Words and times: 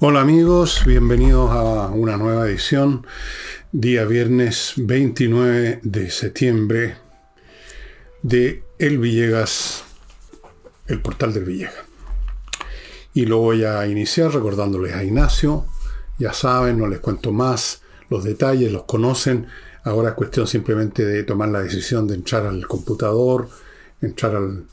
Hola 0.00 0.20
amigos, 0.20 0.82
bienvenidos 0.86 1.50
a 1.50 1.88
una 1.88 2.16
nueva 2.16 2.48
edición, 2.48 3.04
día 3.72 4.04
viernes 4.04 4.74
29 4.76 5.80
de 5.82 6.10
septiembre 6.12 6.98
de 8.22 8.62
El 8.78 8.98
Villegas, 8.98 9.82
el 10.86 11.02
portal 11.02 11.34
del 11.34 11.46
Villegas. 11.46 11.74
Y 13.12 13.26
lo 13.26 13.38
voy 13.38 13.64
a 13.64 13.88
iniciar 13.88 14.32
recordándoles 14.32 14.94
a 14.94 15.02
Ignacio, 15.02 15.66
ya 16.16 16.32
saben, 16.32 16.78
no 16.78 16.86
les 16.86 17.00
cuento 17.00 17.32
más, 17.32 17.82
los 18.08 18.22
detalles 18.22 18.70
los 18.70 18.84
conocen, 18.84 19.48
ahora 19.82 20.10
es 20.10 20.14
cuestión 20.14 20.46
simplemente 20.46 21.04
de 21.04 21.24
tomar 21.24 21.48
la 21.48 21.62
decisión 21.62 22.06
de 22.06 22.14
entrar 22.14 22.46
al 22.46 22.68
computador, 22.68 23.48
entrar 24.00 24.36
al, 24.36 24.64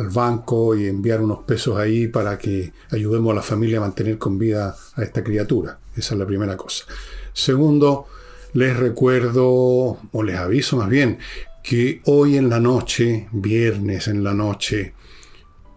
al 0.00 0.08
banco 0.08 0.74
y 0.74 0.86
enviar 0.86 1.20
unos 1.20 1.40
pesos 1.40 1.76
ahí 1.76 2.08
para 2.08 2.38
que 2.38 2.72
ayudemos 2.90 3.32
a 3.32 3.36
la 3.36 3.42
familia 3.42 3.78
a 3.78 3.82
mantener 3.82 4.16
con 4.16 4.38
vida 4.38 4.74
a 4.94 5.02
esta 5.02 5.22
criatura. 5.22 5.78
Esa 5.94 6.14
es 6.14 6.18
la 6.18 6.26
primera 6.26 6.56
cosa. 6.56 6.86
Segundo, 7.34 8.06
les 8.54 8.76
recuerdo, 8.76 9.98
o 10.12 10.22
les 10.24 10.36
aviso 10.36 10.78
más 10.78 10.88
bien, 10.88 11.18
que 11.62 12.00
hoy 12.06 12.36
en 12.36 12.48
la 12.48 12.60
noche, 12.60 13.28
viernes 13.30 14.08
en 14.08 14.24
la 14.24 14.32
noche, 14.32 14.94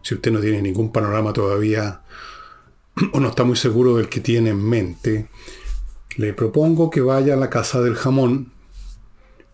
si 0.02 0.16
usted 0.16 0.31
no 0.31 0.40
tiene 0.40 0.62
ningún 0.62 0.92
panorama 0.92 1.34
todavía, 1.34 2.02
o 3.14 3.20
no 3.20 3.28
está 3.28 3.44
muy 3.44 3.58
seguro 3.58 3.98
del 3.98 4.08
que 4.08 4.22
tiene 4.22 4.52
en 4.52 4.64
mente, 4.64 5.28
le 6.16 6.34
propongo 6.34 6.90
que 6.90 7.02
vaya 7.02 7.34
a 7.34 7.38
la 7.38 7.50
Casa 7.50 7.81
del 7.81 7.95
Jamón, 7.95 8.53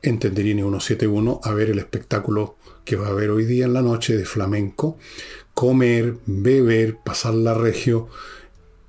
en 0.03 0.19
Tenderini 0.19 0.61
171, 0.61 1.41
a 1.43 1.53
ver 1.53 1.71
el 1.71 1.79
espectáculo 1.79 2.55
que 2.85 2.95
va 2.95 3.07
a 3.07 3.11
haber 3.11 3.29
hoy 3.29 3.45
día 3.45 3.65
en 3.65 3.73
la 3.73 3.81
noche 3.81 4.17
de 4.17 4.25
flamenco, 4.25 4.97
comer, 5.53 6.17
beber, 6.25 6.97
pasar 7.03 7.33
la 7.33 7.53
regio 7.53 8.07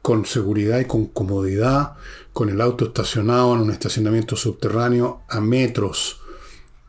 con 0.03 0.25
seguridad 0.25 0.81
y 0.81 0.87
con 0.87 1.07
comodidad, 1.07 1.95
con 2.33 2.49
el 2.49 2.61
auto 2.61 2.87
estacionado 2.87 3.55
en 3.55 3.61
un 3.61 3.71
estacionamiento 3.71 4.37
subterráneo 4.37 5.23
a 5.29 5.41
metros 5.41 6.21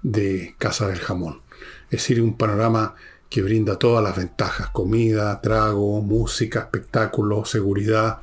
de 0.01 0.55
Casa 0.57 0.87
del 0.87 0.99
Jamón. 0.99 1.41
Es 1.85 2.01
decir, 2.01 2.21
un 2.21 2.37
panorama 2.37 2.95
que 3.29 3.41
brinda 3.41 3.77
todas 3.77 4.03
las 4.03 4.15
ventajas, 4.15 4.69
comida, 4.71 5.41
trago, 5.41 6.01
música, 6.01 6.59
espectáculo, 6.59 7.45
seguridad, 7.45 8.19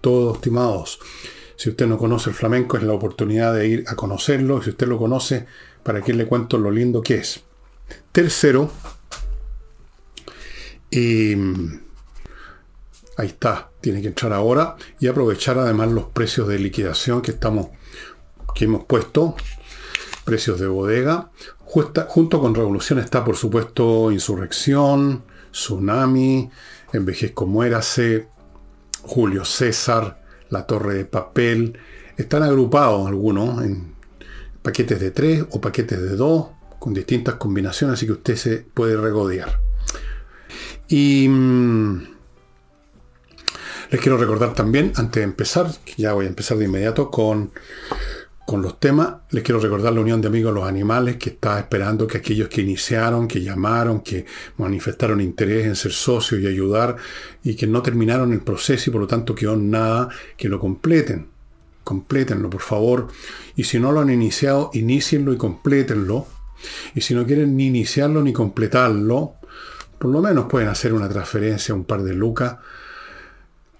todos 0.00 0.36
estimados. 0.36 1.00
Si 1.56 1.68
usted 1.70 1.86
no 1.86 1.98
conoce 1.98 2.30
el 2.30 2.36
flamenco, 2.36 2.76
es 2.76 2.82
la 2.82 2.92
oportunidad 2.92 3.54
de 3.54 3.68
ir 3.68 3.84
a 3.86 3.96
conocerlo. 3.96 4.58
Y 4.58 4.62
si 4.62 4.70
usted 4.70 4.88
lo 4.88 4.98
conoce, 4.98 5.46
para 5.82 6.00
que 6.00 6.14
le 6.14 6.26
cuento 6.26 6.58
lo 6.58 6.70
lindo 6.70 7.02
que 7.02 7.16
es. 7.16 7.42
Tercero, 8.12 8.70
y 10.92 11.32
ahí 13.16 13.28
está, 13.28 13.70
tiene 13.80 14.02
que 14.02 14.08
entrar 14.08 14.34
ahora 14.34 14.76
y 15.00 15.06
aprovechar 15.06 15.58
además 15.58 15.90
los 15.90 16.04
precios 16.04 16.48
de 16.48 16.58
liquidación 16.58 17.22
que 17.22 17.30
estamos, 17.30 17.68
que 18.54 18.66
hemos 18.66 18.84
puesto, 18.84 19.34
precios 20.24 20.60
de 20.60 20.66
bodega. 20.66 21.30
junto 21.64 22.40
con 22.40 22.54
Revolución 22.54 22.98
está, 22.98 23.24
por 23.24 23.36
supuesto, 23.36 24.12
Insurrección, 24.12 25.24
Tsunami, 25.50 26.50
Envejezco 26.92 27.46
Muérase, 27.46 28.28
Julio 29.02 29.46
César, 29.46 30.22
La 30.50 30.66
Torre 30.66 30.94
de 30.94 31.04
Papel. 31.06 31.78
Están 32.18 32.42
agrupados 32.42 33.06
algunos 33.06 33.64
en 33.64 33.94
paquetes 34.60 35.00
de 35.00 35.10
tres 35.10 35.46
o 35.50 35.60
paquetes 35.60 36.02
de 36.02 36.16
dos 36.16 36.48
con 36.82 36.92
distintas 36.92 37.36
combinaciones, 37.36 37.94
así 37.94 38.06
que 38.06 38.12
usted 38.12 38.34
se 38.34 38.56
puede 38.58 38.96
regodear. 38.96 39.60
Y 40.88 41.28
mm, 41.28 42.02
les 43.92 44.00
quiero 44.00 44.16
recordar 44.16 44.52
también, 44.52 44.92
antes 44.96 45.20
de 45.20 45.22
empezar, 45.22 45.70
ya 45.96 46.12
voy 46.12 46.24
a 46.24 46.28
empezar 46.28 46.58
de 46.58 46.64
inmediato 46.64 47.08
con, 47.08 47.52
con 48.44 48.62
los 48.62 48.80
temas, 48.80 49.14
les 49.30 49.44
quiero 49.44 49.60
recordar 49.60 49.92
la 49.92 50.00
Unión 50.00 50.20
de 50.20 50.26
Amigos 50.26 50.52
de 50.52 50.58
los 50.58 50.68
Animales, 50.68 51.18
que 51.18 51.30
está 51.30 51.60
esperando 51.60 52.08
que 52.08 52.18
aquellos 52.18 52.48
que 52.48 52.62
iniciaron, 52.62 53.28
que 53.28 53.40
llamaron, 53.40 54.00
que 54.00 54.26
manifestaron 54.56 55.20
interés 55.20 55.66
en 55.66 55.76
ser 55.76 55.92
socios 55.92 56.40
y 56.40 56.48
ayudar, 56.48 56.96
y 57.44 57.54
que 57.54 57.68
no 57.68 57.80
terminaron 57.80 58.32
el 58.32 58.40
proceso 58.40 58.90
y 58.90 58.92
por 58.92 59.02
lo 59.02 59.06
tanto 59.06 59.36
quedó 59.36 59.54
nada, 59.54 60.08
que 60.36 60.48
lo 60.48 60.58
completen. 60.58 61.28
Complétenlo, 61.84 62.50
por 62.50 62.62
favor. 62.62 63.06
Y 63.54 63.62
si 63.62 63.78
no 63.78 63.92
lo 63.92 64.00
han 64.00 64.10
iniciado, 64.10 64.70
inicienlo 64.74 65.32
y 65.32 65.36
complétenlo 65.36 66.26
y 66.94 67.00
si 67.00 67.14
no 67.14 67.26
quieren 67.26 67.56
ni 67.56 67.66
iniciarlo 67.66 68.22
ni 68.22 68.32
completarlo, 68.32 69.34
por 69.98 70.10
lo 70.10 70.20
menos 70.20 70.46
pueden 70.46 70.68
hacer 70.68 70.92
una 70.92 71.08
transferencia, 71.08 71.74
un 71.74 71.84
par 71.84 72.02
de 72.02 72.14
lucas, 72.14 72.56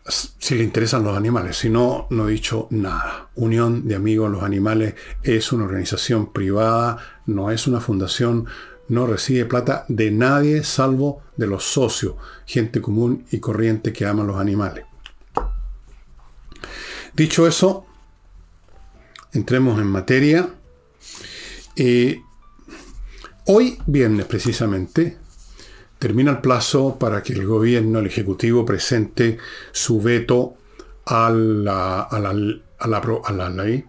si 0.06 0.54
le 0.54 0.64
interesan 0.64 1.04
los 1.04 1.16
animales. 1.16 1.56
Si 1.56 1.70
no, 1.70 2.06
no 2.10 2.28
he 2.28 2.32
dicho 2.32 2.66
nada. 2.70 3.28
Unión 3.34 3.86
de 3.86 3.94
Amigos 3.94 4.30
los 4.30 4.42
Animales 4.42 4.94
es 5.22 5.52
una 5.52 5.64
organización 5.64 6.32
privada, 6.32 6.98
no 7.26 7.50
es 7.50 7.66
una 7.66 7.80
fundación, 7.80 8.46
no 8.88 9.06
recibe 9.06 9.44
plata 9.44 9.84
de 9.88 10.10
nadie 10.10 10.64
salvo 10.64 11.22
de 11.36 11.46
los 11.46 11.64
socios, 11.64 12.16
gente 12.46 12.80
común 12.80 13.24
y 13.30 13.38
corriente 13.38 13.92
que 13.92 14.06
aman 14.06 14.26
los 14.26 14.36
animales. 14.36 14.84
Dicho 17.14 17.46
eso, 17.46 17.86
entremos 19.32 19.80
en 19.80 19.86
materia. 19.86 20.48
Eh, 21.76 22.20
Hoy, 23.44 23.76
viernes 23.86 24.26
precisamente, 24.26 25.18
termina 25.98 26.30
el 26.30 26.38
plazo 26.38 26.96
para 26.96 27.24
que 27.24 27.32
el 27.32 27.44
gobierno, 27.44 27.98
el 27.98 28.06
Ejecutivo, 28.06 28.64
presente 28.64 29.38
su 29.72 30.00
veto 30.00 30.54
a 31.06 31.28
la, 31.28 32.02
a 32.02 32.20
la, 32.20 32.32
ley, 33.50 33.84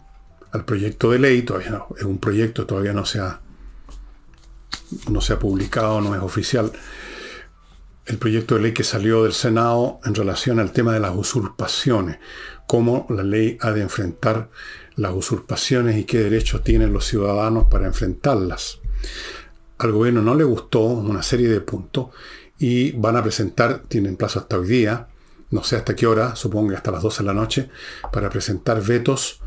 al 0.54 0.66
proyecto 0.66 1.12
de 1.12 1.20
ley. 1.20 1.44
Todavía 1.44 1.86
es 1.96 2.04
un 2.04 2.18
proyecto, 2.18 2.66
todavía 2.66 2.94
no 2.94 3.06
se 3.06 3.20
ha, 3.20 3.42
no 5.12 5.22
se 5.22 5.34
ha 5.34 5.40
publicado, 5.40 6.02
no 6.02 6.16
es 6.16 6.22
oficial. 6.24 6.72
El 8.08 8.18
proyecto 8.18 8.56
de 8.56 8.62
ley 8.62 8.74
que 8.74 8.84
salió 8.84 9.24
del 9.24 9.34
Senado 9.34 10.00
en 10.04 10.16
relación 10.16 10.60
al 10.60 10.72
tema 10.72 10.94
de 10.94 11.00
las 11.00 11.16
usurpaciones, 11.16 12.18
cómo 12.66 13.06
la 13.08 13.22
ley 13.22 13.60
ha 13.62 13.70
de 13.70 13.82
enfrentar 13.82 14.50
las 14.96 15.14
usurpaciones 15.14 15.96
y 15.98 16.06
qué 16.06 16.22
derechos 16.22 16.64
tienen 16.64 16.92
los 16.92 17.06
ciudadanos 17.06 17.66
para 17.70 17.86
enfrentarlas 17.86 18.80
al 19.84 19.92
gobierno 19.92 20.22
no 20.22 20.34
le 20.34 20.46
gustó 20.46 20.80
una 20.80 21.22
serie 21.22 21.50
de 21.50 21.60
puntos 21.60 22.08
y 22.58 22.94
van 22.94 23.18
a 23.18 23.24
presentar, 23.24 23.84
tienen 23.90 24.16
plazo 24.16 24.40
hasta 24.40 24.58
hoy 24.58 24.68
día, 24.68 25.08
no 25.52 25.62
sé 25.64 25.76
hasta 25.76 25.94
qué 25.94 26.08
hora, 26.08 26.38
supongo 26.38 26.74
hasta 26.74 26.92
las 26.92 27.04
12 27.04 27.22
de 27.22 27.28
la 27.28 27.34
noche, 27.34 27.70
para 28.12 28.30
presentar 28.30 28.82
vetos 28.82 29.42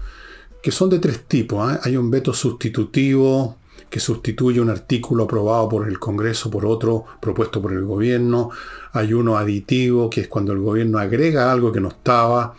que 0.62 0.70
son 0.70 0.90
de 0.90 0.98
tres 0.98 1.24
tipos. 1.24 1.72
¿eh? 1.72 1.78
Hay 1.82 1.96
un 1.96 2.10
veto 2.10 2.34
sustitutivo 2.34 3.56
que 3.88 3.98
sustituye 3.98 4.60
un 4.60 4.68
artículo 4.68 5.24
aprobado 5.24 5.70
por 5.70 5.88
el 5.88 5.98
Congreso 5.98 6.50
por 6.50 6.66
otro 6.66 7.06
propuesto 7.18 7.62
por 7.62 7.72
el 7.72 7.84
gobierno. 7.84 8.50
Hay 8.92 9.14
uno 9.14 9.38
aditivo, 9.38 10.10
que 10.10 10.22
es 10.22 10.28
cuando 10.28 10.52
el 10.52 10.58
gobierno 10.58 10.98
agrega 10.98 11.50
algo 11.50 11.72
que 11.72 11.80
no 11.80 11.88
estaba. 11.88 12.54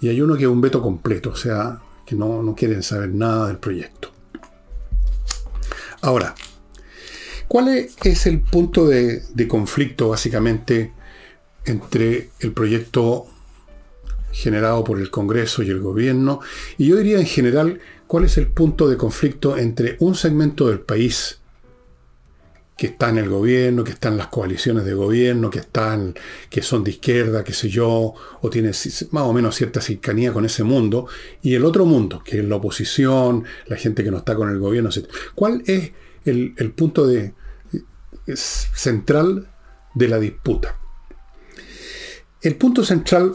Y 0.00 0.08
hay 0.08 0.20
uno 0.20 0.36
que 0.36 0.42
es 0.42 0.48
un 0.50 0.60
veto 0.60 0.82
completo, 0.82 1.30
o 1.30 1.36
sea, 1.36 1.80
que 2.04 2.16
no 2.16 2.54
quieren 2.54 2.82
saber 2.82 3.08
nada 3.14 3.46
del 3.46 3.56
proyecto. 3.56 4.10
Ahora, 6.02 6.34
¿Cuál 7.48 7.68
es 7.68 8.26
el 8.26 8.40
punto 8.40 8.86
de, 8.86 9.22
conflicto 9.48 10.08
básicamente 10.08 10.92
entre 11.64 12.30
el 12.40 12.52
proyecto 12.52 13.26
generado 14.32 14.82
por 14.82 14.98
el 14.98 15.10
Congreso 15.10 15.62
y 15.62 15.70
el 15.70 15.80
gobierno? 15.80 16.40
Y 16.78 16.88
yo 16.88 16.96
diría 16.96 17.18
en 17.18 17.26
general, 17.26 17.80
¿cuál 18.06 18.24
es 18.24 18.38
el 18.38 18.48
punto 18.48 18.88
de 18.88 18.96
conflicto 18.96 19.56
entre 19.56 19.96
un 20.00 20.14
segmento 20.14 20.68
del 20.68 20.80
país 20.80 21.38
que 22.76 22.88
está 22.88 23.08
en 23.08 23.18
el 23.18 23.28
gobierno, 23.28 23.84
que 23.84 23.92
está 23.92 24.08
en 24.08 24.16
las 24.16 24.26
coaliciones 24.28 24.84
de 24.84 24.94
gobierno, 24.94 25.48
que 25.48 25.60
están, 25.60 26.14
que 26.50 26.60
son 26.60 26.82
de 26.82 26.90
izquierda, 26.90 27.44
qué 27.44 27.52
sé 27.52 27.68
yo, 27.68 28.14
o 28.40 28.50
tiene 28.50 28.72
más 29.12 29.22
o 29.22 29.32
menos 29.32 29.54
cierta 29.54 29.80
cercanía 29.80 30.32
con 30.32 30.44
ese 30.44 30.64
mundo, 30.64 31.06
y 31.40 31.54
el 31.54 31.64
otro 31.64 31.86
mundo, 31.86 32.20
que 32.24 32.40
es 32.40 32.44
la 32.44 32.56
oposición, 32.56 33.44
la 33.66 33.76
gente 33.76 34.02
que 34.02 34.10
no 34.10 34.18
está 34.18 34.34
con 34.34 34.50
el 34.50 34.58
gobierno, 34.58 34.90
etc. 34.90 35.08
¿Cuál 35.36 35.62
es 35.66 35.92
el 36.24 36.72
punto 36.72 37.06
de, 37.06 37.34
central 38.26 39.48
de 39.94 40.08
la 40.08 40.18
disputa. 40.18 40.76
El 42.40 42.56
punto 42.56 42.84
central 42.84 43.34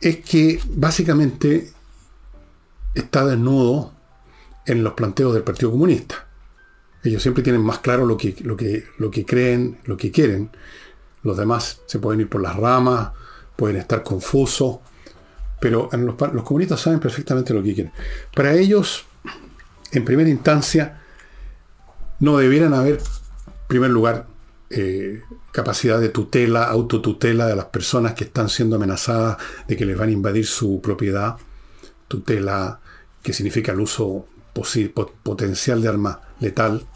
es 0.00 0.18
que 0.18 0.60
básicamente 0.70 1.72
está 2.94 3.24
desnudo 3.26 3.92
en 4.66 4.82
los 4.82 4.94
planteos 4.94 5.34
del 5.34 5.42
Partido 5.42 5.70
Comunista. 5.70 6.26
Ellos 7.02 7.22
siempre 7.22 7.42
tienen 7.42 7.62
más 7.62 7.78
claro 7.78 8.04
lo 8.04 8.16
que, 8.16 8.34
lo 8.40 8.56
que, 8.56 8.84
lo 8.98 9.10
que 9.10 9.24
creen, 9.24 9.78
lo 9.84 9.96
que 9.96 10.10
quieren. 10.10 10.50
Los 11.22 11.36
demás 11.36 11.80
se 11.86 11.98
pueden 11.98 12.20
ir 12.20 12.28
por 12.28 12.42
las 12.42 12.56
ramas, 12.56 13.10
pueden 13.56 13.76
estar 13.76 14.02
confusos, 14.02 14.78
pero 15.60 15.88
los 15.92 16.44
comunistas 16.44 16.80
saben 16.80 17.00
perfectamente 17.00 17.54
lo 17.54 17.62
que 17.62 17.74
quieren. 17.74 17.92
Para 18.34 18.52
ellos, 18.54 19.04
en 19.92 20.04
primera 20.04 20.28
instancia, 20.28 21.02
no 22.20 22.38
debieran 22.38 22.74
haber, 22.74 22.98
en 22.98 23.54
primer 23.68 23.90
lugar, 23.90 24.26
eh, 24.70 25.22
capacidad 25.52 26.00
de 26.00 26.10
tutela, 26.10 26.64
autotutela 26.64 27.46
de 27.46 27.56
las 27.56 27.66
personas 27.66 28.14
que 28.14 28.24
están 28.24 28.48
siendo 28.48 28.76
amenazadas 28.76 29.38
de 29.66 29.76
que 29.76 29.86
les 29.86 29.96
van 29.96 30.10
a 30.10 30.12
invadir 30.12 30.46
su 30.46 30.80
propiedad, 30.82 31.36
tutela 32.06 32.80
que 33.22 33.32
significa 33.32 33.72
el 33.72 33.80
uso 33.80 34.26
potencial 35.22 35.80
de 35.80 35.88
arma 35.88 36.20
letal, 36.40 36.86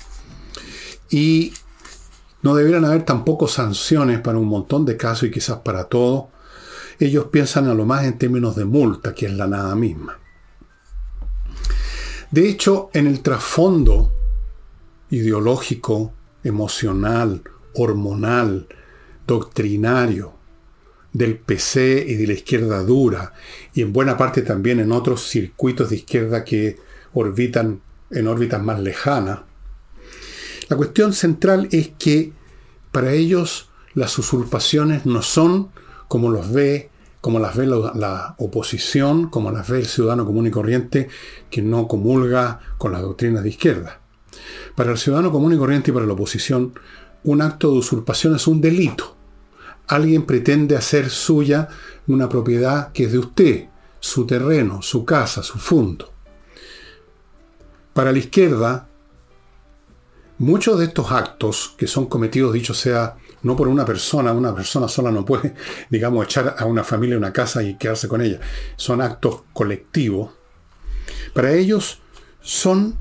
y 1.11 1.53
no 2.43 2.55
deberían 2.55 2.85
haber 2.85 3.05
tampoco 3.05 3.47
sanciones 3.47 4.21
para 4.21 4.39
un 4.39 4.49
montón 4.49 4.85
de 4.85 4.97
casos 4.97 5.25
y 5.25 5.31
quizás 5.31 5.59
para 5.59 5.85
todo. 5.85 6.31
Ellos 6.99 7.27
piensan 7.31 7.69
a 7.69 7.75
lo 7.75 7.85
más 7.85 8.05
en 8.05 8.19
términos 8.19 8.57
de 8.57 8.65
multa, 8.65 9.15
que 9.15 9.27
es 9.27 9.33
la 9.33 9.47
nada 9.47 9.75
misma. 9.75 10.19
De 12.31 12.49
hecho, 12.49 12.91
en 12.95 13.07
el 13.07 13.21
trasfondo 13.21 14.13
ideológico, 15.13 16.13
emocional, 16.43 17.43
hormonal, 17.75 18.67
doctrinario 19.27 20.35
del 21.13 21.39
PC 21.39 22.05
y 22.09 22.15
de 22.15 22.27
la 22.27 22.33
izquierda 22.33 22.83
dura, 22.83 23.35
y 23.75 23.83
en 23.83 23.93
buena 23.93 24.17
parte 24.17 24.41
también 24.41 24.81
en 24.81 24.91
otros 24.91 25.29
circuitos 25.29 25.91
de 25.91 25.97
izquierda 25.97 26.45
que 26.45 26.79
orbitan 27.13 27.83
en 28.11 28.27
órbitas 28.27 28.63
más 28.63 28.81
lejanas, 28.81 29.41
la 30.69 30.77
cuestión 30.79 31.13
central 31.13 31.69
es 31.73 31.91
que 31.99 32.33
para 32.91 33.13
ellos 33.13 33.69
las 33.93 34.19
usurpaciones 34.19 35.05
no 35.05 35.21
son 35.21 35.69
como 36.09 36.31
los 36.31 36.51
ve, 36.51 36.89
como 37.21 37.39
las 37.39 37.55
ve 37.55 37.67
la, 37.67 37.93
la, 37.95 38.35
oposición, 38.39 39.29
como 39.29 39.51
las 39.51 39.69
ve 39.69 39.81
el 39.81 39.87
ciudadano 39.87 40.25
común 40.25 40.47
y 40.47 40.51
corriente 40.51 41.09
que 41.51 41.61
no 41.61 41.89
comulga 41.89 42.61
con 42.79 42.93
las 42.93 43.03
doctrinas 43.03 43.43
de 43.43 43.51
izquierda. 43.51 44.02
Para 44.77 44.93
el 44.93 44.99
ciudadano 44.99 45.31
común 45.31 45.55
y 45.55 45.59
corriente 45.59 45.91
y 45.91 45.95
para 45.95 46.07
la 46.07 46.13
oposición, 46.13 46.75
un 47.25 47.43
acto 47.43 47.71
de 47.71 47.79
usurpación 47.79 48.35
es 48.35 48.47
un 48.47 48.61
delito. 48.61 49.17
Alguien 49.89 50.25
pretende 50.25 50.77
hacer 50.77 51.11
suya 51.11 51.69
una 52.07 52.29
propiedad 52.29 52.93
que 52.93 53.05
es 53.05 53.13
de 53.13 53.19
usted, 53.19 53.69
su 54.01 54.27
terreno, 54.27 54.83
su 54.83 55.05
casa, 55.05 55.43
su 55.43 55.59
fondo. 55.59 56.13
Para 57.93 58.13
la 58.13 58.19
izquierda, 58.19 58.89
Muchos 60.43 60.81
de 60.81 60.87
estos 60.87 61.13
actos 61.13 61.73
que 61.77 61.87
son 61.87 62.07
cometidos, 62.07 62.53
dicho 62.53 62.75
sea, 62.75 63.17
no 63.43 63.55
por 63.55 63.69
una 63.69 63.85
persona, 63.85 64.33
una 64.33 64.53
persona 64.53 64.89
sola 64.89 65.13
no 65.13 65.25
puede, 65.25 65.55
digamos, 65.89 66.25
echar 66.25 66.57
a 66.59 66.65
una 66.65 66.83
familia 66.83 67.17
una 67.17 67.33
casa 67.33 67.63
y 67.63 67.77
quedarse 67.77 68.09
con 68.09 68.23
ella. 68.23 68.41
Son 68.75 69.01
actos 69.01 69.43
colectivos. 69.53 70.33
Para 71.33 71.53
ellos 71.53 72.01
son 72.41 72.99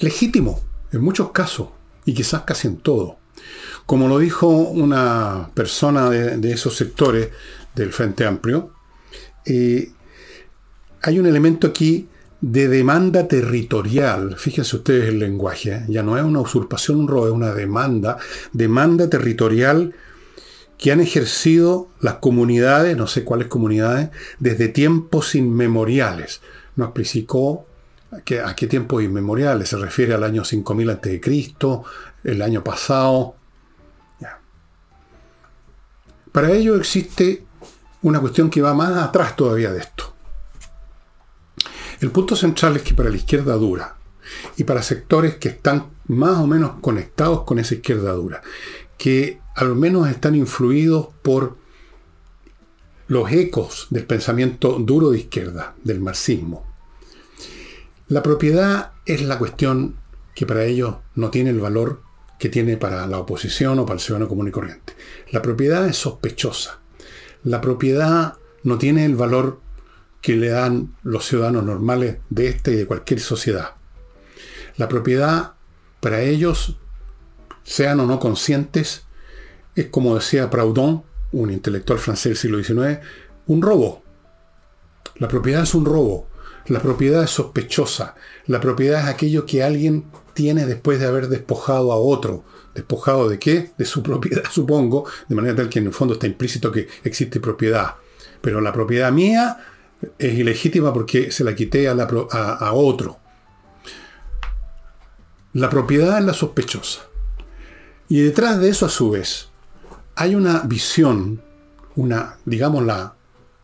legítimos 0.00 0.60
en 0.92 1.02
muchos 1.02 1.30
casos 1.30 1.68
y 2.04 2.14
quizás 2.14 2.42
casi 2.42 2.68
en 2.68 2.78
todo. 2.78 3.18
Como 3.86 4.08
lo 4.08 4.18
dijo 4.18 4.48
una 4.48 5.50
persona 5.54 6.10
de, 6.10 6.52
esos 6.52 6.76
sectores 6.76 7.30
del 7.74 7.92
Frente 7.92 8.24
Amplio, 8.24 8.72
eh, 9.44 9.92
hay 11.02 11.18
un 11.18 11.26
elemento 11.26 11.66
aquí 11.66 12.08
de 12.40 12.68
demanda 12.68 13.28
territorial. 13.28 14.36
Fíjense 14.36 14.76
ustedes 14.76 15.08
el 15.08 15.18
lenguaje, 15.18 15.72
¿eh? 15.72 15.84
ya 15.88 16.02
no 16.02 16.16
es 16.16 16.24
una 16.24 16.40
usurpación, 16.40 17.00
un 17.00 17.08
robo, 17.08 17.26
es 17.26 17.32
una 17.32 17.52
demanda, 17.52 18.18
demanda 18.52 19.08
territorial 19.08 19.94
que 20.78 20.92
han 20.92 21.00
ejercido 21.00 21.88
las 22.00 22.14
comunidades, 22.14 22.96
no 22.96 23.06
sé 23.06 23.24
cuáles 23.24 23.48
comunidades, 23.48 24.10
desde 24.38 24.68
tiempos 24.68 25.34
inmemoriales. 25.34 26.40
No 26.76 26.86
explicó 26.86 27.66
a 28.12 28.20
qué, 28.22 28.40
a 28.40 28.54
qué 28.54 28.66
tiempos 28.66 29.02
inmemoriales, 29.02 29.68
se 29.68 29.76
refiere 29.76 30.14
al 30.14 30.24
año 30.24 30.44
5000 30.44 30.90
a.C., 30.90 31.20
el 32.24 32.42
año 32.42 32.62
pasado. 32.64 33.36
Para 36.32 36.52
ello 36.52 36.76
existe 36.76 37.44
una 38.02 38.20
cuestión 38.20 38.50
que 38.50 38.62
va 38.62 38.72
más 38.72 38.96
atrás 38.96 39.34
todavía 39.34 39.72
de 39.72 39.80
esto. 39.80 40.14
El 42.00 42.10
punto 42.10 42.36
central 42.36 42.76
es 42.76 42.82
que 42.82 42.94
para 42.94 43.10
la 43.10 43.16
izquierda 43.16 43.54
dura 43.54 43.96
y 44.56 44.64
para 44.64 44.82
sectores 44.82 45.36
que 45.36 45.48
están 45.48 45.90
más 46.06 46.38
o 46.38 46.46
menos 46.46 46.74
conectados 46.80 47.42
con 47.42 47.58
esa 47.58 47.74
izquierda 47.74 48.12
dura, 48.12 48.42
que 48.96 49.40
al 49.54 49.74
menos 49.74 50.08
están 50.08 50.34
influidos 50.34 51.08
por 51.22 51.56
los 53.08 53.30
ecos 53.32 53.88
del 53.90 54.06
pensamiento 54.06 54.78
duro 54.78 55.10
de 55.10 55.18
izquierda, 55.18 55.74
del 55.82 56.00
marxismo. 56.00 56.69
La 58.10 58.24
propiedad 58.24 58.90
es 59.06 59.22
la 59.22 59.38
cuestión 59.38 59.94
que 60.34 60.44
para 60.44 60.64
ellos 60.64 60.96
no 61.14 61.30
tiene 61.30 61.50
el 61.50 61.60
valor 61.60 62.02
que 62.40 62.48
tiene 62.48 62.76
para 62.76 63.06
la 63.06 63.20
oposición 63.20 63.78
o 63.78 63.86
para 63.86 63.94
el 63.94 64.00
ciudadano 64.00 64.28
común 64.28 64.48
y 64.48 64.50
corriente. 64.50 64.94
La 65.30 65.40
propiedad 65.42 65.86
es 65.86 65.98
sospechosa. 65.98 66.80
La 67.44 67.60
propiedad 67.60 68.34
no 68.64 68.78
tiene 68.78 69.04
el 69.04 69.14
valor 69.14 69.60
que 70.20 70.34
le 70.34 70.48
dan 70.48 70.96
los 71.04 71.24
ciudadanos 71.24 71.62
normales 71.62 72.16
de 72.30 72.48
esta 72.48 72.72
y 72.72 72.74
de 72.78 72.86
cualquier 72.86 73.20
sociedad. 73.20 73.76
La 74.76 74.88
propiedad, 74.88 75.52
para 76.00 76.20
ellos, 76.20 76.78
sean 77.62 78.00
o 78.00 78.06
no 78.06 78.18
conscientes, 78.18 79.04
es 79.76 79.86
como 79.86 80.16
decía 80.16 80.50
Proudhon, 80.50 81.04
un 81.30 81.52
intelectual 81.52 82.00
francés 82.00 82.30
del 82.30 82.36
siglo 82.36 82.58
XIX, 82.58 83.06
un 83.46 83.62
robo. 83.62 84.02
La 85.14 85.28
propiedad 85.28 85.62
es 85.62 85.76
un 85.76 85.84
robo. 85.84 86.29
La 86.70 86.78
propiedad 86.78 87.24
es 87.24 87.30
sospechosa. 87.30 88.14
La 88.46 88.60
propiedad 88.60 89.00
es 89.00 89.06
aquello 89.08 89.44
que 89.44 89.64
alguien 89.64 90.04
tiene 90.34 90.66
después 90.66 91.00
de 91.00 91.06
haber 91.06 91.26
despojado 91.26 91.90
a 91.90 91.96
otro. 91.96 92.44
¿Despojado 92.76 93.28
de 93.28 93.40
qué? 93.40 93.72
De 93.76 93.84
su 93.84 94.02
propiedad, 94.04 94.44
supongo, 94.48 95.04
de 95.28 95.34
manera 95.34 95.56
tal 95.56 95.68
que 95.68 95.80
en 95.80 95.88
el 95.88 95.92
fondo 95.92 96.14
está 96.14 96.28
implícito 96.28 96.70
que 96.70 96.86
existe 97.02 97.40
propiedad. 97.40 97.96
Pero 98.40 98.60
la 98.60 98.72
propiedad 98.72 99.10
mía 99.10 99.58
es 100.16 100.38
ilegítima 100.38 100.92
porque 100.92 101.32
se 101.32 101.42
la 101.42 101.56
quité 101.56 101.88
a, 101.88 101.94
a, 101.94 102.72
otro. 102.72 103.18
La 105.52 105.68
propiedad 105.68 106.20
es 106.20 106.24
la 106.24 106.34
sospechosa. 106.34 107.00
Y 108.08 108.20
detrás 108.20 108.60
de 108.60 108.68
eso, 108.68 108.86
a 108.86 108.90
su 108.90 109.10
vez, 109.10 109.48
hay 110.14 110.36
una 110.36 110.60
visión, 110.60 111.42
una, 111.96 112.38
digamos, 112.44 112.84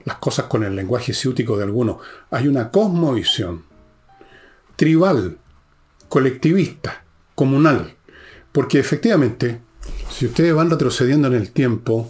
las 0.06 0.16
cosas 0.18 0.46
con 0.46 0.62
el 0.62 0.74
lenguaje 0.74 1.12
ciútico 1.12 1.56
de 1.56 1.64
algunos, 1.64 1.98
hay 2.30 2.46
una 2.46 2.70
cosmovisión 2.70 3.64
tribal, 4.76 5.38
colectivista, 6.08 7.04
comunal. 7.34 7.96
Porque 8.52 8.78
efectivamente, 8.78 9.60
si 10.08 10.26
ustedes 10.26 10.54
van 10.54 10.70
retrocediendo 10.70 11.26
en 11.26 11.34
el 11.34 11.50
tiempo, 11.50 12.08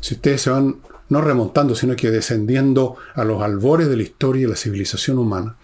si 0.00 0.14
ustedes 0.14 0.42
se 0.42 0.50
van 0.50 0.80
no 1.10 1.20
remontando, 1.20 1.76
sino 1.76 1.94
que 1.94 2.10
descendiendo 2.10 2.96
a 3.14 3.24
los 3.24 3.40
albores 3.40 3.88
de 3.88 3.96
la 3.96 4.02
historia 4.02 4.42
y 4.42 4.50
la 4.50 4.56
civilización 4.56 5.18
humana, 5.18 5.56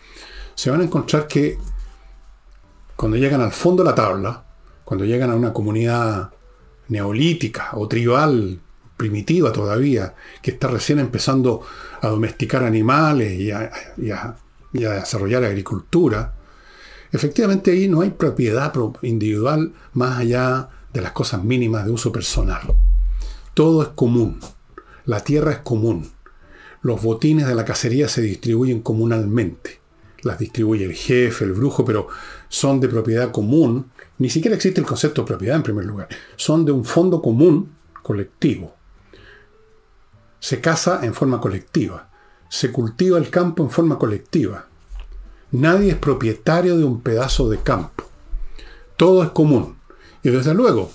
se 0.55 0.71
van 0.71 0.81
a 0.81 0.85
encontrar 0.85 1.27
que 1.27 1.59
cuando 2.95 3.17
llegan 3.17 3.41
al 3.41 3.53
fondo 3.53 3.83
de 3.83 3.91
la 3.91 3.97
tabla, 3.97 4.45
cuando 4.85 5.05
llegan 5.05 5.31
a 5.31 5.35
una 5.35 5.53
comunidad 5.53 6.31
neolítica 6.87 7.71
o 7.73 7.89
tribal, 7.89 8.61
primitiva 8.97 9.53
todavía, 9.53 10.15
que 10.43 10.53
está 10.53 10.69
recién 10.69 10.99
empezando 10.99 11.63
a 12.01 12.09
domesticar 12.09 12.63
animales 12.63 13.39
y 13.39 13.51
a, 13.51 13.71
y 13.97 14.11
a 14.85 14.91
desarrollar 14.91 15.45
agricultura, 15.45 16.35
efectivamente 17.13 17.71
ahí 17.71 17.89
no 17.89 18.03
hay 18.03 18.11
propiedad 18.11 18.73
individual 19.03 19.73
más 19.93 20.19
allá 20.19 20.69
de 20.93 21.01
las 21.01 21.13
cosas 21.13 21.43
mínimas 21.43 21.85
de 21.85 21.91
uso 21.91 22.13
personal. 22.13 22.63
Todo 23.55 23.83
es 23.83 23.89
común. 23.89 24.41
La 25.05 25.21
tierra 25.21 25.53
es 25.53 25.59
común. 25.59 26.11
Los 26.83 27.03
botines 27.03 27.47
de 27.47 27.55
la 27.55 27.65
cacería 27.65 28.09
se 28.09 28.21
distribuyen 28.21 28.81
comunalmente. 28.81 29.81
Las 30.23 30.39
distribuye 30.39 30.85
el 30.85 30.95
jefe, 30.95 31.45
el 31.45 31.53
brujo, 31.53 31.85
pero 31.85 32.09
son 32.49 32.81
de 32.81 32.89
propiedad 32.89 33.31
común. 33.31 33.91
Ni 34.19 34.31
siquiera 34.31 34.57
existe 34.57 34.81
el 34.81 34.87
concepto 34.87 35.23
de 35.23 35.29
propiedad 35.29 35.57
en 35.57 35.63
primer 35.63 35.85
lugar. 35.85 36.09
Son 36.37 36.65
de 36.65 36.73
un 36.73 36.85
fondo 36.85 37.21
común 37.21 37.71
colectivo. 38.03 38.75
Se 40.45 40.61
caza 40.61 41.01
en 41.03 41.15
forma 41.15 41.41
colectiva. 41.41 42.11
Se 42.51 42.71
cultiva 42.71 43.17
el 43.17 43.31
campo 43.31 43.63
en 43.63 43.71
forma 43.71 43.99
colectiva. 43.99 44.67
Nadie 45.53 45.93
es 45.93 45.97
propietario 45.97 46.77
de 46.77 46.85
un 46.85 47.01
pedazo 47.01 47.49
de 47.49 47.63
campo. 47.63 48.05
Todo 48.99 49.23
es 49.23 49.31
común. 49.31 49.79
Y 50.23 50.29
desde 50.29 50.53
luego, 50.53 50.91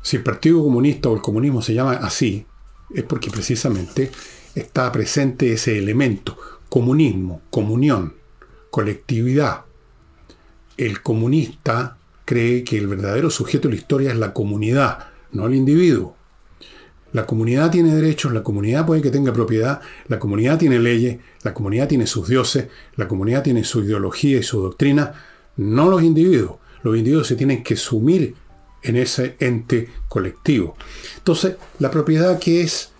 si 0.00 0.18
el 0.18 0.22
Partido 0.22 0.62
Comunista 0.62 1.08
o 1.08 1.14
el 1.16 1.20
comunismo 1.20 1.60
se 1.60 1.74
llama 1.74 1.94
así, 1.94 2.46
es 2.94 3.02
porque 3.02 3.32
precisamente 3.32 4.12
está 4.54 4.92
presente 4.92 5.52
ese 5.52 5.76
elemento, 5.76 6.38
comunismo, 6.68 7.42
comunión, 7.50 8.14
colectividad. 8.70 9.64
El 10.76 11.02
comunista 11.02 11.98
cree 12.24 12.62
que 12.62 12.78
el 12.78 12.86
verdadero 12.86 13.28
sujeto 13.28 13.66
de 13.66 13.74
la 13.74 13.80
historia 13.80 14.12
es 14.12 14.18
la 14.18 14.32
comunidad, 14.32 15.08
no 15.32 15.46
el 15.46 15.56
individuo. 15.56 16.21
La 17.12 17.26
comunidad 17.26 17.70
tiene 17.70 17.94
derechos, 17.94 18.32
la 18.32 18.42
comunidad 18.42 18.86
puede 18.86 19.02
que 19.02 19.10
tenga 19.10 19.32
propiedad, 19.32 19.80
la 20.08 20.18
comunidad 20.18 20.58
tiene 20.58 20.78
leyes, 20.78 21.18
la 21.42 21.52
comunidad 21.52 21.88
tiene 21.88 22.06
sus 22.06 22.28
dioses, 22.28 22.68
la 22.96 23.06
comunidad 23.06 23.42
tiene 23.42 23.64
su 23.64 23.82
ideología 23.84 24.38
y 24.38 24.42
su 24.42 24.62
doctrina, 24.62 25.12
no 25.56 25.90
los 25.90 26.02
individuos. 26.02 26.56
Los 26.82 26.96
individuos 26.96 27.26
se 27.26 27.36
tienen 27.36 27.62
que 27.62 27.76
sumir 27.76 28.34
en 28.82 28.96
ese 28.96 29.36
ente 29.38 29.88
colectivo. 30.08 30.74
Entonces, 31.18 31.56
la 31.78 31.90
propiedad 31.90 32.38
que 32.38 32.62
es 32.62 32.92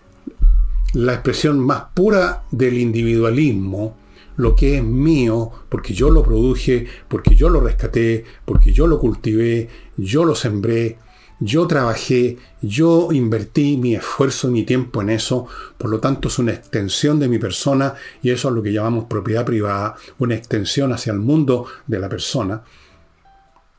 la 0.92 1.14
expresión 1.14 1.58
más 1.58 1.84
pura 1.94 2.44
del 2.50 2.78
individualismo, 2.78 3.96
lo 4.36 4.54
que 4.54 4.76
es 4.76 4.84
mío, 4.84 5.50
porque 5.68 5.94
yo 5.94 6.10
lo 6.10 6.22
produje, 6.22 6.86
porque 7.08 7.34
yo 7.34 7.48
lo 7.48 7.60
rescaté, 7.60 8.24
porque 8.44 8.72
yo 8.72 8.86
lo 8.86 8.98
cultivé, 8.98 9.68
yo 9.96 10.24
lo 10.24 10.34
sembré, 10.34 10.98
yo 11.44 11.66
trabajé, 11.66 12.38
yo 12.60 13.08
invertí 13.10 13.76
mi 13.76 13.96
esfuerzo 13.96 14.48
mi 14.48 14.62
tiempo 14.62 15.02
en 15.02 15.10
eso, 15.10 15.48
por 15.76 15.90
lo 15.90 15.98
tanto 15.98 16.28
es 16.28 16.38
una 16.38 16.52
extensión 16.52 17.18
de 17.18 17.28
mi 17.28 17.40
persona 17.40 17.94
y 18.22 18.30
eso 18.30 18.48
es 18.48 18.54
lo 18.54 18.62
que 18.62 18.72
llamamos 18.72 19.06
propiedad 19.06 19.44
privada, 19.44 19.96
una 20.18 20.36
extensión 20.36 20.92
hacia 20.92 21.12
el 21.12 21.18
mundo 21.18 21.66
de 21.88 21.98
la 21.98 22.08
persona. 22.08 22.62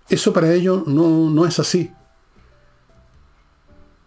Eso 0.10 0.34
para 0.34 0.54
ellos 0.54 0.86
no, 0.88 1.30
no 1.30 1.46
es 1.46 1.58
así. 1.58 1.90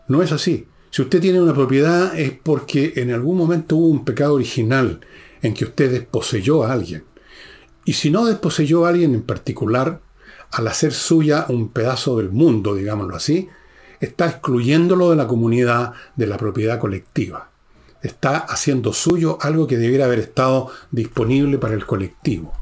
No 0.09 0.23
es 0.23 0.33
así. 0.33 0.69
Si 0.91 1.01
usted 1.01 1.21
tiene 1.21 1.41
una 1.41 1.55
propiedad 1.55 2.19
es 2.19 2.33
porque 2.33 2.93
en 2.97 3.11
algún 3.11 3.39
momento 3.39 3.77
hubo 3.77 3.87
un 3.87 4.05
pecado 4.05 4.35
original 4.35 5.01
en 5.41 5.55
que 5.55 5.65
usted 5.65 5.91
desposeyó 5.91 6.63
a 6.63 6.73
alguien. 6.73 7.05
Y 7.87 7.95
si 7.95 8.11
no 8.11 8.27
desposeyó 8.27 8.85
a 8.85 8.91
alguien 8.91 9.15
en 9.15 9.23
particular, 9.23 10.01
al 10.53 10.69
hacer 10.69 10.93
suya 10.93 11.47
un 11.49 11.69
pedazo 11.69 12.17
del 12.17 12.31
mundo, 12.31 12.75
digámoslo 12.75 13.17
así, 13.17 13.49
está 14.01 14.27
excluyéndolo 14.27 15.11
de 15.11 15.17
la 15.17 15.27
comunidad, 15.27 15.93
de 16.17 16.27
la 16.27 16.37
propiedad 16.37 16.79
colectiva. 16.79 17.51
Está 18.03 18.39
haciendo 18.39 18.93
suyo 18.93 19.39
algo 19.41 19.67
que 19.67 19.79
debiera 19.79 20.05
haber 20.05 20.21
estado 20.21 20.71
disponible 20.91 21.59
para 21.59 21.75
el 21.75 21.87
colectivo. 21.87 22.53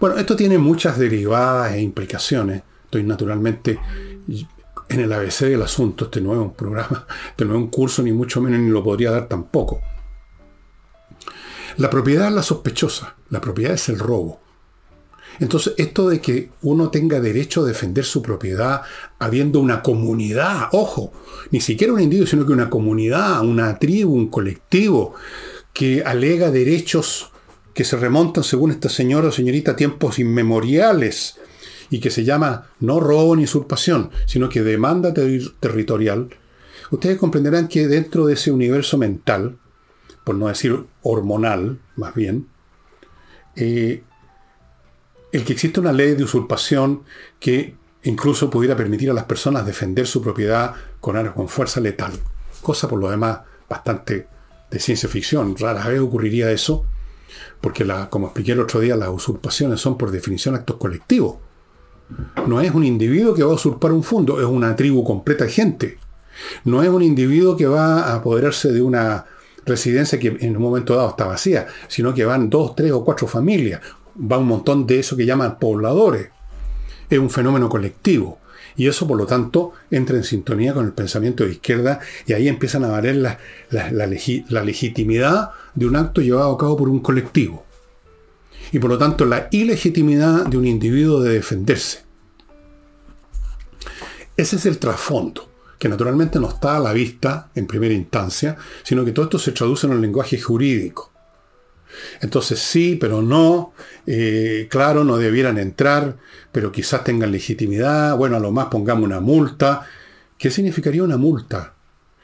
Bueno, 0.00 0.16
esto 0.16 0.36
tiene 0.36 0.58
muchas 0.58 0.98
derivadas 0.98 1.72
e 1.72 1.80
implicaciones. 1.80 2.62
Estoy 2.84 3.02
naturalmente 3.04 3.78
en 4.88 5.00
el 5.00 5.12
ABC 5.12 5.40
del 5.46 5.62
asunto. 5.62 6.04
Este 6.04 6.20
no 6.20 6.32
es 6.32 6.38
un 6.38 6.54
programa, 6.54 7.06
este 7.30 7.44
no 7.44 7.54
es 7.54 7.58
un 7.58 7.68
curso, 7.68 8.02
ni 8.02 8.12
mucho 8.12 8.40
menos, 8.40 8.60
ni 8.60 8.70
lo 8.70 8.82
podría 8.82 9.10
dar 9.10 9.28
tampoco. 9.28 9.80
La 11.78 11.88
propiedad 11.88 12.28
es 12.28 12.34
la 12.34 12.42
sospechosa, 12.42 13.16
la 13.30 13.40
propiedad 13.40 13.72
es 13.72 13.88
el 13.88 13.98
robo. 13.98 14.40
Entonces, 15.40 15.74
esto 15.76 16.08
de 16.08 16.20
que 16.20 16.50
uno 16.62 16.90
tenga 16.90 17.20
derecho 17.20 17.62
a 17.62 17.66
defender 17.66 18.04
su 18.04 18.22
propiedad 18.22 18.82
habiendo 19.18 19.60
una 19.60 19.82
comunidad, 19.82 20.68
ojo, 20.72 21.12
ni 21.50 21.60
siquiera 21.60 21.92
un 21.92 22.00
individuo, 22.00 22.26
sino 22.26 22.46
que 22.46 22.52
una 22.52 22.70
comunidad, 22.70 23.40
una 23.40 23.78
tribu, 23.78 24.14
un 24.14 24.28
colectivo, 24.28 25.14
que 25.72 26.02
alega 26.04 26.50
derechos 26.50 27.30
que 27.74 27.84
se 27.84 27.96
remontan, 27.96 28.44
según 28.44 28.70
esta 28.70 28.88
señora 28.88 29.28
o 29.28 29.32
señorita, 29.32 29.72
a 29.72 29.76
tiempos 29.76 30.18
inmemoriales, 30.18 31.36
y 31.92 32.00
que 32.00 32.10
se 32.10 32.24
llama 32.24 32.70
no 32.80 33.00
robo 33.00 33.36
ni 33.36 33.44
usurpación, 33.44 34.10
sino 34.26 34.48
que 34.48 34.62
demanda 34.62 35.12
territorial, 35.14 36.30
ustedes 36.90 37.18
comprenderán 37.18 37.68
que 37.68 37.86
dentro 37.86 38.26
de 38.26 38.34
ese 38.34 38.50
universo 38.50 38.96
mental, 38.96 39.58
por 40.24 40.34
no 40.34 40.48
decir 40.48 40.84
hormonal, 41.02 41.80
más 41.96 42.14
bien, 42.14 42.48
eh, 43.56 44.02
el 45.32 45.44
que 45.44 45.54
existe 45.54 45.80
una 45.80 45.92
ley 45.92 46.14
de 46.14 46.24
usurpación 46.24 47.02
que 47.40 47.74
incluso 48.04 48.50
pudiera 48.50 48.76
permitir 48.76 49.10
a 49.10 49.14
las 49.14 49.24
personas 49.24 49.66
defender 49.66 50.06
su 50.06 50.22
propiedad 50.22 50.74
con, 51.00 51.28
con 51.30 51.48
fuerza 51.48 51.80
letal. 51.80 52.12
Cosa 52.60 52.88
por 52.88 53.00
lo 53.00 53.10
demás 53.10 53.40
bastante 53.68 54.26
de 54.70 54.78
ciencia 54.78 55.08
ficción. 55.08 55.56
Rara 55.56 55.88
vez 55.88 56.00
ocurriría 56.00 56.50
eso, 56.50 56.84
porque 57.60 57.86
como 58.10 58.26
expliqué 58.26 58.52
el 58.52 58.60
otro 58.60 58.80
día, 58.80 58.96
las 58.96 59.08
usurpaciones 59.08 59.80
son 59.80 59.96
por 59.96 60.10
definición 60.10 60.54
actos 60.54 60.76
colectivos. 60.76 61.36
No 62.46 62.60
es 62.60 62.72
un 62.74 62.84
individuo 62.84 63.34
que 63.34 63.42
va 63.42 63.52
a 63.52 63.54
usurpar 63.54 63.92
un 63.92 64.02
fondo, 64.02 64.38
es 64.38 64.46
una 64.46 64.76
tribu 64.76 65.02
completa 65.02 65.44
de 65.44 65.50
gente. 65.50 65.98
No 66.64 66.82
es 66.82 66.88
un 66.88 67.02
individuo 67.02 67.56
que 67.56 67.66
va 67.66 68.02
a 68.02 68.16
apoderarse 68.16 68.70
de 68.72 68.82
una 68.82 69.24
residencia 69.64 70.18
que 70.18 70.36
en 70.40 70.56
un 70.56 70.62
momento 70.62 70.96
dado 70.96 71.10
está 71.10 71.26
vacía, 71.26 71.68
sino 71.88 72.12
que 72.12 72.24
van 72.24 72.50
dos, 72.50 72.74
tres 72.74 72.92
o 72.92 73.04
cuatro 73.04 73.26
familias, 73.26 73.80
va 74.16 74.38
un 74.38 74.46
montón 74.46 74.86
de 74.86 74.98
eso 74.98 75.16
que 75.16 75.26
llaman 75.26 75.58
pobladores. 75.58 76.30
Es 77.08 77.18
un 77.18 77.30
fenómeno 77.30 77.68
colectivo. 77.68 78.38
Y 78.76 78.88
eso, 78.88 79.06
por 79.06 79.18
lo 79.18 79.26
tanto, 79.26 79.72
entra 79.90 80.16
en 80.16 80.24
sintonía 80.24 80.72
con 80.72 80.86
el 80.86 80.92
pensamiento 80.92 81.44
de 81.44 81.52
izquierda 81.52 82.00
y 82.26 82.32
ahí 82.32 82.48
empiezan 82.48 82.84
a 82.84 82.88
valer 82.88 83.16
la, 83.16 83.38
la, 83.70 84.62
legitimidad 84.62 85.50
de 85.74 85.86
un 85.86 85.96
acto 85.96 86.22
llevado 86.22 86.52
a 86.52 86.58
cabo 86.58 86.76
por 86.76 86.88
un 86.88 87.00
colectivo. 87.00 87.64
Y 88.70 88.78
por 88.78 88.88
lo 88.88 88.98
tanto, 88.98 89.26
la 89.26 89.48
ilegitimidad 89.50 90.46
de 90.46 90.56
un 90.56 90.66
individuo 90.66 91.20
de 91.20 91.34
defenderse. 91.34 92.00
Ese 94.34 94.56
es 94.56 94.64
el 94.64 94.78
trasfondo, 94.78 95.50
que 95.78 95.90
naturalmente 95.90 96.40
no 96.40 96.48
está 96.48 96.78
a 96.78 96.80
la 96.80 96.94
vista 96.94 97.50
en 97.54 97.66
primera 97.66 97.92
instancia, 97.92 98.56
sino 98.82 99.04
que 99.04 99.12
todo 99.12 99.26
esto 99.26 99.38
se 99.38 99.52
traduce 99.52 99.86
en 99.86 99.92
el 99.92 100.00
lenguaje 100.00 100.40
jurídico. 100.40 101.11
Entonces 102.20 102.58
sí, 102.58 102.96
pero 103.00 103.22
no, 103.22 103.72
eh, 104.06 104.66
claro, 104.70 105.04
no 105.04 105.16
debieran 105.16 105.58
entrar, 105.58 106.16
pero 106.50 106.72
quizás 106.72 107.04
tengan 107.04 107.32
legitimidad, 107.32 108.16
bueno, 108.16 108.36
a 108.36 108.40
lo 108.40 108.52
más 108.52 108.66
pongamos 108.66 109.04
una 109.04 109.20
multa. 109.20 109.86
¿Qué 110.38 110.50
significaría 110.50 111.02
una 111.02 111.16
multa? 111.16 111.74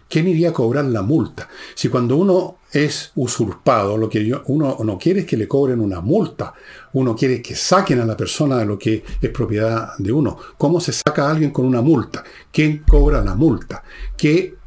¿Quién 0.09 0.27
iría 0.27 0.51
a 0.51 0.53
cobrar 0.53 0.87
la 0.87 1.03
multa? 1.03 1.49
Si 1.75 1.89
cuando 1.89 2.17
uno 2.17 2.59
es 2.73 3.13
usurpado, 3.15 3.99
lo 3.99 4.09
que 4.09 4.35
uno 4.47 4.79
no 4.83 4.99
quiere 4.99 5.21
es 5.21 5.27
que 5.27 5.37
le 5.37 5.47
cobren 5.47 5.81
una 5.81 6.01
multa, 6.01 6.55
uno 6.95 7.15
quiere 7.15 7.43
que 7.43 7.55
saquen 7.55 8.01
a 8.01 8.07
la 8.07 8.17
persona 8.17 8.57
de 8.57 8.65
lo 8.65 8.79
que 8.79 9.05
es 9.21 9.31
propiedad 9.31 9.91
de 9.99 10.11
uno. 10.11 10.39
¿Cómo 10.57 10.81
se 10.81 10.93
saca 10.93 11.27
a 11.27 11.31
alguien 11.31 11.51
con 11.51 11.67
una 11.67 11.83
multa? 11.83 12.25
¿Quién 12.51 12.85
cobra 12.89 13.23
la 13.23 13.35
multa? 13.35 13.83
¿Qué 14.17 14.58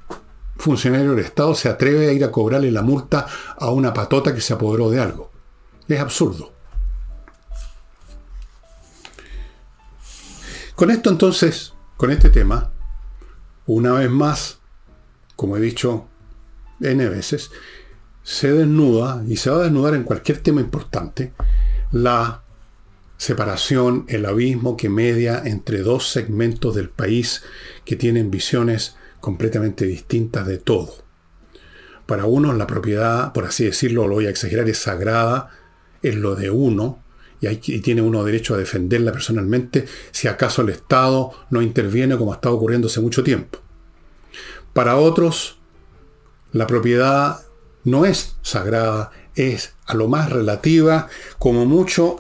funcionario 0.62 1.12
del 1.12 1.26
Estado 1.26 1.54
se 1.56 1.68
atreve 1.68 2.08
a 2.08 2.14
ir 2.14 2.24
a 2.24 2.32
cobrarle 2.32 2.72
la 2.72 2.82
multa 2.82 3.28
a 3.58 3.70
una 3.72 3.94
patota 3.94 4.34
que 4.34 4.42
se 4.42 4.54
apoderó 4.54 4.90
de 4.90 5.00
algo. 5.00 5.32
Es 5.88 6.00
absurdo. 6.00 6.54
Con 10.76 10.90
esto 10.90 11.10
entonces, 11.10 11.74
con 11.98 12.12
este 12.12 12.30
tema, 12.30 12.72
una 13.66 13.94
vez 13.94 14.10
más, 14.10 14.60
como 15.36 15.58
he 15.58 15.60
dicho 15.60 16.08
N 16.80 17.08
veces, 17.10 17.52
se 18.24 18.52
desnuda, 18.52 19.24
y 19.28 19.38
se 19.38 19.50
va 19.50 19.58
a 19.58 19.64
desnudar 19.64 19.96
en 19.96 20.04
cualquier 20.04 20.40
tema 20.40 20.62
importante, 20.62 21.34
la 21.92 22.44
separación, 23.18 24.06
el 24.08 24.26
abismo 24.26 24.78
que 24.78 24.90
media 24.90 25.42
entre 25.46 25.82
dos 25.82 26.10
segmentos 26.10 26.74
del 26.74 26.90
país 26.90 27.44
que 27.86 27.96
tienen 27.96 28.32
visiones 28.32 28.96
completamente 29.22 29.86
distintas 29.86 30.46
de 30.46 30.58
todo. 30.58 30.94
Para 32.06 32.26
uno 32.26 32.52
la 32.54 32.68
propiedad, 32.68 33.32
por 33.32 33.46
así 33.46 33.64
decirlo, 33.64 34.08
lo 34.08 34.16
voy 34.16 34.26
a 34.26 34.32
exagerar, 34.32 34.68
es 34.68 34.80
sagrada, 34.80 35.50
es 36.02 36.16
lo 36.16 36.36
de 36.36 36.50
uno, 36.50 37.02
y, 37.40 37.48
hay, 37.48 37.58
tiene 37.58 38.02
uno 38.02 38.24
derecho 38.24 38.54
a 38.54 38.58
defenderla 38.58 39.12
personalmente 39.12 39.86
si 40.12 40.28
acaso 40.28 40.62
el 40.62 40.70
Estado 40.70 41.32
no 41.50 41.62
interviene 41.62 42.18
como 42.18 42.34
ha 42.34 42.36
estado 42.36 42.56
ocurriendo 42.56 42.88
hace 42.88 43.00
mucho 43.00 43.24
tiempo. 43.24 43.60
Para 44.74 44.98
otros, 44.98 45.58
la 46.52 46.68
propiedad 46.68 47.40
no 47.84 48.06
es 48.06 48.36
sagrada, 48.42 49.12
es 49.36 49.74
a 49.86 49.96
lo 49.96 50.08
más 50.08 50.30
relativa, 50.30 51.08
como 51.40 51.66
mucho 51.66 52.18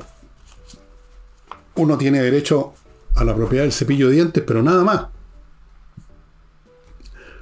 uno 1.75 1.97
tiene 1.97 2.21
derecho 2.21 2.73
a 3.15 3.23
la 3.23 3.35
propiedad 3.35 3.63
del 3.63 3.73
cepillo 3.73 4.07
de 4.07 4.15
dientes, 4.15 4.43
pero 4.45 4.61
nada 4.63 4.83
más. 4.83 5.10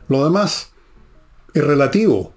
Lo 0.09 0.23
demás 0.23 0.71
es 1.53 1.63
relativo. 1.63 2.33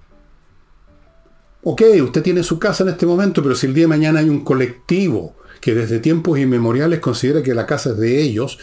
Ok, 1.65 1.83
usted 2.03 2.23
tiene 2.23 2.43
su 2.43 2.59
casa 2.59 2.85
en 2.85 2.91
este 2.91 3.07
momento, 3.07 3.43
pero 3.43 3.55
si 3.55 3.67
el 3.67 3.75
día 3.75 3.85
de 3.85 3.89
mañana 3.89 4.21
hay 4.21 4.29
un 4.29 4.45
colectivo 4.45 5.37
que 5.61 5.75
desde 5.75 6.01
tiempos 6.01 6.39
inmemoriales 6.39 7.01
considera 7.01 7.43
que 7.43 7.55
la 7.55 7.67
casa 7.67 7.91
es 7.91 7.99
de 7.99 8.21
ellos, 8.21 8.59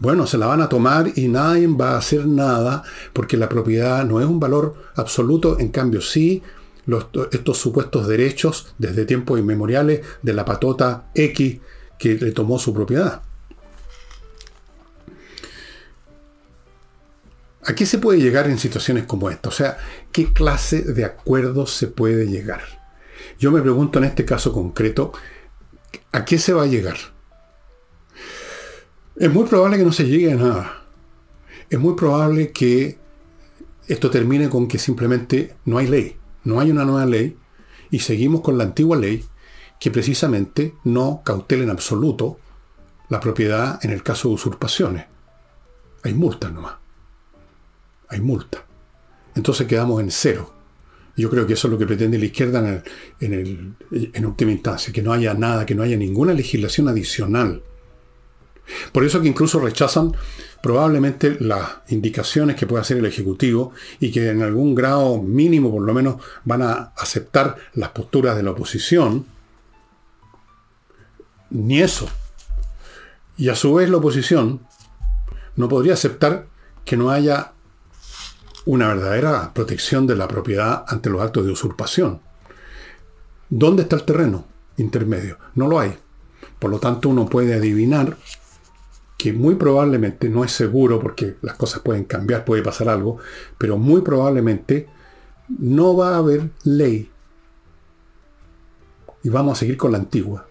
bueno, 0.00 0.26
se 0.26 0.38
la 0.38 0.46
van 0.46 0.62
a 0.62 0.68
tomar 0.68 1.12
y 1.16 1.28
nadie 1.28 1.66
va 1.66 1.92
a 1.92 1.98
hacer 1.98 2.26
nada 2.26 2.82
porque 3.12 3.36
la 3.36 3.48
propiedad 3.48 4.04
no 4.04 4.20
es 4.20 4.26
un 4.26 4.40
valor 4.40 4.74
absoluto, 4.96 5.58
en 5.58 5.68
cambio 5.68 6.00
sí 6.00 6.42
estos 7.30 7.58
supuestos 7.58 8.08
derechos 8.08 8.74
desde 8.78 9.04
tiempos 9.04 9.38
inmemoriales 9.38 10.00
de 10.22 10.32
la 10.32 10.44
patota 10.44 11.10
X 11.14 11.58
que 11.98 12.14
le 12.14 12.32
tomó 12.32 12.58
su 12.58 12.72
propiedad. 12.72 13.22
¿A 17.68 17.74
qué 17.74 17.84
se 17.84 17.98
puede 17.98 18.18
llegar 18.18 18.48
en 18.48 18.58
situaciones 18.58 19.04
como 19.04 19.28
esta? 19.28 19.50
O 19.50 19.52
sea, 19.52 19.76
¿qué 20.10 20.32
clase 20.32 20.80
de 20.80 21.04
acuerdos 21.04 21.70
se 21.70 21.86
puede 21.86 22.26
llegar? 22.26 22.62
Yo 23.38 23.52
me 23.52 23.60
pregunto 23.60 23.98
en 23.98 24.06
este 24.06 24.24
caso 24.24 24.54
concreto, 24.54 25.12
¿a 26.10 26.24
qué 26.24 26.38
se 26.38 26.54
va 26.54 26.62
a 26.62 26.66
llegar? 26.66 26.96
Es 29.16 29.30
muy 29.30 29.44
probable 29.44 29.76
que 29.76 29.84
no 29.84 29.92
se 29.92 30.06
llegue 30.06 30.32
a 30.32 30.36
nada. 30.36 30.82
Es 31.68 31.78
muy 31.78 31.94
probable 31.94 32.52
que 32.52 32.96
esto 33.86 34.08
termine 34.08 34.48
con 34.48 34.66
que 34.66 34.78
simplemente 34.78 35.54
no 35.66 35.76
hay 35.76 35.88
ley, 35.88 36.16
no 36.44 36.60
hay 36.60 36.70
una 36.70 36.86
nueva 36.86 37.04
ley 37.04 37.36
y 37.90 37.98
seguimos 37.98 38.40
con 38.40 38.56
la 38.56 38.64
antigua 38.64 38.96
ley 38.96 39.26
que 39.78 39.90
precisamente 39.90 40.74
no 40.84 41.20
cautela 41.22 41.64
en 41.64 41.70
absoluto 41.70 42.38
la 43.10 43.20
propiedad 43.20 43.78
en 43.84 43.90
el 43.90 44.02
caso 44.02 44.28
de 44.28 44.36
usurpaciones. 44.36 45.04
Hay 46.02 46.14
multas 46.14 46.50
nomás. 46.50 46.87
Hay 48.08 48.20
multa. 48.20 48.64
Entonces 49.34 49.66
quedamos 49.66 50.00
en 50.00 50.10
cero. 50.10 50.54
Yo 51.16 51.28
creo 51.30 51.46
que 51.46 51.54
eso 51.54 51.66
es 51.66 51.72
lo 51.72 51.78
que 51.78 51.86
pretende 51.86 52.18
la 52.18 52.26
izquierda 52.26 52.82
en, 53.20 53.76
en 53.90 54.26
última 54.26 54.52
instancia, 54.52 54.92
que 54.92 55.02
no 55.02 55.12
haya 55.12 55.34
nada, 55.34 55.66
que 55.66 55.74
no 55.74 55.82
haya 55.82 55.96
ninguna 55.96 56.32
legislación 56.32 56.88
adicional. 56.88 57.62
Por 58.92 59.04
eso 59.04 59.20
que 59.20 59.28
incluso 59.28 59.60
rechazan 59.60 60.14
probablemente 60.62 61.36
las 61.40 61.78
indicaciones 61.88 62.56
que 62.56 62.66
pueda 62.66 62.82
hacer 62.82 62.98
el 62.98 63.06
Ejecutivo 63.06 63.72
y 64.00 64.10
que 64.10 64.28
en 64.28 64.42
algún 64.42 64.74
grado 64.74 65.22
mínimo 65.22 65.70
por 65.70 65.82
lo 65.82 65.94
menos 65.94 66.16
van 66.44 66.62
a 66.62 66.92
aceptar 66.96 67.56
las 67.74 67.90
posturas 67.90 68.36
de 68.36 68.42
la 68.42 68.50
oposición. 68.50 69.26
Ni 71.50 71.80
eso. 71.80 72.08
Y 73.36 73.48
a 73.48 73.54
su 73.54 73.74
vez 73.74 73.88
la 73.88 73.98
oposición 73.98 74.60
no 75.56 75.68
podría 75.68 75.94
aceptar 75.94 76.46
que 76.84 76.96
no 76.96 77.10
haya 77.10 77.52
una 78.64 78.88
verdadera 78.88 79.52
protección 79.54 80.06
de 80.06 80.16
la 80.16 80.28
propiedad 80.28 80.84
ante 80.86 81.10
los 81.10 81.22
actos 81.22 81.44
de 81.44 81.52
usurpación. 81.52 82.20
¿Dónde 83.48 83.82
está 83.82 83.96
el 83.96 84.04
terreno 84.04 84.44
intermedio? 84.76 85.38
No 85.54 85.68
lo 85.68 85.80
hay. 85.80 85.96
Por 86.58 86.70
lo 86.70 86.78
tanto, 86.78 87.08
uno 87.08 87.28
puede 87.28 87.54
adivinar 87.54 88.16
que 89.16 89.32
muy 89.32 89.56
probablemente, 89.56 90.28
no 90.28 90.44
es 90.44 90.52
seguro 90.52 91.00
porque 91.00 91.36
las 91.42 91.56
cosas 91.56 91.80
pueden 91.80 92.04
cambiar, 92.04 92.44
puede 92.44 92.62
pasar 92.62 92.88
algo, 92.88 93.18
pero 93.58 93.76
muy 93.76 94.00
probablemente 94.00 94.88
no 95.48 95.96
va 95.96 96.14
a 96.14 96.18
haber 96.18 96.50
ley. 96.62 97.10
Y 99.24 99.28
vamos 99.28 99.58
a 99.58 99.60
seguir 99.60 99.76
con 99.76 99.92
la 99.92 99.98
antigua. 99.98 100.46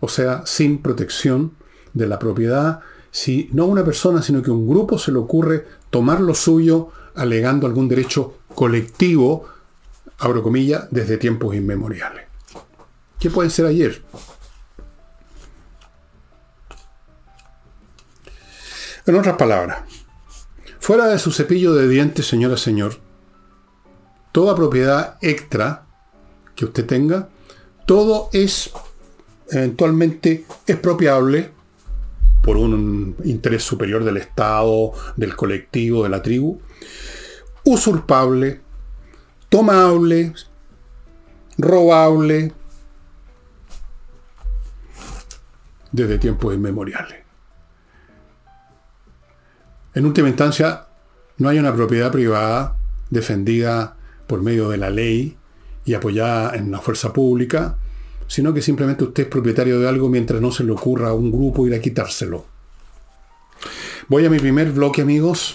O 0.00 0.08
sea, 0.08 0.44
sin 0.44 0.82
protección 0.82 1.52
de 1.94 2.06
la 2.06 2.18
propiedad, 2.18 2.80
si 3.10 3.48
no 3.52 3.64
una 3.64 3.84
persona, 3.84 4.20
sino 4.20 4.42
que 4.42 4.50
un 4.50 4.68
grupo 4.68 4.98
se 4.98 5.12
le 5.12 5.18
ocurre 5.18 5.64
tomar 5.88 6.20
lo 6.20 6.34
suyo 6.34 6.90
alegando 7.14 7.66
algún 7.66 7.88
derecho 7.88 8.38
colectivo, 8.54 9.48
abro 10.18 10.42
comillas, 10.42 10.86
desde 10.90 11.16
tiempos 11.16 11.54
inmemoriales. 11.54 12.24
¿Qué 13.18 13.30
puede 13.30 13.50
ser 13.50 13.66
ayer? 13.66 14.02
En 19.06 19.16
otras 19.16 19.36
palabras, 19.36 19.82
fuera 20.80 21.06
de 21.06 21.18
su 21.18 21.30
cepillo 21.30 21.74
de 21.74 21.88
dientes, 21.88 22.26
señora, 22.26 22.56
señor, 22.56 23.00
toda 24.32 24.54
propiedad 24.54 25.18
extra 25.20 25.84
que 26.54 26.64
usted 26.64 26.86
tenga, 26.86 27.28
todo 27.86 28.30
es 28.32 28.70
eventualmente 29.50 30.46
expropiable 30.66 31.52
por 32.44 32.56
un 32.58 33.16
interés 33.24 33.62
superior 33.62 34.04
del 34.04 34.18
Estado, 34.18 34.92
del 35.16 35.34
colectivo, 35.34 36.02
de 36.02 36.10
la 36.10 36.22
tribu, 36.22 36.60
usurpable, 37.64 38.60
tomable, 39.48 40.34
robable, 41.56 42.52
desde 45.90 46.18
tiempos 46.18 46.54
inmemoriales. 46.54 47.24
En 49.94 50.06
última 50.06 50.28
instancia, 50.28 50.88
no 51.38 51.48
hay 51.48 51.58
una 51.58 51.74
propiedad 51.74 52.10
privada 52.10 52.76
defendida 53.10 53.96
por 54.26 54.42
medio 54.42 54.68
de 54.68 54.76
la 54.76 54.90
ley 54.90 55.38
y 55.84 55.94
apoyada 55.94 56.56
en 56.56 56.70
la 56.70 56.80
fuerza 56.80 57.12
pública, 57.12 57.78
sino 58.26 58.52
que 58.54 58.62
simplemente 58.62 59.04
usted 59.04 59.24
es 59.24 59.28
propietario 59.28 59.80
de 59.80 59.88
algo 59.88 60.08
mientras 60.08 60.40
no 60.40 60.50
se 60.50 60.64
le 60.64 60.72
ocurra 60.72 61.10
a 61.10 61.14
un 61.14 61.30
grupo 61.30 61.66
ir 61.66 61.74
a 61.74 61.80
quitárselo. 61.80 62.46
Voy 64.08 64.26
a 64.26 64.30
mi 64.30 64.38
primer 64.38 64.70
bloque, 64.72 65.02
amigos. 65.02 65.54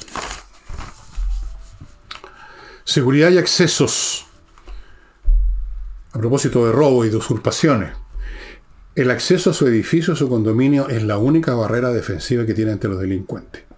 Seguridad 2.83 3.31
y 3.31 3.37
accesos. 3.37 4.25
A 6.11 6.17
propósito 6.17 6.65
de 6.65 6.71
robo 6.71 7.05
y 7.05 7.09
de 7.09 7.17
usurpaciones. 7.17 7.93
El 8.95 9.11
acceso 9.11 9.51
a 9.51 9.53
su 9.53 9.67
edificio, 9.67 10.13
a 10.13 10.17
su 10.17 10.27
condominio, 10.27 10.89
es 10.89 11.03
la 11.03 11.17
única 11.17 11.53
barrera 11.53 11.91
defensiva 11.91 12.45
que 12.45 12.53
tiene 12.53 12.71
ante 12.71 12.87
los 12.87 12.99
delincuentes 12.99 13.69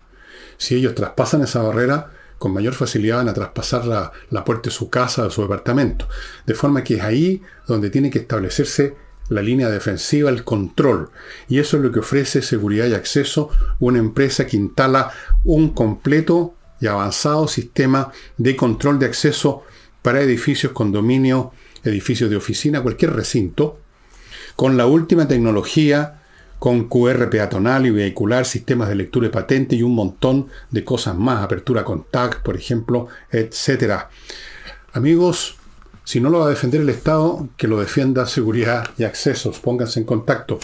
si 0.61 0.75
ellos 0.75 0.93
traspasan 0.93 1.41
esa 1.41 1.63
barrera, 1.63 2.11
con 2.41 2.53
mayor 2.53 2.73
facilidad 2.73 3.17
van 3.17 3.29
a 3.29 3.35
traspasar 3.35 3.85
la, 3.85 4.43
puerta 4.43 4.71
de 4.71 4.75
su 4.75 4.89
casa, 4.89 5.25
de 5.25 5.29
su 5.29 5.43
departamento. 5.43 6.07
De 6.47 6.55
forma 6.55 6.83
que 6.83 6.95
es 6.95 7.03
ahí 7.03 7.43
donde 7.67 7.91
tiene 7.91 8.09
que 8.09 8.17
establecerse 8.17 8.95
la 9.29 9.43
línea 9.43 9.69
defensiva, 9.69 10.31
el 10.31 10.43
control. 10.43 11.11
Y 11.47 11.59
eso 11.59 11.77
es 11.77 11.83
lo 11.83 11.91
que 11.91 11.99
ofrece 11.99 12.41
seguridad 12.41 12.87
y 12.87 12.95
acceso 12.95 13.51
una 13.79 13.99
empresa 13.99 14.47
que 14.47 14.57
instala 14.57 15.11
un 15.43 15.69
completo 15.69 16.55
y 16.79 16.87
avanzado 16.87 17.47
sistema 17.47 18.11
de 18.37 18.55
control 18.55 18.97
de 18.97 19.05
acceso 19.05 19.61
para 20.01 20.21
edificios, 20.21 20.71
condominios, 20.71 21.49
edificios 21.83 22.31
de 22.31 22.37
oficina, 22.37 22.81
cualquier 22.81 23.13
recinto, 23.13 23.77
con 24.55 24.77
la 24.77 24.87
última 24.87 25.27
tecnología 25.27 26.20
con 26.61 26.87
QR 26.87 27.27
peatonal 27.31 27.87
y 27.87 27.89
vehicular, 27.89 28.45
sistemas 28.45 28.87
de 28.87 28.93
lectura 28.93 29.25
de 29.25 29.33
patente 29.33 29.75
y 29.75 29.81
un 29.81 29.95
montón 29.95 30.45
de 30.69 30.83
cosas 30.83 31.17
más, 31.17 31.43
apertura 31.43 31.83
con 31.83 32.03
tag, 32.03 32.43
por 32.43 32.55
ejemplo, 32.55 33.07
etc. 33.31 34.03
Amigos, 34.93 35.55
si 36.03 36.21
no 36.21 36.29
lo 36.29 36.37
va 36.37 36.45
a 36.45 36.49
defender 36.49 36.81
el 36.81 36.89
Estado, 36.89 37.49
que 37.57 37.67
lo 37.67 37.79
defienda 37.79 38.27
seguridad 38.27 38.87
y 38.95 39.05
accesos, 39.05 39.59
pónganse 39.59 40.01
en 40.01 40.05
contacto. 40.05 40.59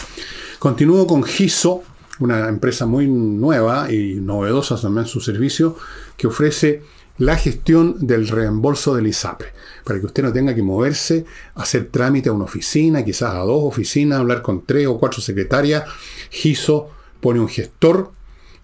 Continúo 0.60 1.04
con 1.08 1.24
GISO, 1.24 1.82
una 2.20 2.48
empresa 2.48 2.86
muy 2.86 3.08
nueva 3.08 3.92
y 3.92 4.20
novedosa 4.20 4.80
también 4.80 5.06
su 5.06 5.20
servicio, 5.20 5.74
que 6.16 6.28
ofrece 6.28 6.84
la 7.18 7.36
gestión 7.36 8.06
del 8.06 8.28
reembolso 8.28 8.94
del 8.94 9.08
ISAPRE, 9.08 9.48
para 9.84 9.98
que 10.00 10.06
usted 10.06 10.22
no 10.22 10.32
tenga 10.32 10.54
que 10.54 10.62
moverse, 10.62 11.24
hacer 11.54 11.88
trámite 11.88 12.28
a 12.28 12.32
una 12.32 12.44
oficina, 12.44 13.04
quizás 13.04 13.34
a 13.34 13.38
dos 13.38 13.64
oficinas, 13.64 14.20
hablar 14.20 14.42
con 14.42 14.64
tres 14.64 14.86
o 14.86 14.98
cuatro 14.98 15.20
secretarias. 15.20 15.84
GISO 16.30 16.90
pone 17.20 17.40
un 17.40 17.48
gestor 17.48 18.12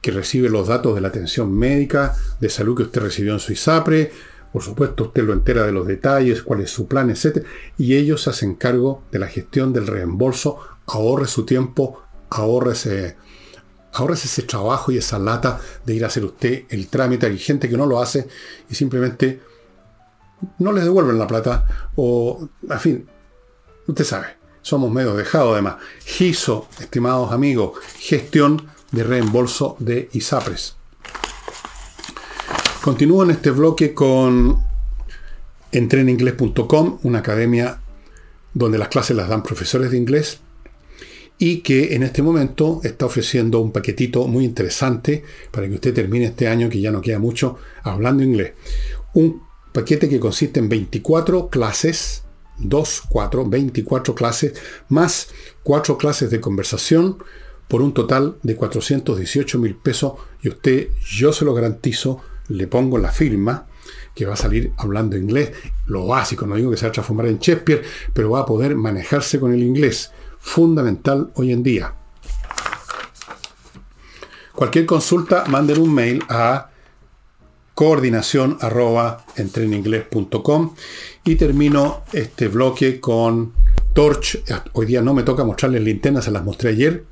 que 0.00 0.12
recibe 0.12 0.48
los 0.48 0.68
datos 0.68 0.94
de 0.94 1.00
la 1.00 1.08
atención 1.08 1.52
médica, 1.52 2.14
de 2.40 2.48
salud 2.48 2.76
que 2.76 2.84
usted 2.84 3.02
recibió 3.02 3.32
en 3.32 3.40
su 3.40 3.52
ISAPRE, 3.52 4.12
por 4.52 4.62
supuesto 4.62 5.04
usted 5.04 5.24
lo 5.24 5.32
entera 5.32 5.66
de 5.66 5.72
los 5.72 5.86
detalles, 5.86 6.42
cuál 6.42 6.60
es 6.60 6.70
su 6.70 6.86
plan, 6.86 7.10
etc. 7.10 7.44
Y 7.76 7.96
ellos 7.96 8.22
se 8.22 8.30
hacen 8.30 8.54
cargo 8.54 9.02
de 9.10 9.18
la 9.18 9.26
gestión 9.26 9.72
del 9.72 9.88
reembolso, 9.88 10.58
ahorre 10.86 11.26
su 11.26 11.44
tiempo, 11.44 12.04
ahorre 12.30 12.74
ese 12.74 13.16
Ahora 13.94 14.14
ese 14.14 14.42
trabajo 14.42 14.90
y 14.90 14.98
esa 14.98 15.18
lata 15.18 15.60
de 15.86 15.94
ir 15.94 16.04
a 16.04 16.08
hacer 16.08 16.24
usted 16.24 16.64
el 16.68 16.88
trámite. 16.88 17.26
Hay 17.26 17.38
gente 17.38 17.68
que 17.68 17.76
no 17.76 17.86
lo 17.86 18.00
hace 18.00 18.26
y 18.68 18.74
simplemente 18.74 19.40
no 20.58 20.72
les 20.72 20.84
devuelven 20.84 21.18
la 21.18 21.26
plata 21.26 21.90
o, 21.96 22.48
en 22.68 22.80
fin, 22.80 23.08
usted 23.86 24.04
sabe, 24.04 24.36
somos 24.62 24.90
medio 24.90 25.14
dejados 25.14 25.52
además. 25.52 25.76
GISO, 26.04 26.68
estimados 26.80 27.32
amigos, 27.32 27.78
gestión 27.98 28.66
de 28.90 29.04
reembolso 29.04 29.76
de 29.78 30.08
ISAPRES. 30.12 30.76
Continúo 32.82 33.22
en 33.22 33.30
este 33.30 33.50
bloque 33.50 33.94
con 33.94 34.60
entreninglés.com, 35.72 36.98
una 37.02 37.20
academia 37.20 37.80
donde 38.52 38.78
las 38.78 38.88
clases 38.88 39.16
las 39.16 39.28
dan 39.28 39.42
profesores 39.42 39.90
de 39.90 39.98
inglés 39.98 40.40
y 41.38 41.58
que 41.58 41.94
en 41.94 42.02
este 42.02 42.22
momento 42.22 42.80
está 42.84 43.06
ofreciendo 43.06 43.60
un 43.60 43.72
paquetito 43.72 44.26
muy 44.26 44.44
interesante 44.44 45.24
para 45.50 45.68
que 45.68 45.74
usted 45.74 45.94
termine 45.94 46.26
este 46.26 46.48
año, 46.48 46.68
que 46.68 46.80
ya 46.80 46.92
no 46.92 47.00
queda 47.00 47.18
mucho, 47.18 47.56
hablando 47.82 48.22
inglés. 48.22 48.52
Un 49.14 49.42
paquete 49.72 50.08
que 50.08 50.20
consiste 50.20 50.60
en 50.60 50.68
24 50.68 51.48
clases, 51.48 52.22
2, 52.58 53.02
4, 53.08 53.48
24 53.48 54.14
clases, 54.14 54.54
más 54.88 55.28
4 55.64 55.98
clases 55.98 56.30
de 56.30 56.40
conversación, 56.40 57.18
por 57.68 57.82
un 57.82 57.94
total 57.94 58.36
de 58.42 58.54
418 58.56 59.58
mil 59.58 59.74
pesos. 59.74 60.12
Y 60.42 60.48
usted, 60.48 60.90
yo 61.04 61.32
se 61.32 61.44
lo 61.44 61.54
garantizo, 61.54 62.20
le 62.48 62.66
pongo 62.66 62.98
la 62.98 63.10
firma 63.10 63.66
que 64.14 64.26
va 64.26 64.34
a 64.34 64.36
salir 64.36 64.72
hablando 64.76 65.16
inglés, 65.16 65.50
lo 65.86 66.06
básico, 66.06 66.46
no 66.46 66.54
digo 66.54 66.70
que 66.70 66.76
se 66.76 66.84
va 66.84 66.90
a 66.90 66.92
transformar 66.92 67.26
en 67.26 67.38
Shakespeare, 67.38 67.82
pero 68.12 68.30
va 68.30 68.40
a 68.40 68.46
poder 68.46 68.76
manejarse 68.76 69.40
con 69.40 69.52
el 69.52 69.62
inglés 69.62 70.12
fundamental 70.44 71.32
hoy 71.34 71.52
en 71.52 71.62
día. 71.62 71.94
Cualquier 74.54 74.86
consulta, 74.86 75.46
manden 75.46 75.80
un 75.80 75.92
mail 75.92 76.22
a 76.28 76.70
coordinación 77.74 78.58
arroba 78.60 79.24
y 81.24 81.34
termino 81.34 82.04
este 82.12 82.46
bloque 82.46 83.00
con 83.00 83.52
Torch. 83.94 84.44
Hoy 84.74 84.86
día 84.86 85.02
no 85.02 85.12
me 85.12 85.24
toca 85.24 85.42
mostrarles 85.44 85.82
linternas, 85.82 86.26
se 86.26 86.30
las 86.30 86.44
mostré 86.44 86.70
ayer. 86.70 87.04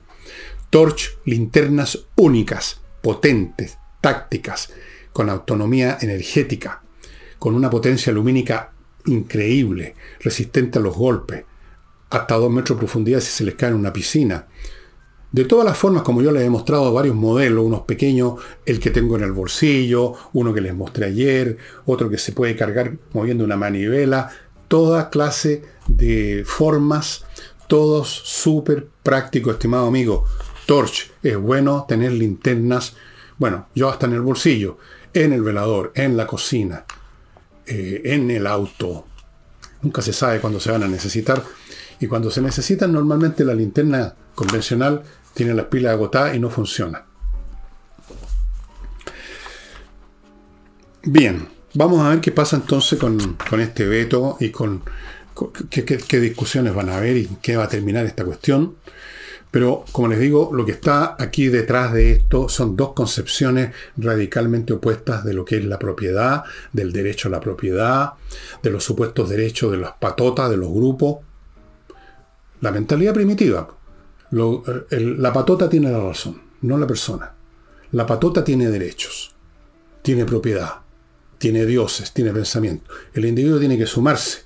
Torch, 0.71 1.19
linternas 1.25 2.07
únicas, 2.15 2.81
potentes, 3.01 3.79
tácticas, 4.01 4.73
con 5.13 5.29
autonomía 5.31 5.99
energética, 6.01 6.83
con 7.41 7.55
una 7.57 7.71
potencia 7.71 8.13
lumínica 8.13 8.73
increíble, 9.07 9.97
resistente 10.21 10.79
a 10.79 10.83
los 10.83 10.95
golpes, 10.95 11.45
hasta 12.13 12.37
dos 12.37 12.51
metros 12.51 12.77
de 12.77 12.81
profundidad 12.81 13.21
si 13.21 13.31
se 13.31 13.45
les 13.45 13.55
cae 13.55 13.71
en 13.71 13.77
una 13.77 13.93
piscina. 13.93 14.47
De 15.33 15.47
todas 15.47 15.65
las 15.65 15.79
formas, 15.79 16.03
como 16.03 16.21
yo 16.21 16.31
les 16.31 16.43
he 16.43 16.51
mostrado 16.51 16.93
varios 16.93 17.17
modelos, 17.17 17.65
unos 17.65 17.83
pequeños, 17.83 18.35
el 18.67 18.79
que 18.79 18.91
tengo 18.91 19.17
en 19.17 19.23
el 19.23 19.33
bolsillo, 19.33 20.13
uno 20.35 20.53
que 20.53 20.61
les 20.61 20.75
mostré 20.75 21.07
ayer, 21.07 21.57
otro 21.87 22.11
que 22.11 22.19
se 22.19 22.33
puede 22.33 22.55
cargar 22.55 22.99
moviendo 23.15 23.43
una 23.43 23.57
manivela, 23.57 24.31
toda 24.69 25.09
clase 25.09 25.63
de 25.87 26.45
formas, 26.47 27.25
todos 27.67 28.09
súper 28.09 28.89
prácticos, 29.03 29.55
estimado 29.55 29.87
amigo. 29.87 30.27
Torch, 30.67 31.11
es 31.23 31.39
bueno 31.39 31.87
tener 31.89 32.13
linternas, 32.13 32.95
bueno, 33.39 33.69
yo 33.75 33.89
hasta 33.89 34.05
en 34.05 34.13
el 34.13 34.21
bolsillo, 34.21 34.77
en 35.15 35.33
el 35.33 35.43
velador, 35.43 35.93
en 35.95 36.17
la 36.19 36.27
cocina, 36.27 36.85
eh, 37.67 38.03
en 38.05 38.31
el 38.31 38.47
auto. 38.47 39.07
Nunca 39.81 40.03
se 40.03 40.13
sabe 40.13 40.41
cuándo 40.41 40.61
se 40.61 40.71
van 40.71 40.83
a 40.83 40.89
necesitar. 40.89 41.43
Y 42.03 42.09
cuando 42.09 42.33
se 42.33 42.43
necesitan, 42.43 42.93
normalmente 42.93 43.45
la 43.45 43.55
linterna 43.55 44.13
convencional 44.35 45.03
tiene 45.35 45.55
las 45.55 45.67
pilas 45.67 45.93
agotadas 45.93 46.35
y 46.35 46.41
no 46.41 46.51
funciona. 46.51 47.05
Bien, 51.05 51.49
vamos 51.75 52.01
a 52.01 52.09
ver 52.09 52.21
qué 52.21 52.33
pasa 52.33 52.57
entonces 52.57 52.99
con, 52.99 53.39
este 53.61 53.87
veto 53.87 54.37
y 54.41 54.51
con, 54.51 54.83
qué, 55.71 56.19
discusiones 56.19 56.75
van 56.75 56.89
a 56.89 56.97
haber 56.97 57.19
y 57.19 57.29
qué 57.41 57.57
va 57.57 57.65
a 57.65 57.69
terminar 57.69 58.05
esta 58.05 58.25
cuestión. 58.25 58.75
Pero, 59.53 59.85
como 59.93 60.09
les 60.09 60.19
digo, 60.19 60.51
lo 60.53 60.67
que 60.67 60.73
está 60.73 61.15
aquí 61.21 61.51
detrás 61.51 61.93
de 61.93 62.11
esto 62.11 62.49
son 62.49 62.75
dos 62.75 62.95
concepciones 62.95 63.77
radicalmente 63.97 64.73
opuestas 64.73 65.25
de 65.25 65.35
lo 65.35 65.45
que 65.45 65.59
es 65.59 65.65
la 65.65 65.79
propiedad, 65.79 66.43
del 66.73 66.93
derecho 66.93 67.29
a 67.29 67.31
la 67.31 67.39
propiedad, 67.39 68.15
de 68.61 68.71
los 68.71 68.83
supuestos 68.83 69.31
derechos 69.31 69.71
de 69.71 69.79
las 69.79 69.93
patotas, 69.93 70.51
de 70.51 70.57
los 70.57 70.73
grupos. 70.73 71.19
La 72.63 72.71
mentalidad 72.71 73.13
primitiva, 73.13 73.69
la 74.31 75.33
patota 75.33 75.69
tiene 75.69 75.91
la 75.91 75.99
razón, 75.99 76.41
no 76.61 76.79
la 76.79 76.87
persona. 76.87 77.35
La 77.91 78.07
patota 78.07 78.45
tiene 78.45 78.71
derechos, 78.71 79.35
tiene 80.01 80.25
propiedad, 80.25 80.77
tiene 81.39 81.67
dioses, 81.67 82.13
tiene 82.13 82.33
pensamiento. 82.33 82.89
El 83.15 83.25
individuo 83.25 83.59
tiene 83.59 83.77
que 83.77 83.87
sumarse, 83.87 84.45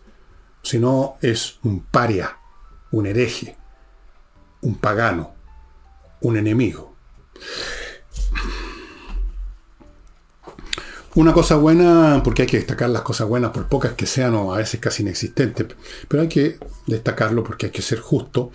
si 0.62 0.78
no 0.78 1.18
es 1.20 1.58
un 1.62 1.80
paria, 1.80 2.38
un 2.90 3.04
hereje, 3.04 3.58
un 4.62 4.76
pagano, 4.76 5.34
un 6.22 6.38
enemigo. 6.38 6.96
Una 11.16 11.32
cosa 11.32 11.56
buena, 11.56 12.20
porque 12.22 12.42
hay 12.42 12.48
que 12.48 12.58
destacar 12.58 12.90
las 12.90 13.00
cosas 13.00 13.26
buenas, 13.26 13.50
por 13.50 13.68
pocas 13.68 13.94
que 13.94 14.04
sean 14.04 14.34
o 14.34 14.52
a 14.52 14.58
veces 14.58 14.78
casi 14.80 15.02
inexistentes, 15.02 15.66
pero 16.08 16.22
hay 16.22 16.28
que 16.28 16.58
destacarlo 16.86 17.42
porque 17.42 17.64
hay 17.66 17.72
que 17.72 17.80
ser 17.80 18.00
justo. 18.00 18.50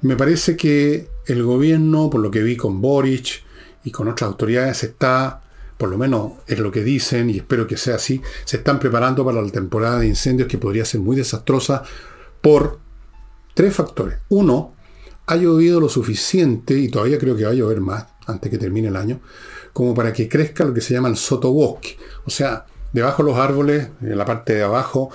Me 0.00 0.16
parece 0.16 0.56
que 0.56 1.06
el 1.26 1.42
gobierno, 1.42 2.08
por 2.08 2.22
lo 2.22 2.30
que 2.30 2.42
vi 2.42 2.56
con 2.56 2.80
Boric 2.80 3.42
y 3.84 3.90
con 3.90 4.08
otras 4.08 4.26
autoridades, 4.26 4.84
está, 4.84 5.42
por 5.76 5.90
lo 5.90 5.98
menos 5.98 6.32
es 6.46 6.58
lo 6.58 6.72
que 6.72 6.82
dicen 6.82 7.28
y 7.28 7.36
espero 7.36 7.66
que 7.66 7.76
sea 7.76 7.96
así, 7.96 8.22
se 8.46 8.56
están 8.56 8.78
preparando 8.78 9.22
para 9.22 9.42
la 9.42 9.50
temporada 9.50 9.98
de 9.98 10.06
incendios 10.06 10.48
que 10.48 10.56
podría 10.56 10.86
ser 10.86 11.02
muy 11.02 11.14
desastrosa 11.14 11.82
por 12.40 12.78
tres 13.52 13.74
factores. 13.74 14.16
Uno, 14.30 14.72
ha 15.26 15.36
llovido 15.36 15.78
lo 15.78 15.90
suficiente, 15.90 16.78
y 16.78 16.88
todavía 16.88 17.18
creo 17.18 17.36
que 17.36 17.44
va 17.44 17.50
a 17.50 17.54
llover 17.54 17.82
más 17.82 18.06
antes 18.26 18.50
que 18.50 18.56
termine 18.56 18.88
el 18.88 18.96
año, 18.96 19.20
como 19.78 19.94
para 19.94 20.12
que 20.12 20.28
crezca 20.28 20.64
lo 20.64 20.74
que 20.74 20.80
se 20.80 20.92
llama 20.92 21.08
el 21.08 21.16
sotobosque. 21.16 21.96
O 22.24 22.30
sea, 22.30 22.66
debajo 22.92 23.22
de 23.22 23.30
los 23.30 23.38
árboles, 23.38 23.90
en 24.02 24.18
la 24.18 24.24
parte 24.24 24.56
de 24.56 24.64
abajo, 24.64 25.08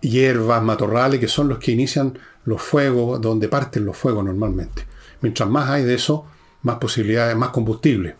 hierbas, 0.00 0.60
matorrales, 0.64 1.20
que 1.20 1.28
son 1.28 1.48
los 1.48 1.60
que 1.60 1.70
inician 1.70 2.18
los 2.44 2.60
fuegos, 2.60 3.20
donde 3.20 3.46
parten 3.46 3.84
los 3.84 3.96
fuegos 3.96 4.24
normalmente. 4.24 4.84
Mientras 5.20 5.48
más 5.48 5.70
hay 5.70 5.84
de 5.84 5.94
eso, 5.94 6.26
más 6.62 6.78
posibilidades, 6.78 7.36
más 7.36 7.50
combustible. 7.50 8.16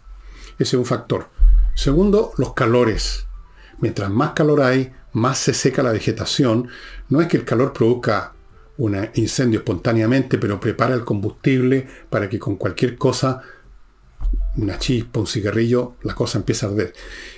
Ese 0.61 0.77
es 0.77 0.79
un 0.79 0.87
factor. 0.87 1.27
Segundo, 1.75 2.35
los 2.39 2.55
calores. 2.55 3.27
Mientras 3.81 4.11
más 4.11 4.31
calor 4.31 4.63
hay, 4.63 4.93
más 5.13 5.39
se 5.39 5.55
seca 5.55 5.83
la 5.83 5.91
vegetación. 5.91 6.69
No 7.09 7.21
es 7.21 7.27
que 7.27 7.37
el 7.37 7.45
calor 7.45 7.73
produzca 7.73 8.35
un 8.77 9.09
incendio 9.15 9.59
espontáneamente, 9.59 10.39
pero 10.39 10.61
prepara 10.61 10.95
el 10.95 11.05
combustible 11.05 11.89
para 12.09 12.29
que 12.29 12.39
con 12.39 12.55
cualquier 12.55 12.97
cosa 12.97 13.43
una 14.57 14.79
chispa, 14.79 15.21
un 15.21 15.27
cigarrillo, 15.27 15.97
la 16.03 16.15
cosa 16.15 16.39
empieza 16.39 16.67
a 16.67 16.71
arder. 16.71 16.93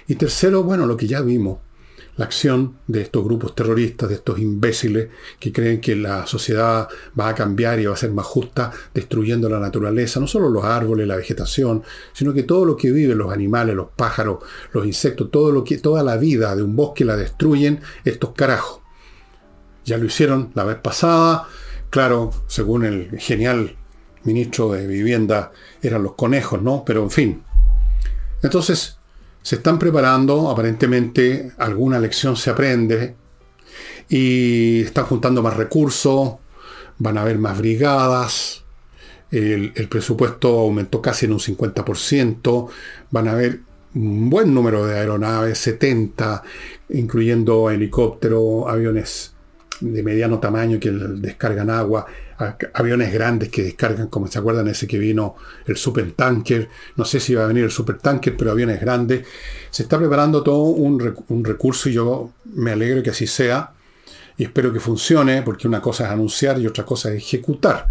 Y 0.07 0.15
tercero, 0.15 0.63
bueno, 0.63 0.87
lo 0.87 0.97
que 0.97 1.07
ya 1.07 1.21
vimos, 1.21 1.59
la 2.17 2.27
acción 2.27 2.79
de 2.87 3.03
estos 3.03 3.25
grupos 3.25 3.55
terroristas, 3.55 4.09
de 4.09 4.17
estos 4.17 4.39
imbéciles 4.39 5.09
que 5.39 5.53
creen 5.53 5.81
que 5.81 5.97
la 5.97 6.27
sociedad 6.27 6.89
va 7.19 7.29
a 7.29 7.35
cambiar 7.35 7.81
y 7.81 7.87
va 7.87 7.95
a 7.95 7.97
ser 7.97 8.11
más 8.11 8.27
justa, 8.27 8.71
destruyendo 8.93 9.49
la 9.49 9.59
naturaleza, 9.59 10.21
no 10.21 10.27
solo 10.27 10.51
los 10.51 10.65
árboles, 10.65 11.07
la 11.07 11.17
vegetación, 11.17 11.83
sino 12.13 12.35
que 12.35 12.43
todo 12.43 12.65
lo 12.65 12.77
que 12.77 12.91
vive, 12.91 13.15
los 13.15 13.33
animales, 13.33 13.75
los 13.75 13.89
pájaros, 13.97 14.39
los 14.73 14.85
insectos, 14.87 15.31
todo 15.31 15.53
lo 15.53 15.65
que, 15.65 15.79
toda 15.79 16.03
la 16.03 16.17
vida 16.17 16.55
de 16.55 16.63
un 16.63 16.77
bosque 16.77 17.05
la 17.05 17.17
destruyen 17.17 17.81
estos 18.05 18.33
carajos. 18.33 18.81
Ya 19.85 19.97
lo 19.97 20.05
hicieron 20.05 20.53
la 20.55 20.65
vez 20.65 20.77
pasada, 20.77 21.49
claro, 21.91 22.31
según 22.47 22.85
el 22.85 23.19
genial 23.19 23.77
ministro 24.25 24.73
de 24.73 24.87
Vivienda 24.87 25.53
eran 25.81 26.03
los 26.03 26.15
conejos, 26.15 26.63
¿no? 26.63 26.85
Pero 26.85 27.03
en 27.03 27.11
fin. 27.11 27.43
Entonces, 28.43 28.99
se 29.43 29.57
están 29.57 29.79
preparando, 29.79 30.51
aparentemente 30.51 31.53
alguna 31.59 31.99
lección 31.99 32.37
se 32.37 32.51
aprende 32.51 33.17
y 34.09 34.83
están 34.83 35.05
juntando 35.05 35.43
más 35.43 35.57
recursos, 35.57 36.35
van 36.99 37.19
a 37.19 37.23
haber 37.23 37.39
más 37.39 37.59
brigadas, 37.59 38.63
el, 39.33 39.89
presupuesto 39.89 40.61
aumentó 40.61 41.01
casi 41.01 41.27
en 41.27 41.33
un 41.33 41.39
50%, 41.39 42.69
van 43.11 43.29
a 43.29 43.33
haber 43.33 43.61
un 43.95 44.31
buen 44.31 44.55
número 44.55 44.87
de 44.87 44.99
aeronaves, 44.99 45.59
70, 45.59 46.43
incluyendo 46.91 47.71
helicópteros, 47.71 48.69
aviones 48.69 49.35
de 49.81 50.03
mediano 50.03 50.39
tamaño 50.39 50.79
que 50.79 50.91
descargan 50.91 51.71
agua, 51.71 52.07
aviones 52.75 53.13
grandes 53.13 53.49
que 53.49 53.63
descargan, 53.63 54.09
como 54.09 54.27
se 54.27 54.39
acuerdan, 54.39 54.69
ese 54.69 54.87
que 54.87 54.99
vino 54.99 55.37
el 55.67 55.77
supertanker, 55.77 56.69
no 56.97 57.05
sé 57.05 57.21
si 57.21 57.35
va 57.35 57.45
a 57.45 57.47
venir 57.47 57.65
el 57.65 57.71
supertanker, 57.71 58.37
pero 58.37 58.51
aviones 58.51 58.81
grandes. 58.81 59.27
Se 59.71 59.85
está 59.85 59.99
preparando 59.99 60.43
todo 60.43 60.63
un, 60.63 61.15
un 61.29 61.45
recurso 61.45 61.89
y 61.89 61.93
yo 61.93 62.31
me 62.55 62.73
alegro 62.73 63.03
que 63.03 63.11
así 63.11 63.27
sea 63.27 63.73
y 64.37 64.45
espero 64.45 64.73
que 64.73 64.81
funcione, 64.81 65.43
porque 65.43 65.69
una 65.69 65.81
cosa 65.81 66.05
es 66.05 66.11
anunciar 66.11 66.59
y 66.59 66.67
otra 66.67 66.85
cosa 66.85 67.11
es 67.11 67.17
ejecutar. 67.23 67.89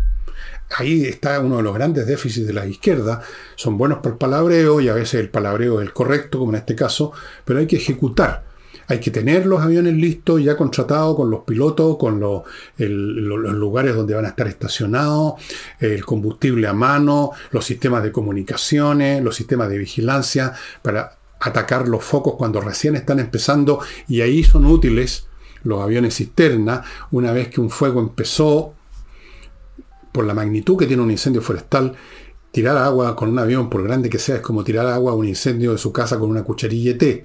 Ahí 0.77 1.05
está 1.05 1.39
uno 1.39 1.57
de 1.57 1.63
los 1.63 1.73
grandes 1.73 2.05
déficits 2.07 2.47
de 2.47 2.53
la 2.53 2.65
izquierda. 2.65 3.21
Son 3.55 3.77
buenos 3.77 3.99
por 3.99 4.17
palabreo 4.17 4.79
y 4.79 4.89
a 4.89 4.93
veces 4.93 5.19
el 5.19 5.29
palabreo 5.29 5.81
es 5.81 5.87
el 5.87 5.93
correcto, 5.93 6.39
como 6.39 6.51
en 6.51 6.57
este 6.57 6.75
caso, 6.75 7.11
pero 7.45 7.59
hay 7.59 7.67
que 7.67 7.75
ejecutar. 7.75 8.50
Hay 8.91 8.99
que 8.99 9.10
tener 9.10 9.45
los 9.45 9.62
aviones 9.62 9.93
listos, 9.93 10.43
ya 10.43 10.58
contratados 10.58 11.15
con 11.15 11.32
los 11.32 11.43
pilotos, 11.43 11.95
con 11.95 12.19
los, 12.19 12.43
lugares 12.77 13.95
donde 13.95 14.13
van 14.13 14.25
a 14.25 14.27
estar 14.27 14.49
estacionados, 14.49 15.36
el 15.80 16.04
combustible 16.04 16.67
a 16.67 16.73
mano, 16.73 17.32
los 17.51 17.63
sistemas 17.63 18.04
de 18.04 18.12
comunicaciones, 18.12 19.23
los 19.23 19.34
sistemas 19.34 19.69
de 19.69 19.77
vigilancia 19.77 20.51
para 20.82 21.17
atacar 21.39 21.88
los 21.88 22.04
focos 22.04 22.36
cuando 22.38 22.60
recién 22.60 22.97
están 22.97 23.19
empezando. 23.21 23.80
Y 24.10 24.19
ahí 24.19 24.43
son 24.43 24.65
útiles 24.65 25.25
los 25.63 25.82
aviones 25.82 26.17
cisterna. 26.17 26.84
Una 27.12 27.32
vez 27.32 27.47
que 27.47 27.62
un 27.62 27.69
fuego 27.69 28.01
empezó 28.01 28.73
por 30.12 30.25
la 30.25 30.34
magnitud 30.34 30.75
que 30.75 30.86
tiene 30.86 31.01
un 31.01 31.12
incendio 31.12 31.41
forestal 31.41 31.95
tirar 32.51 32.75
agua 32.75 33.15
con 33.15 33.30
un 33.30 33.39
avión 33.39 33.69
por 33.69 33.84
grande 33.84 34.10
que 34.10 34.19
sea 34.19 34.36
es 34.36 34.41
como 34.41 34.65
tirar 34.65 34.86
agua 34.88 35.13
a 35.13 35.15
un 35.15 35.25
incendio 35.25 35.71
de 35.71 35.77
su 35.77 35.93
casa 35.93 36.19
con 36.19 36.30
una 36.30 36.43
cucharilla 36.43 36.91
de 36.91 36.97
té 36.97 37.23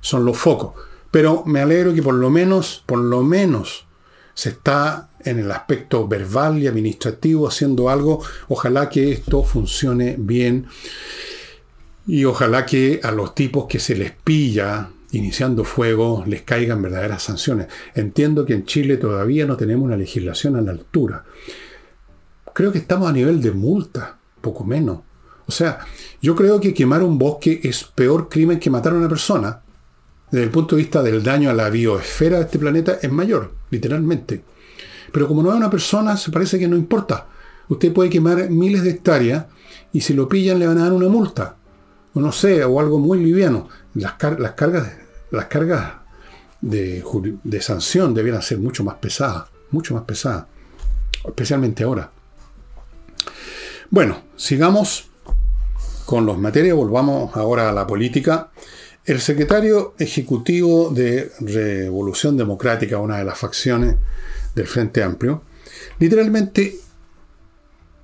son 0.00 0.24
los 0.24 0.36
focos. 0.36 0.72
Pero 1.10 1.42
me 1.46 1.60
alegro 1.60 1.92
que 1.94 2.02
por 2.02 2.14
lo 2.14 2.30
menos, 2.30 2.82
por 2.86 2.98
lo 2.98 3.22
menos, 3.22 3.86
se 4.34 4.50
está 4.50 5.10
en 5.24 5.38
el 5.38 5.50
aspecto 5.50 6.06
verbal 6.06 6.58
y 6.58 6.66
administrativo 6.66 7.48
haciendo 7.48 7.90
algo. 7.90 8.22
Ojalá 8.48 8.88
que 8.88 9.12
esto 9.12 9.42
funcione 9.42 10.16
bien 10.18 10.66
y 12.06 12.24
ojalá 12.24 12.64
que 12.64 13.00
a 13.02 13.10
los 13.10 13.34
tipos 13.34 13.66
que 13.66 13.78
se 13.78 13.96
les 13.96 14.12
pilla 14.12 14.90
iniciando 15.12 15.64
fuego 15.64 16.24
les 16.26 16.42
caigan 16.42 16.82
verdaderas 16.82 17.22
sanciones. 17.22 17.66
Entiendo 17.94 18.46
que 18.46 18.54
en 18.54 18.64
Chile 18.64 18.96
todavía 18.96 19.46
no 19.46 19.56
tenemos 19.56 19.84
una 19.84 19.96
legislación 19.96 20.56
a 20.56 20.60
la 20.60 20.70
altura. 20.70 21.24
Creo 22.54 22.72
que 22.72 22.78
estamos 22.78 23.08
a 23.08 23.12
nivel 23.12 23.42
de 23.42 23.50
multa, 23.50 24.18
poco 24.40 24.64
menos. 24.64 25.00
O 25.46 25.52
sea, 25.52 25.80
yo 26.22 26.36
creo 26.36 26.60
que 26.60 26.72
quemar 26.72 27.02
un 27.02 27.18
bosque 27.18 27.60
es 27.64 27.84
peor 27.84 28.28
crimen 28.28 28.60
que 28.60 28.70
matar 28.70 28.92
a 28.92 28.96
una 28.96 29.08
persona 29.08 29.62
desde 30.30 30.44
el 30.44 30.50
punto 30.50 30.76
de 30.76 30.82
vista 30.82 31.02
del 31.02 31.22
daño 31.22 31.50
a 31.50 31.54
la 31.54 31.70
biosfera 31.70 32.38
de 32.38 32.44
este 32.44 32.58
planeta, 32.58 32.98
es 33.02 33.10
mayor, 33.10 33.52
literalmente. 33.70 34.42
Pero 35.12 35.26
como 35.26 35.42
no 35.42 35.50
es 35.50 35.56
una 35.56 35.70
persona, 35.70 36.16
se 36.16 36.30
parece 36.30 36.58
que 36.58 36.68
no 36.68 36.76
importa. 36.76 37.26
Usted 37.68 37.92
puede 37.92 38.10
quemar 38.10 38.50
miles 38.50 38.82
de 38.82 38.90
hectáreas 38.90 39.46
y 39.92 40.00
si 40.00 40.14
lo 40.14 40.28
pillan 40.28 40.58
le 40.58 40.66
van 40.66 40.78
a 40.78 40.84
dar 40.84 40.92
una 40.92 41.08
multa. 41.08 41.56
O 42.14 42.20
no 42.20 42.32
sé, 42.32 42.64
o 42.64 42.80
algo 42.80 42.98
muy 42.98 43.22
liviano. 43.22 43.68
Las, 43.94 44.14
las 44.38 44.52
cargas, 44.52 44.92
las 45.30 45.46
cargas 45.46 46.00
de, 46.60 47.60
sanción 47.60 48.14
debieran 48.14 48.42
ser 48.42 48.58
mucho 48.58 48.84
más 48.84 48.96
pesadas, 48.96 49.44
mucho 49.70 49.94
más 49.94 50.04
pesadas. 50.04 50.46
Especialmente 51.24 51.84
ahora. 51.84 52.10
Bueno, 53.90 54.22
sigamos 54.36 55.08
con 56.06 56.26
los 56.26 56.38
materias, 56.38 56.76
volvamos 56.76 57.36
ahora 57.36 57.68
a 57.68 57.72
la 57.72 57.86
política. 57.86 58.50
El 59.04 59.20
secretario 59.20 59.94
ejecutivo 59.98 60.90
de 60.90 61.32
Revolución 61.40 62.36
Democrática, 62.36 62.98
una 62.98 63.18
de 63.18 63.24
las 63.24 63.38
facciones 63.38 63.96
del 64.54 64.66
Frente 64.66 65.02
Amplio, 65.02 65.42
literalmente, 65.98 66.78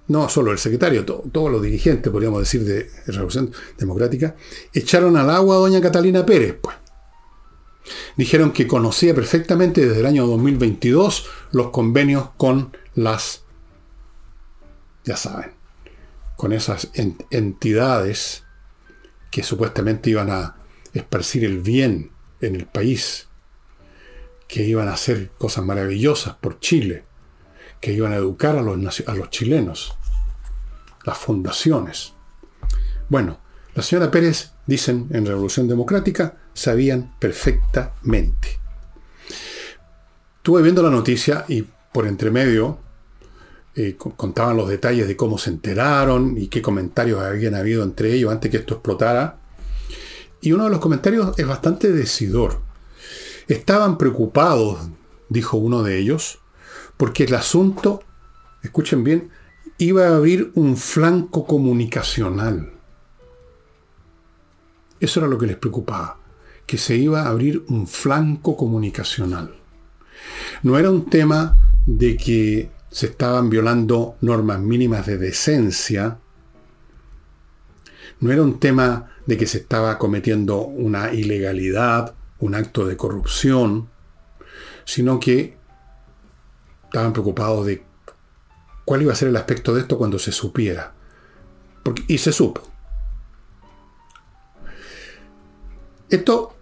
no 0.08 0.28
solo 0.30 0.52
el 0.52 0.58
secretario, 0.58 1.04
todos 1.04 1.50
los 1.50 1.60
dirigentes, 1.60 2.10
podríamos 2.10 2.40
decir, 2.40 2.64
de 2.64 2.90
Revolución 3.06 3.52
Democrática, 3.76 4.36
echaron 4.72 5.18
al 5.18 5.28
agua 5.28 5.56
a 5.56 5.58
doña 5.58 5.82
Catalina 5.82 6.24
Pérez, 6.24 6.56
pues. 6.60 6.76
Dijeron 8.16 8.52
que 8.52 8.66
conocía 8.66 9.14
perfectamente 9.14 9.86
desde 9.86 10.00
el 10.00 10.06
año 10.06 10.26
2022 10.26 11.28
los 11.52 11.70
convenios 11.70 12.30
con 12.36 12.76
las, 12.94 13.44
ya 15.04 15.16
saben, 15.16 15.52
con 16.36 16.52
esas 16.52 16.88
entidades 17.30 18.44
que 19.30 19.42
supuestamente 19.42 20.10
iban 20.10 20.30
a 20.30 20.55
esparcir 20.98 21.44
el 21.44 21.60
bien 21.60 22.10
en 22.40 22.54
el 22.54 22.66
país, 22.66 23.28
que 24.48 24.64
iban 24.64 24.88
a 24.88 24.94
hacer 24.94 25.30
cosas 25.38 25.64
maravillosas 25.64 26.34
por 26.36 26.60
Chile, 26.60 27.04
que 27.80 27.92
iban 27.92 28.12
a 28.12 28.16
educar 28.16 28.56
a 28.56 28.62
los, 28.62 29.02
a 29.06 29.14
los 29.14 29.30
chilenos, 29.30 29.96
las 31.04 31.18
fundaciones. 31.18 32.14
Bueno, 33.08 33.38
la 33.74 33.82
señora 33.82 34.10
Pérez, 34.10 34.52
dicen 34.66 35.08
en 35.10 35.26
Revolución 35.26 35.68
Democrática, 35.68 36.36
sabían 36.54 37.14
perfectamente. 37.18 38.58
Estuve 40.38 40.62
viendo 40.62 40.82
la 40.82 40.90
noticia 40.90 41.44
y 41.48 41.64
por 41.92 42.06
entremedio 42.06 42.78
eh, 43.74 43.96
contaban 43.96 44.56
los 44.56 44.70
detalles 44.70 45.06
de 45.06 45.16
cómo 45.16 45.36
se 45.36 45.50
enteraron 45.50 46.38
y 46.38 46.48
qué 46.48 46.62
comentarios 46.62 47.20
habían 47.20 47.54
habido 47.54 47.82
entre 47.82 48.14
ellos 48.14 48.32
antes 48.32 48.50
que 48.50 48.56
esto 48.56 48.74
explotara. 48.74 49.38
Y 50.40 50.52
uno 50.52 50.64
de 50.64 50.70
los 50.70 50.80
comentarios 50.80 51.38
es 51.38 51.46
bastante 51.46 51.92
decidor. 51.92 52.60
Estaban 53.48 53.98
preocupados, 53.98 54.88
dijo 55.28 55.56
uno 55.56 55.82
de 55.82 55.98
ellos, 55.98 56.40
porque 56.96 57.24
el 57.24 57.34
asunto, 57.34 58.02
escuchen 58.62 59.04
bien, 59.04 59.30
iba 59.78 60.06
a 60.06 60.16
abrir 60.16 60.52
un 60.54 60.76
flanco 60.76 61.46
comunicacional. 61.46 62.72
Eso 65.00 65.20
era 65.20 65.28
lo 65.28 65.38
que 65.38 65.46
les 65.46 65.56
preocupaba, 65.56 66.18
que 66.66 66.78
se 66.78 66.96
iba 66.96 67.22
a 67.22 67.28
abrir 67.28 67.64
un 67.68 67.86
flanco 67.86 68.56
comunicacional. 68.56 69.54
No 70.62 70.78
era 70.78 70.90
un 70.90 71.10
tema 71.10 71.54
de 71.86 72.16
que 72.16 72.70
se 72.90 73.06
estaban 73.06 73.50
violando 73.50 74.16
normas 74.22 74.60
mínimas 74.60 75.06
de 75.06 75.18
decencia, 75.18 76.18
no 78.20 78.32
era 78.32 78.42
un 78.42 78.58
tema 78.58 79.10
de 79.26 79.36
que 79.36 79.46
se 79.46 79.58
estaba 79.58 79.98
cometiendo 79.98 80.60
una 80.60 81.12
ilegalidad, 81.12 82.14
un 82.38 82.54
acto 82.54 82.86
de 82.86 82.96
corrupción, 82.96 83.90
sino 84.84 85.18
que 85.18 85.56
estaban 86.84 87.12
preocupados 87.12 87.66
de 87.66 87.84
cuál 88.84 89.02
iba 89.02 89.12
a 89.12 89.16
ser 89.16 89.28
el 89.28 89.36
aspecto 89.36 89.74
de 89.74 89.82
esto 89.82 89.98
cuando 89.98 90.18
se 90.18 90.32
supiera. 90.32 90.94
y 92.08 92.18
se 92.18 92.32
supo. 92.32 92.62
Esto 96.08 96.56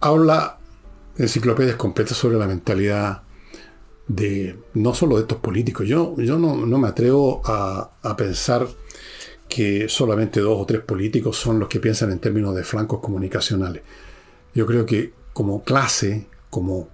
habla 0.00 0.58
enciclopedias 1.16 1.76
completas 1.76 2.16
sobre 2.16 2.38
la 2.38 2.46
mentalidad 2.46 3.22
de 4.06 4.58
no 4.74 4.94
solo 4.94 5.16
de 5.16 5.22
estos 5.22 5.38
políticos. 5.38 5.86
Yo, 5.86 6.14
yo 6.18 6.38
no, 6.38 6.54
me 6.56 6.88
atrevo 6.88 7.42
a, 7.44 7.90
a, 8.02 8.16
pensar 8.16 8.66
que 9.48 9.88
solamente 9.88 10.40
dos 10.40 10.60
o 10.60 10.66
tres 10.66 10.82
políticos 10.82 11.36
son 11.36 11.58
los 11.58 11.68
que 11.68 11.80
piensan 11.80 12.12
en 12.12 12.18
términos 12.18 12.54
de 12.54 12.64
flancos 12.64 13.00
comunicacionales. 13.00 13.82
Yo 14.54 14.66
creo 14.66 14.84
que 14.84 15.12
como 15.32 15.62
clase, 15.62 16.26
como 16.50 16.88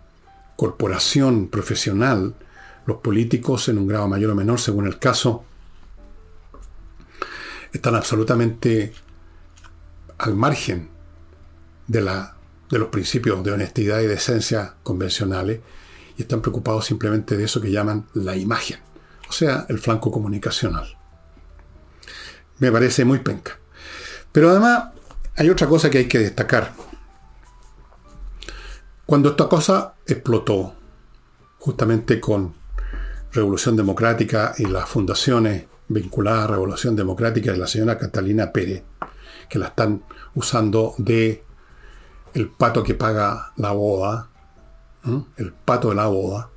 corporación 0.57 1.49
profesional, 1.49 2.35
los 2.87 2.99
políticos 2.99 3.69
en 3.69 3.79
un 3.79 3.89
grado 3.89 4.09
mayor 4.09 4.31
o 4.31 4.35
menor, 4.35 4.61
según 4.61 4.87
el 4.87 4.99
caso, 4.99 5.45
están 7.73 7.97
absolutamente 7.97 8.93
al 10.19 10.35
margen 10.35 10.91
de, 11.89 12.03
la, 12.03 12.37
de 12.71 12.79
los 12.79 12.89
principios 12.89 13.43
de 13.43 13.53
honestidad 13.53 14.01
y 14.01 14.07
decencia 14.07 14.75
convencionales 14.83 15.61
y 16.17 16.23
están 16.23 16.41
preocupados 16.41 16.85
simplemente 16.85 17.37
de 17.37 17.45
eso 17.45 17.61
que 17.61 17.73
llaman 17.73 18.07
la 18.15 18.37
imagen, 18.37 18.79
o 19.29 19.33
sea, 19.33 19.67
el 19.69 19.79
flanco 19.79 20.13
comunicacional. 20.13 20.97
Me 22.59 22.71
parece 22.71 23.05
muy 23.05 23.19
penca. 23.19 23.59
Pero 24.33 24.51
además 24.51 24.91
hay 25.37 25.51
otra 25.51 25.67
cosa 25.67 25.91
que 25.91 25.99
hay 25.99 26.09
que 26.09 26.19
destacar. 26.19 26.73
Cuando 29.07 29.31
esta 29.31 29.49
cosa 29.49 29.95
explotó, 30.07 30.75
justamente 31.59 32.21
con 32.21 32.55
Revolución 33.33 33.77
Democrática 33.77 34.55
y 34.59 34.67
las 34.67 34.89
fundaciones 34.89 35.67
vinculadas 35.89 36.45
a 36.45 36.53
Revolución 36.53 36.97
Democrática 36.97 37.53
de 37.53 37.59
la 37.59 37.67
señora 37.67 37.99
Catalina 37.99 38.53
Pérez, 38.53 38.85
que 39.49 39.59
la 39.59 39.67
están 39.67 40.05
usando 40.35 40.95
de 40.99 41.45
el 42.33 42.49
pato 42.49 42.83
que 42.83 42.95
paga 42.95 43.53
la 43.57 43.73
boda, 43.73 44.31
el 45.37 45.53
pato 45.53 45.91
de 45.91 45.95
la 45.97 46.07
boda. 46.07 46.51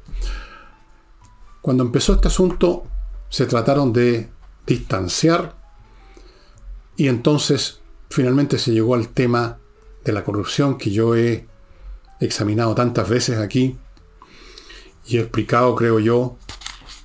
Cuando 1.61 1.83
empezó 1.83 2.13
este 2.13 2.29
asunto, 2.29 2.87
se 3.29 3.45
trataron 3.45 3.91
de 3.91 4.31
distanciar 4.65 5.56
y 6.97 7.07
entonces 7.07 7.79
finalmente 8.09 8.57
se 8.57 8.71
llegó 8.71 8.95
al 8.95 9.09
tema 9.09 9.59
de 10.03 10.11
la 10.11 10.23
corrupción 10.23 10.77
que 10.77 10.91
yo 10.91 11.15
he 11.15 11.45
examinado 12.19 12.73
tantas 12.73 13.07
veces 13.07 13.37
aquí 13.37 13.77
y 15.07 15.17
he 15.17 15.21
explicado, 15.21 15.75
creo 15.75 15.99
yo, 15.99 16.37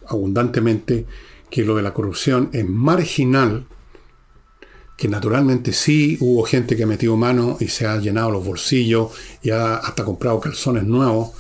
abundantemente 0.07 1.07
que 1.51 1.65
lo 1.65 1.77
de 1.77 1.83
la 1.83 1.93
corrupción 1.93 2.49
es 2.53 2.67
marginal, 2.67 3.67
que 4.97 5.09
naturalmente 5.09 5.73
sí 5.73 6.17
hubo 6.21 6.43
gente 6.45 6.77
que 6.77 6.85
ha 6.85 6.87
metido 6.87 7.17
mano 7.17 7.59
y 7.61 7.69
se 7.69 7.87
ha 7.87 7.99
llenado 7.99 8.31
los 8.31 8.45
bolsillos 8.45 9.11
y 9.43 9.51
ha 9.51 9.77
hasta 9.77 10.05
comprado 10.05 10.41
calzones 10.41 10.85
nuevos, 10.85 11.33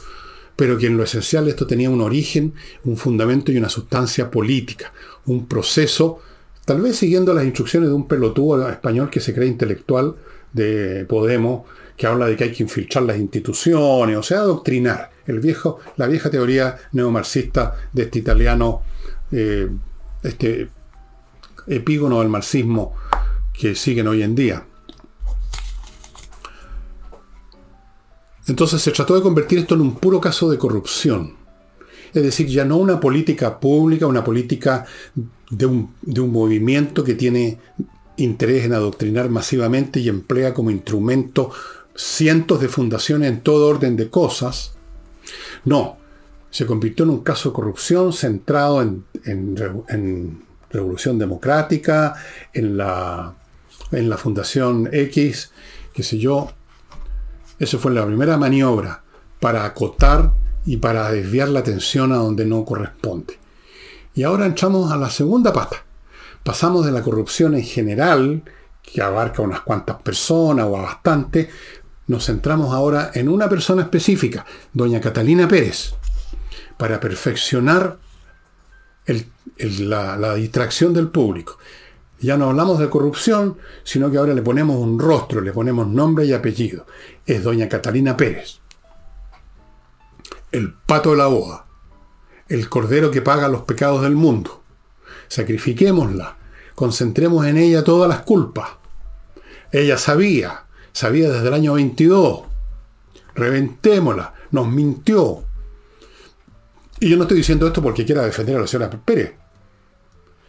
pero 0.55 0.77
que 0.77 0.87
en 0.87 0.97
lo 0.97 1.05
esencial 1.05 1.49
esto 1.49 1.67
tenía 1.67 1.89
un 1.89 2.03
origen, 2.03 2.55
un 2.85 2.97
fundamento 2.97 3.51
y 3.51 3.57
una 3.57 3.71
sustancia 3.71 4.31
política, 4.31 4.93
un 5.25 5.47
proceso, 5.47 6.21
tal 6.65 6.81
vez 6.81 6.97
siguiendo 6.97 7.35
las 7.35 7.45
instrucciones 7.45 7.89
de 7.89 7.95
un 7.95 8.07
pelotudo 8.07 8.69
español 8.69 9.11
que 9.11 9.21
se 9.21 9.35
cree 9.35 9.49
intelectual 9.49 10.17
de 10.53 11.05
Podemos, 11.09 11.63
que 11.97 12.07
habla 12.07 12.27
de 12.27 12.37
que 12.37 12.45
hay 12.45 12.53
que 12.53 12.63
infiltrar 12.63 13.05
las 13.05 13.19
instituciones, 13.19 14.17
o 14.17 14.23
sea, 14.23 14.41
adoctrinar. 14.41 15.11
El 15.27 15.41
viejo, 15.41 15.79
la 15.97 16.07
vieja 16.07 16.31
teoría 16.31 16.77
neomarxista 16.93 17.77
de 17.93 18.03
este 18.03 18.19
italiano, 18.19 18.83
eh, 19.31 19.69
este 20.23 20.69
epígono 21.67 22.19
del 22.21 22.29
marxismo 22.29 22.95
que 23.53 23.75
siguen 23.75 24.09
hoy 24.09 24.23
en 24.23 24.35
día. 24.35 24.65
Entonces 28.49 28.83
se 28.83 28.91
trató 28.91 29.15
de 29.15 29.23
convertir 29.23 29.61
esto 29.61 29.75
en 29.75 29.83
un 29.83 29.95
puro 29.95 30.21
caso 30.21 30.51
de 30.51 30.59
corrupción. 30.59 31.37
Es 32.13 32.23
decir, 32.23 32.47
ya 32.49 32.65
no 32.65 32.77
una 32.77 33.01
política 33.01 33.59
pública, 33.59 34.07
una 34.07 34.25
política 34.25 34.85
de 35.53 35.67
un, 35.67 35.95
de 36.01 36.21
un 36.21 36.33
movimiento 36.33 37.05
que 37.05 37.15
tiene 37.15 37.59
interés 38.17 38.65
en 38.65 38.73
adoctrinar 38.73 39.29
masivamente 39.29 40.01
y 40.01 40.09
emplea 40.09 40.55
como 40.55 40.71
instrumento 40.71 41.51
cientos 41.95 42.61
de 42.61 42.69
fundaciones 42.69 43.31
en 43.31 43.43
todo 43.43 43.69
orden 43.69 43.97
de 43.97 44.09
cosas. 44.09 44.73
No, 45.67 45.99
se 46.51 46.65
convirtió 46.65 47.05
en 47.05 47.11
un 47.11 47.23
caso 47.23 47.51
de 47.51 47.55
corrupción 47.55 48.15
centrado 48.15 48.81
en, 48.81 49.05
en, 49.25 50.43
revolución 50.71 51.19
democrática, 51.19 52.15
en 52.55 52.79
la, 52.79 53.35
en 53.91 54.09
la 54.09 54.17
Fundación 54.17 54.89
X, 54.91 55.51
qué 55.93 56.03
sé 56.03 56.17
yo. 56.17 56.51
Eso 57.59 57.79
fue 57.79 57.93
la 57.93 58.07
primera 58.07 58.39
maniobra 58.39 59.03
para 59.39 59.67
acotar 59.67 60.33
y 60.65 60.79
para 60.79 61.13
desviar 61.13 61.51
la 61.51 61.61
atención 61.61 62.11
a 62.13 62.17
donde 62.17 62.47
no 62.47 62.65
corresponde. 62.65 63.42
Y 64.15 64.25
ahora 64.25 64.47
entramos 64.47 64.93
a 64.93 64.97
la 64.97 65.11
segunda 65.11 65.53
pata. 65.53 65.85
Pasamos 66.45 66.85
de 66.85 66.93
la 66.93 67.03
corrupción 67.03 67.55
en 67.55 67.65
general, 67.65 68.43
que 68.83 69.01
abarca 69.01 69.43
unas 69.43 69.61
cuantas 69.61 70.03
personas 70.03 70.67
o 70.67 70.77
a 70.77 70.83
bastante, 70.83 71.49
nos 72.09 72.27
centramos 72.27 72.75
ahora 72.75 73.11
en 73.15 73.29
una 73.29 73.49
persona 73.49 73.83
específica, 73.83 74.45
doña 74.73 75.01
Catalina 75.01 75.47
Pérez, 75.47 75.95
para 76.77 76.99
perfeccionar 77.01 77.99
la, 79.57 80.17
la 80.17 80.35
distracción 80.35 80.93
del 80.93 81.09
público. 81.09 81.59
Ya 82.21 82.37
no 82.37 82.51
hablamos 82.51 82.79
de 82.79 82.91
corrupción, 82.91 83.57
sino 83.83 84.11
que 84.11 84.19
ahora 84.19 84.35
le 84.35 84.43
ponemos 84.43 84.77
un 84.77 84.99
rostro, 84.99 85.41
le 85.41 85.53
ponemos 85.53 85.89
nombre 85.89 86.25
y 86.25 86.33
apellido. 86.33 86.87
Es 87.27 87.43
doña 87.43 87.69
Catalina 87.69 88.17
Pérez. 88.17 88.61
El 90.53 90.73
pato 90.73 91.11
de 91.13 91.17
la 91.17 91.27
boda. 91.27 91.67
El 92.53 92.69
cordero 92.69 93.11
que 93.11 93.23
paga 93.23 93.49
los 93.49 93.63
pecados 93.63 94.03
del 94.03 94.15
mundo. 94.15 94.63
Sacrifiquémosla 95.29 96.37
concentremos 96.75 97.47
en 97.47 97.57
ella 97.57 97.83
todas 97.83 98.11
las 98.11 98.21
culpas. 98.21 98.69
Ella 99.71 99.97
sabía, 99.97 100.65
sabía 100.93 101.31
desde 101.31 101.49
el 101.49 101.55
año 101.55 101.73
22. 101.73 102.43
Reventémosla, 103.35 104.35
nos 104.51 104.69
mintió. 104.69 105.45
Y 107.01 107.09
yo 107.09 107.17
no 107.17 107.23
estoy 107.23 107.39
diciendo 107.39 107.67
esto 107.67 107.83
porque 107.83 108.05
quiera 108.05 108.23
defender 108.23 108.57
a 108.57 108.61
la 108.61 108.67
señora 108.67 108.91
Pérez. 108.91 109.33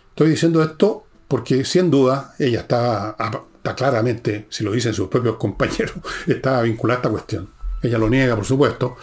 Estoy 0.10 0.32
diciendo 0.32 0.62
esto 0.62 1.06
porque 1.30 1.64
sin 1.64 1.90
duda 1.90 2.36
ella 2.38 2.60
está, 2.60 3.16
está 3.56 3.76
claramente, 3.76 4.48
si 4.50 4.66
lo 4.66 4.74
dicen 4.74 4.94
sus 4.94 5.08
propios 5.08 5.38
compañeros, 5.38 5.94
está 6.28 6.64
vinculada 6.64 6.98
a 6.98 7.00
esta 7.00 7.10
cuestión. 7.10 7.50
Ella 7.82 7.98
lo 7.98 8.10
niega, 8.10 8.36
por 8.36 8.44
supuesto. 8.44 8.98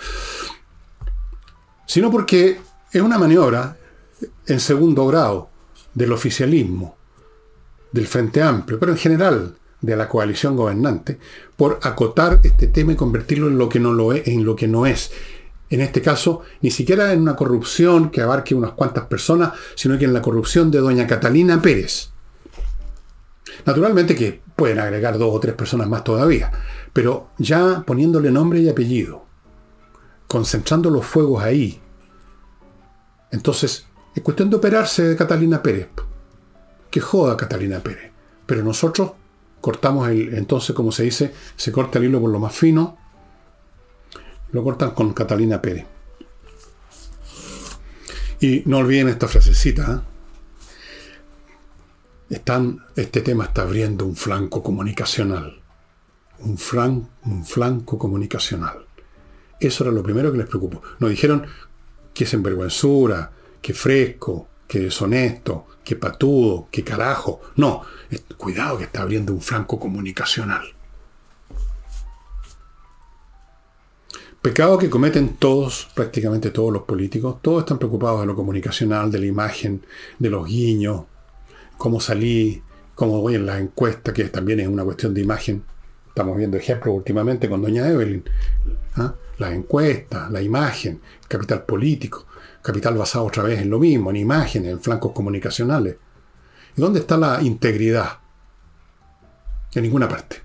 Sino 1.86 2.10
porque 2.10 2.60
es 2.92 3.02
una 3.02 3.18
maniobra 3.18 3.76
en 4.46 4.60
segundo 4.60 5.06
grado 5.06 5.48
del 5.94 6.12
oficialismo, 6.12 6.96
del 7.92 8.06
Frente 8.06 8.42
Amplio, 8.42 8.78
pero 8.78 8.92
en 8.92 8.98
general 8.98 9.56
de 9.80 9.96
la 9.96 10.08
coalición 10.08 10.56
gobernante, 10.56 11.18
por 11.56 11.78
acotar 11.82 12.40
este 12.42 12.66
tema 12.66 12.92
y 12.92 12.96
convertirlo 12.96 13.48
en 13.48 13.58
lo 13.58 13.68
que 13.68 13.80
no 13.80 13.92
lo 13.92 14.12
es, 14.12 14.26
en 14.28 14.44
lo 14.44 14.54
que 14.56 14.68
no 14.68 14.86
es. 14.86 15.10
En 15.70 15.80
este 15.80 16.02
caso, 16.02 16.42
ni 16.60 16.70
siquiera 16.70 17.12
en 17.12 17.22
una 17.22 17.36
corrupción 17.36 18.10
que 18.10 18.20
abarque 18.20 18.54
unas 18.54 18.72
cuantas 18.72 19.06
personas, 19.06 19.52
sino 19.76 19.96
que 19.96 20.04
en 20.04 20.12
la 20.12 20.22
corrupción 20.22 20.70
de 20.70 20.80
doña 20.80 21.06
Catalina 21.06 21.62
Pérez. 21.62 22.10
Naturalmente 23.64 24.14
que 24.14 24.40
pueden 24.56 24.80
agregar 24.80 25.16
dos 25.16 25.34
o 25.34 25.40
tres 25.40 25.54
personas 25.54 25.88
más 25.88 26.02
todavía, 26.02 26.50
pero 26.92 27.30
ya 27.38 27.84
poniéndole 27.86 28.30
nombre 28.30 28.60
y 28.60 28.68
apellido, 28.68 29.24
concentrando 30.26 30.90
los 30.90 31.06
fuegos 31.06 31.42
ahí. 31.42 31.80
Entonces, 33.30 33.86
es 34.14 34.22
cuestión 34.22 34.50
de 34.50 34.56
operarse 34.56 35.02
de 35.02 35.16
Catalina 35.16 35.62
Pérez. 35.62 35.88
Que 36.90 37.00
joda 37.00 37.36
Catalina 37.36 37.80
Pérez. 37.80 38.10
Pero 38.46 38.64
nosotros 38.64 39.12
cortamos 39.60 40.08
el, 40.08 40.34
entonces, 40.34 40.74
como 40.74 40.90
se 40.90 41.04
dice, 41.04 41.32
se 41.56 41.70
corta 41.70 41.98
el 41.98 42.06
hilo 42.06 42.20
por 42.20 42.30
lo 42.30 42.40
más 42.40 42.54
fino. 42.54 42.98
Lo 44.52 44.64
cortan 44.64 44.90
con 44.90 45.12
Catalina 45.12 45.62
Pérez. 45.62 45.86
Y 48.40 48.62
no 48.66 48.78
olviden 48.78 49.08
esta 49.08 49.28
frasecita. 49.28 50.02
¿eh? 52.30 52.34
Están, 52.34 52.84
este 52.96 53.20
tema 53.20 53.44
está 53.44 53.62
abriendo 53.62 54.04
un 54.04 54.16
flanco 54.16 54.62
comunicacional. 54.62 55.60
Un, 56.40 56.58
un 57.26 57.44
flanco 57.44 57.98
comunicacional. 57.98 58.86
Eso 59.60 59.84
era 59.84 59.92
lo 59.92 60.02
primero 60.02 60.32
que 60.32 60.38
les 60.38 60.46
preocupó. 60.46 60.82
Nos 60.98 61.10
dijeron 61.10 61.46
que 62.14 62.24
es 62.24 62.34
envergüenzura, 62.34 63.30
que 63.60 63.74
fresco, 63.74 64.48
que 64.66 64.80
deshonesto, 64.80 65.66
que 65.84 65.96
patudo, 65.96 66.68
que 66.70 66.84
carajo. 66.84 67.40
No, 67.56 67.82
cuidado 68.36 68.78
que 68.78 68.84
está 68.84 69.02
abriendo 69.02 69.32
un 69.32 69.40
flanco 69.40 69.78
comunicacional. 69.78 70.74
Pecado 74.42 74.78
que 74.78 74.88
cometen 74.88 75.36
todos, 75.36 75.88
prácticamente 75.94 76.50
todos 76.50 76.72
los 76.72 76.84
políticos. 76.84 77.36
Todos 77.42 77.64
están 77.64 77.78
preocupados 77.78 78.20
de 78.20 78.26
lo 78.26 78.34
comunicacional, 78.34 79.10
de 79.10 79.18
la 79.18 79.26
imagen, 79.26 79.84
de 80.18 80.30
los 80.30 80.46
guiños, 80.46 81.02
cómo 81.76 82.00
salí, 82.00 82.62
cómo 82.94 83.20
voy 83.20 83.34
en 83.34 83.44
la 83.44 83.58
encuesta, 83.58 84.14
que 84.14 84.24
también 84.24 84.60
es 84.60 84.68
una 84.68 84.82
cuestión 84.82 85.12
de 85.12 85.20
imagen. 85.20 85.62
Estamos 86.08 86.38
viendo 86.38 86.56
ejemplos 86.56 86.94
últimamente 86.94 87.50
con 87.50 87.60
doña 87.60 87.86
Evelyn. 87.86 88.24
¿ah? 88.96 89.14
La 89.36 89.52
encuesta, 89.52 90.30
la 90.30 90.40
imagen, 90.40 91.00
capital 91.30 91.64
político. 91.64 92.26
Capital 92.60 92.98
basado 92.98 93.24
otra 93.24 93.44
vez 93.44 93.60
en 93.60 93.70
lo 93.70 93.78
mismo, 93.78 94.10
en 94.10 94.16
imágenes, 94.16 94.72
en 94.72 94.80
flancos 94.80 95.12
comunicacionales. 95.12 95.96
¿Y 96.76 96.80
dónde 96.80 97.00
está 97.00 97.16
la 97.16 97.40
integridad? 97.40 98.18
En 99.74 99.84
ninguna 99.84 100.08
parte. 100.08 100.42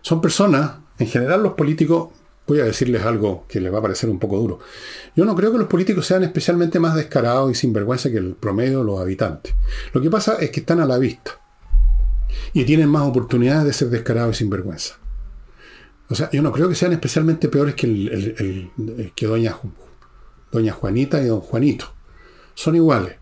Son 0.00 0.20
personas, 0.20 0.72
en 0.98 1.06
general 1.06 1.42
los 1.42 1.52
políticos, 1.52 2.08
voy 2.46 2.60
a 2.60 2.64
decirles 2.64 3.02
algo 3.04 3.44
que 3.46 3.60
les 3.60 3.72
va 3.72 3.78
a 3.78 3.82
parecer 3.82 4.08
un 4.08 4.18
poco 4.18 4.38
duro. 4.38 4.58
Yo 5.14 5.24
no 5.26 5.36
creo 5.36 5.52
que 5.52 5.58
los 5.58 5.68
políticos 5.68 6.06
sean 6.06 6.24
especialmente 6.24 6.80
más 6.80 6.94
descarados 6.94 7.50
y 7.50 7.54
sinvergüenza 7.54 8.10
que 8.10 8.18
el 8.18 8.34
promedio 8.34 8.78
de 8.78 8.84
los 8.84 9.00
habitantes. 9.00 9.54
Lo 9.92 10.00
que 10.00 10.10
pasa 10.10 10.36
es 10.40 10.50
que 10.50 10.60
están 10.60 10.80
a 10.80 10.86
la 10.86 10.98
vista 10.98 11.32
y 12.54 12.64
tienen 12.64 12.88
más 12.88 13.02
oportunidades 13.02 13.66
de 13.66 13.72
ser 13.74 13.88
descarados 13.90 14.36
y 14.36 14.38
sinvergüenza. 14.38 15.03
O 16.08 16.14
sea, 16.14 16.30
yo 16.30 16.42
no 16.42 16.52
creo 16.52 16.68
que 16.68 16.74
sean 16.74 16.92
especialmente 16.92 17.48
peores 17.48 17.74
que, 17.74 17.86
el, 17.86 19.12
que 19.14 19.26
Doña 19.26 19.58
doña 20.52 20.72
Juanita 20.72 21.20
y 21.22 21.26
don 21.26 21.40
Juanito. 21.40 21.86
Son 22.54 22.76
iguales. 22.76 23.16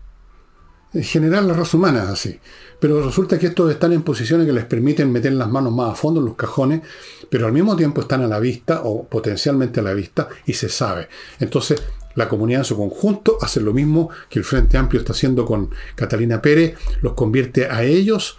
En 0.93 1.03
general 1.03 1.47
la 1.47 1.55
raza 1.55 1.77
humana 1.77 2.03
es 2.03 2.09
así. 2.09 2.39
Pero 2.79 3.03
resulta 3.03 3.39
que 3.39 3.47
estos 3.47 3.71
están 3.71 3.93
en 3.93 4.03
posiciones 4.03 4.45
que 4.45 4.53
les 4.53 4.65
permiten 4.65 5.11
meter 5.11 5.33
las 5.33 5.49
manos 5.49 5.73
más 5.73 5.93
a 5.93 5.95
fondo 5.95 6.19
en 6.19 6.27
los 6.27 6.35
cajones, 6.35 6.81
pero 7.29 7.47
al 7.47 7.53
mismo 7.53 7.75
tiempo 7.75 8.01
están 8.01 8.21
a 8.21 8.27
la 8.27 8.39
vista 8.39 8.81
o 8.83 9.07
potencialmente 9.07 9.79
a 9.79 9.83
la 9.83 9.93
vista 9.93 10.27
y 10.45 10.53
se 10.53 10.69
sabe. 10.69 11.07
Entonces, 11.39 11.81
la 12.15 12.29
comunidad 12.29 12.61
en 12.61 12.65
su 12.65 12.77
conjunto 12.77 13.37
hace 13.41 13.59
lo 13.59 13.73
mismo 13.73 14.09
que 14.29 14.37
el 14.37 14.45
Frente 14.45 14.77
Amplio 14.77 14.99
está 14.99 15.13
haciendo 15.13 15.45
con 15.45 15.71
Catalina 15.95 16.41
Pérez, 16.41 16.77
los 17.01 17.13
convierte 17.13 17.65
a 17.65 17.83
ellos 17.83 18.37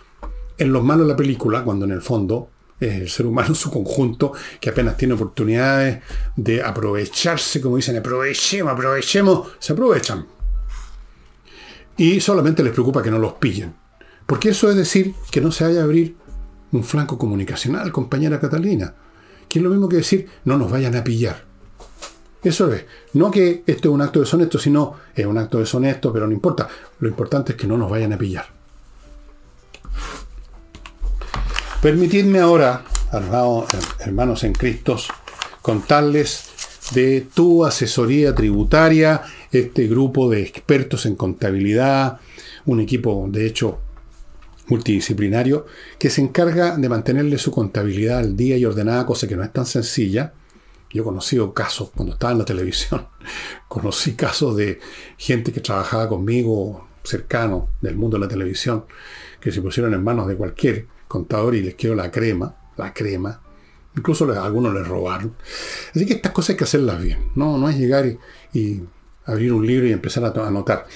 en 0.58 0.72
los 0.72 0.84
malos 0.84 1.06
de 1.06 1.12
la 1.12 1.16
película, 1.16 1.64
cuando 1.64 1.84
en 1.84 1.90
el 1.90 2.02
fondo 2.02 2.50
es 2.88 3.02
el 3.02 3.08
ser 3.08 3.26
humano 3.26 3.48
en 3.48 3.54
su 3.54 3.70
conjunto 3.70 4.32
que 4.60 4.70
apenas 4.70 4.96
tiene 4.96 5.14
oportunidades 5.14 6.02
de 6.36 6.62
aprovecharse, 6.62 7.60
como 7.60 7.76
dicen, 7.76 7.96
aprovechemos, 7.96 8.72
aprovechemos, 8.72 9.48
se 9.58 9.72
aprovechan. 9.72 10.26
Y 11.96 12.20
solamente 12.20 12.62
les 12.62 12.72
preocupa 12.72 13.02
que 13.02 13.10
no 13.10 13.18
los 13.18 13.34
pillen. 13.34 13.74
Porque 14.26 14.50
eso 14.50 14.70
es 14.70 14.76
decir 14.76 15.14
que 15.30 15.40
no 15.40 15.52
se 15.52 15.64
vaya 15.64 15.80
a 15.80 15.84
abrir 15.84 16.16
un 16.72 16.82
flanco 16.82 17.18
comunicacional, 17.18 17.92
compañera 17.92 18.40
Catalina. 18.40 18.94
Que 19.48 19.58
es 19.58 19.62
lo 19.62 19.70
mismo 19.70 19.88
que 19.88 19.96
decir 19.96 20.28
no 20.44 20.56
nos 20.56 20.70
vayan 20.70 20.96
a 20.96 21.04
pillar. 21.04 21.44
Eso 22.42 22.72
es. 22.72 22.84
No 23.14 23.30
que 23.30 23.62
esto 23.66 23.88
es 23.88 23.94
un 23.94 24.02
acto 24.02 24.20
deshonesto, 24.20 24.58
sino 24.58 24.94
es 25.14 25.24
un 25.24 25.38
acto 25.38 25.58
deshonesto, 25.58 26.12
pero 26.12 26.26
no 26.26 26.32
importa. 26.32 26.68
Lo 26.98 27.08
importante 27.08 27.52
es 27.52 27.58
que 27.58 27.66
no 27.66 27.78
nos 27.78 27.90
vayan 27.90 28.12
a 28.12 28.18
pillar. 28.18 28.53
Permitidme 31.84 32.38
ahora, 32.38 32.82
hermanos 33.12 34.42
en 34.42 34.54
Cristo, 34.54 34.96
contarles 35.60 36.46
de 36.94 37.26
tu 37.34 37.62
asesoría 37.62 38.34
tributaria, 38.34 39.20
este 39.52 39.86
grupo 39.86 40.30
de 40.30 40.40
expertos 40.40 41.04
en 41.04 41.14
contabilidad, 41.14 42.20
un 42.64 42.80
equipo 42.80 43.26
de 43.28 43.44
hecho 43.44 43.80
multidisciplinario 44.68 45.66
que 45.98 46.08
se 46.08 46.22
encarga 46.22 46.78
de 46.78 46.88
mantenerle 46.88 47.36
su 47.36 47.50
contabilidad 47.50 48.20
al 48.20 48.34
día 48.34 48.56
y 48.56 48.64
ordenada, 48.64 49.04
cosa 49.04 49.28
que 49.28 49.36
no 49.36 49.42
es 49.42 49.52
tan 49.52 49.66
sencilla. 49.66 50.32
Yo 50.90 51.02
he 51.02 51.04
conocido 51.04 51.52
casos, 51.52 51.90
cuando 51.94 52.14
estaba 52.14 52.32
en 52.32 52.38
la 52.38 52.46
televisión, 52.46 53.08
conocí 53.68 54.14
casos 54.14 54.56
de 54.56 54.80
gente 55.18 55.52
que 55.52 55.60
trabajaba 55.60 56.08
conmigo 56.08 56.88
cercano 57.02 57.68
del 57.82 57.96
mundo 57.96 58.16
de 58.16 58.22
la 58.22 58.28
televisión, 58.28 58.86
que 59.38 59.52
se 59.52 59.60
pusieron 59.60 59.92
en 59.92 60.02
manos 60.02 60.26
de 60.26 60.36
cualquier 60.36 60.93
contador 61.14 61.54
y 61.54 61.62
les 61.62 61.76
quiero 61.76 61.94
la 61.94 62.10
crema, 62.10 62.56
la 62.76 62.92
crema. 62.92 63.40
Incluso 63.96 64.28
algunos 64.32 64.74
les 64.74 64.86
robaron. 64.86 65.36
Así 65.94 66.04
que 66.06 66.14
estas 66.14 66.32
cosas 66.32 66.50
hay 66.50 66.56
que 66.56 66.64
hacerlas 66.64 67.00
bien. 67.00 67.30
No, 67.36 67.56
no 67.56 67.68
es 67.68 67.78
llegar 67.78 68.04
y, 68.52 68.82
abrir 69.26 69.52
un 69.52 69.64
libro 69.64 69.86
y 69.86 69.92
empezar 69.92 70.24
a 70.24 70.46
anotar. 70.46 70.86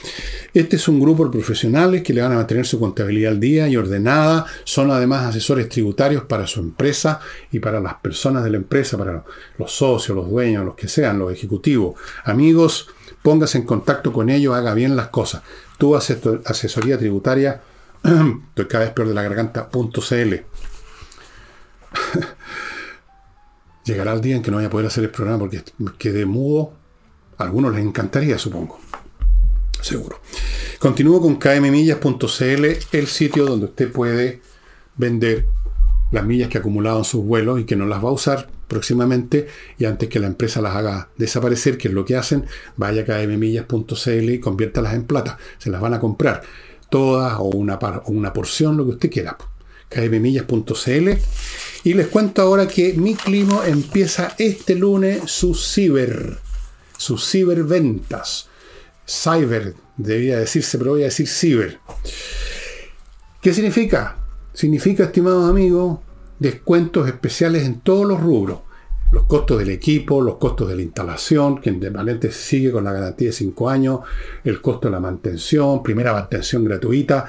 Este 0.52 0.76
es 0.76 0.88
un 0.88 1.00
grupo 1.00 1.24
de 1.24 1.31
profesionales 1.31 2.02
que 2.02 2.12
le 2.12 2.20
van 2.20 2.33
a 2.33 2.35
mantener 2.35 2.66
su 2.66 2.81
contabilidad 2.81 3.33
al 3.33 3.40
día 3.40 3.68
y 3.68 3.76
ordenada. 3.76 4.44
Son 4.64 4.90
además 4.90 5.24
asesores 5.24 5.68
tributarios 5.68 6.24
para 6.24 6.48
su 6.48 6.59
empresa 6.61 7.20
y 7.52 7.61
para 7.61 7.81
las 7.81 7.94
personas 7.94 8.42
de 8.42 8.50
la 8.50 8.57
empresa, 8.57 8.98
para 8.98 9.24
los 9.57 9.72
socios, 9.72 10.16
los 10.16 10.28
dueños, 10.28 10.64
los 10.64 10.74
que 10.74 10.88
sean, 10.88 11.20
los 11.20 11.33
ejecutivos. 11.33 11.94
Amigos, 12.24 12.88
póngase 13.22 13.59
en 13.59 13.64
contacto 13.64 14.12
con 14.12 14.28
ellos, 14.28 14.55
haga 14.55 14.74
bien 14.74 14.97
las 14.97 15.09
cosas. 15.09 15.43
Tu 15.78 15.95
asesoría 15.95 16.99
tributaria 16.99 17.62
Estoy 18.49 18.66
cada 18.66 18.84
vez 18.84 18.92
peor 18.92 19.09
de 19.09 19.14
la 19.14 19.22
garganta.cl. 19.22 20.34
Llegará 23.84 24.12
el 24.12 24.20
día 24.20 24.36
en 24.36 24.42
que 24.42 24.51
no 24.51 24.59
voy 24.59 24.66
a 24.66 24.70
poder 24.70 24.86
hacer 24.86 25.05
el 25.05 25.11
programa 25.11 25.38
porque 25.38 25.62
quedé 25.99 26.26
mudo. 26.26 26.74
A 27.38 27.44
algunos 27.44 27.74
les 27.74 27.84
encantaría, 27.84 28.36
supongo. 28.38 28.78
Seguro. 29.80 30.20
Continúo 30.78 31.20
con 31.20 31.36
kmmillas.cl, 31.36 32.64
el 32.92 33.07
sitio 33.07 33.46
donde 33.46 33.66
usted 33.66 33.90
puede 33.90 34.42
vender 34.96 35.46
las 36.11 36.24
millas 36.24 36.49
que 36.49 36.59
ha 36.59 36.61
acumulado 36.61 36.99
en 36.99 37.05
sus 37.05 37.24
vuelos 37.24 37.61
y 37.61 37.64
que 37.64 37.76
no 37.76 37.86
las 37.86 38.05
va 38.05 38.09
a 38.09 38.12
usar 38.12 38.49
próximamente 38.66 39.49
y 39.78 39.86
antes 39.86 40.09
que 40.09 40.20
la 40.20 40.26
empresa 40.26 40.61
las 40.61 40.76
haga 40.76 41.09
desaparecer, 41.16 41.78
que 41.78 41.88
es 41.88 41.94
lo 41.94 42.05
que 42.05 42.16
hacen, 42.16 42.44
vaya 42.76 43.03
a 43.03 43.24
kmmillas.cl 43.24 44.30
y 44.30 44.40
conviértalas 44.40 44.94
en 44.94 45.05
plata. 45.05 45.38
Se 45.59 45.70
las 45.70 45.80
van 45.80 45.94
a 45.94 46.01
comprar 46.01 46.42
todas 46.91 47.34
o 47.39 47.45
una, 47.45 47.78
una 48.07 48.32
porción, 48.32 48.76
lo 48.76 48.84
que 48.84 48.91
usted 48.93 49.11
quiera. 49.11 49.36
kbmillas.cl 49.89 51.09
y 51.84 51.95
les 51.95 52.09
cuento 52.09 52.43
ahora 52.43 52.66
que 52.66 52.95
mi 52.95 53.14
clima 53.14 53.66
empieza 53.66 54.34
este 54.39 54.74
lunes 54.74 55.30
su 55.30 55.55
ciber, 55.55 56.39
sus 56.97 57.30
ciberventas. 57.30 58.49
Cyber 59.07 59.74
debía 59.97 60.39
decirse, 60.39 60.76
pero 60.76 60.93
voy 60.93 61.03
a 61.03 61.07
decir 61.07 61.28
ciber. 61.28 61.78
¿Qué 63.41 63.55
significa? 63.55 64.16
Significa, 64.53 65.05
estimados 65.05 65.49
amigos, 65.49 66.01
descuentos 66.39 67.07
especiales 67.07 67.64
en 67.64 67.80
todos 67.80 68.07
los 68.07 68.20
rubros. 68.20 68.61
Los 69.11 69.24
costos 69.24 69.59
del 69.59 69.70
equipo, 69.70 70.20
los 70.20 70.36
costos 70.36 70.68
de 70.68 70.76
la 70.76 70.82
instalación, 70.82 71.61
que 71.61 71.70
en 71.70 72.32
sigue 72.32 72.70
con 72.70 72.84
la 72.84 72.92
garantía 72.92 73.28
de 73.28 73.32
5 73.32 73.70
años, 73.70 74.00
el 74.44 74.61
costo 74.61 74.88
de 74.88 74.92
la 74.92 75.00
mantención, 75.00 75.82
primera 75.82 76.12
mantención 76.12 76.64
gratuita, 76.64 77.28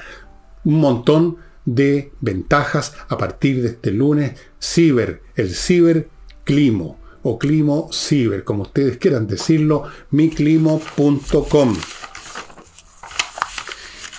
un 0.65 0.79
montón 0.79 1.37
de 1.65 2.11
ventajas 2.19 2.95
a 3.07 3.17
partir 3.17 3.61
de 3.61 3.69
este 3.69 3.91
lunes. 3.91 4.33
Ciber, 4.59 5.21
el 5.35 5.53
Ciber 5.55 6.09
Climo 6.43 6.97
o 7.23 7.37
Climo 7.37 7.89
Ciber, 7.93 8.43
como 8.43 8.63
ustedes 8.63 8.97
quieran 8.97 9.27
decirlo, 9.27 9.83
miclimo.com. 10.11 11.75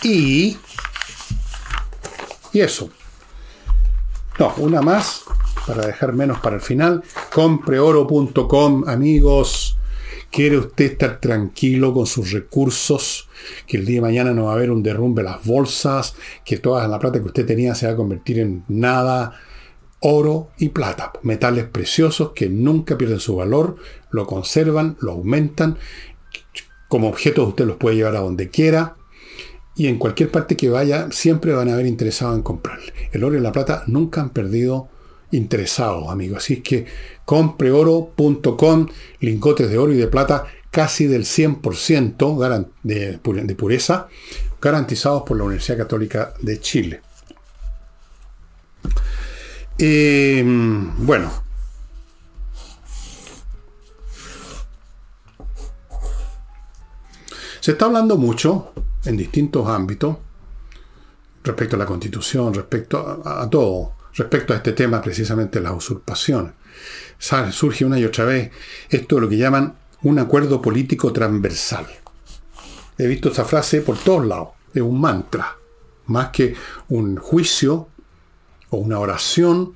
Y, 0.03 0.57
y 2.53 2.61
eso. 2.61 2.91
No, 4.39 4.55
una 4.57 4.81
más, 4.81 5.25
para 5.67 5.87
dejar 5.87 6.13
menos 6.13 6.41
para 6.41 6.57
el 6.57 6.63
final. 6.63 7.03
Compreoro.com, 7.33 8.89
amigos. 8.89 9.77
¿Quiere 10.31 10.59
usted 10.59 10.93
estar 10.93 11.21
tranquilo 11.21 11.93
con 11.93 12.07
sus 12.07 12.31
recursos? 12.31 13.29
Que 13.67 13.79
el 13.79 13.85
día 13.85 13.97
de 13.97 14.03
mañana 14.03 14.33
no 14.33 14.45
va 14.45 14.53
a 14.53 14.55
haber 14.55 14.71
un 14.71 14.83
derrumbe 14.83 15.25
las 15.25 15.45
bolsas, 15.45 16.15
que 16.45 16.59
toda 16.59 16.87
la 16.87 16.99
plata 17.01 17.19
que 17.19 17.27
usted 17.27 17.47
tenía 17.47 17.75
se 17.75 17.87
va 17.87 17.93
a 17.93 17.97
convertir 17.97 18.39
en 18.39 18.65
nada. 18.69 19.33
Oro 19.99 20.51
y 20.57 20.71
plata, 20.71 21.13
metales 21.23 21.65
preciosos 21.65 22.31
que 22.33 22.49
nunca 22.49 22.97
pierden 22.97 23.21
su 23.21 23.37
valor, 23.37 23.77
lo 24.11 24.27
conservan, 24.27 24.97
lo 25.01 25.13
aumentan. 25.13 25.77
Como 26.89 27.09
objetos 27.09 27.49
usted 27.49 27.67
los 27.67 27.77
puede 27.77 27.97
llevar 27.97 28.17
a 28.17 28.21
donde 28.21 28.49
quiera 28.49 28.97
y 29.77 29.89
en 29.89 29.99
cualquier 29.99 30.31
parte 30.31 30.57
que 30.57 30.69
vaya 30.69 31.11
siempre 31.11 31.53
van 31.53 31.69
a 31.69 31.75
haber 31.75 31.87
interesado 31.87 32.35
en 32.35 32.43
comprarle. 32.43 32.93
El 33.13 33.25
oro 33.25 33.37
y 33.37 33.41
la 33.41 33.53
plata 33.53 33.85
nunca 33.87 34.21
han 34.21 34.31
perdido 34.31 34.89
interesados, 35.33 36.09
amigos. 36.09 36.39
Así 36.39 36.55
es 36.55 36.61
que 36.61 36.87
compreoro.com, 37.25 38.89
lingotes 39.21 39.71
de 39.71 39.79
oro 39.79 39.93
y 39.93 39.97
de 39.97 40.09
plata 40.09 40.47
casi 40.71 41.07
del 41.07 41.25
100% 41.25 42.69
de 42.83 43.55
pureza, 43.55 44.09
garantizados 44.61 45.23
por 45.23 45.37
la 45.37 45.45
Universidad 45.45 45.79
Católica 45.79 46.35
de 46.41 46.61
Chile. 46.61 47.03
Eh, 49.83 50.43
bueno. 50.99 51.31
Se 57.61 57.73
está 57.73 57.87
hablando 57.87 58.17
mucho 58.17 58.73
en 59.05 59.17
distintos 59.17 59.67
ámbitos 59.69 60.17
respecto 61.43 61.77
a 61.77 61.79
la 61.79 61.87
constitución, 61.87 62.53
respecto 62.53 63.23
a, 63.25 63.49
todo, 63.49 63.93
respecto 64.15 64.53
a 64.53 64.57
este 64.57 64.73
tema 64.73 65.01
precisamente 65.01 65.61
la 65.61 65.73
usurpación. 65.73 66.55
Surge 67.19 67.85
una 67.85 67.99
y 67.99 68.05
otra 68.05 68.25
vez 68.25 68.51
esto 68.89 69.17
de 69.17 69.21
lo 69.23 69.29
que 69.29 69.37
llaman 69.37 69.75
un 70.03 70.19
acuerdo 70.19 70.63
político 70.63 71.13
transversal. 71.13 71.87
He 72.97 73.07
visto 73.07 73.29
esta 73.29 73.45
frase 73.45 73.83
por 73.83 73.99
todos 73.99 74.27
lados. 74.27 74.49
Es 74.73 74.83
un 74.83 75.01
mantra, 75.01 75.57
más 76.07 76.29
que 76.29 76.55
un 76.89 77.17
juicio 77.17 77.89
o 78.71 78.79
una 78.79 78.99
oración 78.99 79.75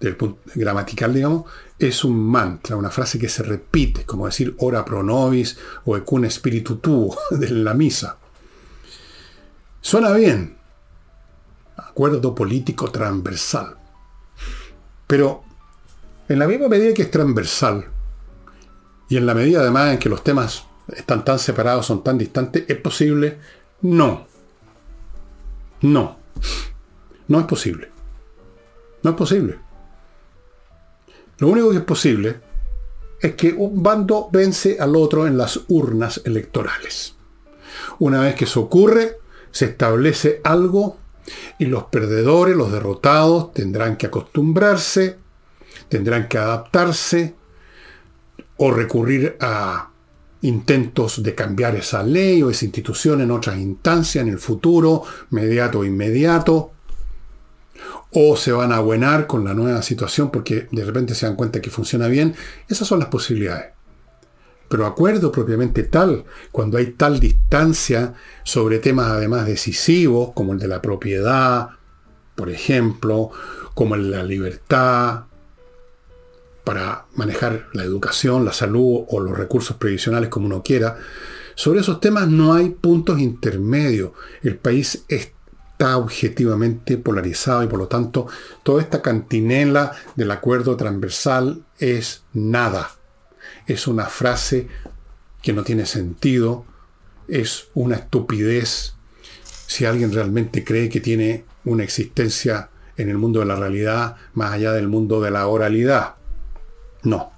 del 0.00 0.16
punto 0.16 0.40
gramatical, 0.54 1.12
digamos, 1.12 1.44
es 1.78 2.04
un 2.04 2.18
mantra, 2.18 2.76
una 2.76 2.90
frase 2.90 3.18
que 3.18 3.28
se 3.28 3.42
repite, 3.42 4.04
como 4.04 4.26
decir 4.26 4.54
ora 4.58 4.84
pro 4.84 5.02
nobis 5.02 5.58
o 5.84 5.96
ecun 5.96 6.28
spiritu 6.30 6.76
tuo 6.76 7.16
de 7.30 7.50
la 7.50 7.74
misa. 7.74 8.16
Suena 9.80 10.12
bien. 10.12 10.57
Acuerdo 11.98 12.32
político 12.32 12.92
transversal. 12.92 13.76
Pero 15.08 15.42
en 16.28 16.38
la 16.38 16.46
misma 16.46 16.68
medida 16.68 16.94
que 16.94 17.02
es 17.02 17.10
transversal, 17.10 17.86
y 19.08 19.16
en 19.16 19.26
la 19.26 19.34
medida 19.34 19.62
además 19.62 19.94
en 19.94 19.98
que 19.98 20.08
los 20.08 20.22
temas 20.22 20.62
están 20.94 21.24
tan 21.24 21.40
separados, 21.40 21.86
son 21.86 22.04
tan 22.04 22.16
distantes, 22.16 22.66
¿es 22.68 22.76
posible? 22.76 23.38
No. 23.80 24.28
No. 25.80 26.18
No 27.26 27.40
es 27.40 27.46
posible. 27.46 27.90
No 29.02 29.10
es 29.10 29.16
posible. 29.16 29.58
Lo 31.38 31.48
único 31.48 31.72
que 31.72 31.78
es 31.78 31.82
posible 31.82 32.40
es 33.20 33.34
que 33.34 33.52
un 33.52 33.82
bando 33.82 34.28
vence 34.30 34.76
al 34.78 34.94
otro 34.94 35.26
en 35.26 35.36
las 35.36 35.62
urnas 35.66 36.22
electorales. 36.24 37.16
Una 37.98 38.20
vez 38.20 38.36
que 38.36 38.44
eso 38.44 38.60
ocurre, 38.60 39.18
se 39.50 39.64
establece 39.64 40.40
algo 40.44 40.96
y 41.58 41.66
los 41.66 41.84
perdedores, 41.84 42.56
los 42.56 42.72
derrotados, 42.72 43.52
tendrán 43.52 43.96
que 43.96 44.06
acostumbrarse, 44.06 45.18
tendrán 45.88 46.28
que 46.28 46.38
adaptarse 46.38 47.34
o 48.56 48.70
recurrir 48.70 49.36
a 49.40 49.90
intentos 50.42 51.22
de 51.22 51.34
cambiar 51.34 51.74
esa 51.76 52.02
ley 52.02 52.42
o 52.42 52.50
esa 52.50 52.64
institución 52.64 53.20
en 53.20 53.30
otras 53.30 53.58
instancias 53.58 54.22
en 54.22 54.28
el 54.28 54.38
futuro, 54.38 55.02
mediato 55.30 55.80
o 55.80 55.84
inmediato 55.84 56.72
o 58.10 58.36
se 58.36 58.52
van 58.52 58.72
a 58.72 58.76
abuenar 58.76 59.26
con 59.26 59.44
la 59.44 59.54
nueva 59.54 59.82
situación 59.82 60.30
porque 60.30 60.66
de 60.70 60.84
repente 60.84 61.14
se 61.14 61.26
dan 61.26 61.36
cuenta 61.36 61.60
que 61.60 61.70
funciona 61.70 62.08
bien. 62.08 62.34
Esas 62.68 62.88
son 62.88 63.00
las 63.00 63.08
posibilidades. 63.08 63.77
Pero 64.68 64.86
acuerdo 64.86 65.32
propiamente 65.32 65.82
tal, 65.84 66.24
cuando 66.52 66.78
hay 66.78 66.92
tal 66.92 67.20
distancia 67.20 68.14
sobre 68.44 68.78
temas 68.78 69.08
además 69.08 69.46
decisivos, 69.46 70.32
como 70.34 70.52
el 70.52 70.58
de 70.58 70.68
la 70.68 70.82
propiedad, 70.82 71.70
por 72.34 72.50
ejemplo, 72.50 73.30
como 73.74 73.94
el 73.94 74.10
de 74.10 74.16
la 74.16 74.24
libertad, 74.24 75.24
para 76.64 77.06
manejar 77.14 77.68
la 77.72 77.82
educación, 77.82 78.44
la 78.44 78.52
salud 78.52 79.04
o 79.08 79.20
los 79.20 79.36
recursos 79.36 79.78
previsionales 79.78 80.28
como 80.28 80.46
uno 80.46 80.62
quiera, 80.62 80.98
sobre 81.54 81.80
esos 81.80 81.98
temas 81.98 82.28
no 82.28 82.52
hay 82.52 82.68
puntos 82.68 83.18
intermedios. 83.18 84.12
El 84.42 84.58
país 84.58 85.04
está 85.08 85.96
objetivamente 85.96 86.98
polarizado 86.98 87.62
y 87.62 87.68
por 87.68 87.78
lo 87.78 87.88
tanto 87.88 88.26
toda 88.62 88.82
esta 88.82 89.00
cantinela 89.00 89.92
del 90.14 90.30
acuerdo 90.30 90.76
transversal 90.76 91.64
es 91.78 92.22
nada. 92.34 92.97
Es 93.68 93.86
una 93.86 94.06
frase 94.06 94.66
que 95.40 95.52
no 95.52 95.62
tiene 95.62 95.86
sentido, 95.86 96.64
es 97.28 97.68
una 97.74 97.96
estupidez 97.96 98.94
si 99.44 99.84
alguien 99.84 100.12
realmente 100.12 100.64
cree 100.64 100.88
que 100.88 101.00
tiene 101.00 101.44
una 101.64 101.84
existencia 101.84 102.70
en 102.96 103.10
el 103.10 103.18
mundo 103.18 103.40
de 103.40 103.46
la 103.46 103.56
realidad 103.56 104.16
más 104.32 104.52
allá 104.52 104.72
del 104.72 104.88
mundo 104.88 105.20
de 105.20 105.30
la 105.30 105.46
oralidad. 105.46 106.16
No, 107.02 107.30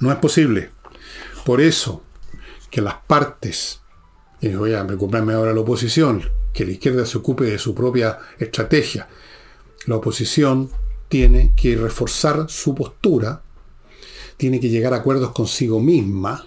no 0.00 0.12
es 0.12 0.18
posible. 0.18 0.70
Por 1.46 1.60
eso 1.60 2.02
que 2.70 2.82
las 2.82 2.96
partes, 3.06 3.80
y 4.40 4.48
voy 4.48 4.74
a 4.74 4.86
preocuparme 4.86 5.32
ahora 5.32 5.54
la 5.54 5.60
oposición, 5.60 6.22
que 6.52 6.66
la 6.66 6.72
izquierda 6.72 7.06
se 7.06 7.18
ocupe 7.18 7.44
de 7.44 7.58
su 7.58 7.74
propia 7.74 8.18
estrategia. 8.38 9.08
La 9.86 9.96
oposición 9.96 10.70
tiene 11.08 11.54
que 11.56 11.76
reforzar 11.76 12.46
su 12.48 12.74
postura, 12.74 13.42
tiene 14.38 14.60
que 14.60 14.70
llegar 14.70 14.94
a 14.94 14.98
acuerdos 14.98 15.32
consigo 15.32 15.80
misma, 15.80 16.46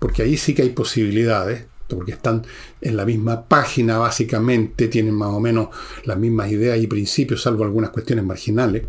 porque 0.00 0.22
ahí 0.22 0.36
sí 0.36 0.54
que 0.54 0.62
hay 0.62 0.70
posibilidades, 0.70 1.66
porque 1.88 2.12
están 2.12 2.44
en 2.80 2.96
la 2.96 3.04
misma 3.04 3.46
página 3.46 3.98
básicamente, 3.98 4.88
tienen 4.88 5.14
más 5.14 5.28
o 5.28 5.38
menos 5.38 5.68
las 6.04 6.18
mismas 6.18 6.50
ideas 6.50 6.78
y 6.78 6.86
principios, 6.88 7.42
salvo 7.42 7.62
algunas 7.62 7.90
cuestiones 7.90 8.24
marginales. 8.24 8.84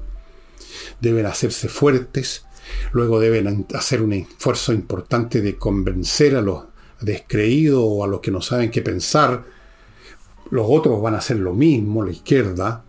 Deben 0.99 1.25
hacerse 1.25 1.67
fuertes, 1.67 2.45
luego 2.93 3.19
deben 3.19 3.67
hacer 3.73 4.01
un 4.01 4.13
esfuerzo 4.13 4.71
importante 4.71 5.41
de 5.41 5.57
convencer 5.57 6.35
a 6.35 6.41
los 6.41 6.63
descreídos 7.01 7.83
o 7.83 8.03
a 8.03 8.07
los 8.07 8.21
que 8.21 8.31
no 8.31 8.41
saben 8.41 8.71
qué 8.71 8.81
pensar, 8.81 9.43
los 10.51 10.65
otros 10.69 11.01
van 11.01 11.15
a 11.15 11.17
hacer 11.17 11.37
lo 11.37 11.53
mismo, 11.53 12.03
la 12.03 12.11
izquierda, 12.11 12.85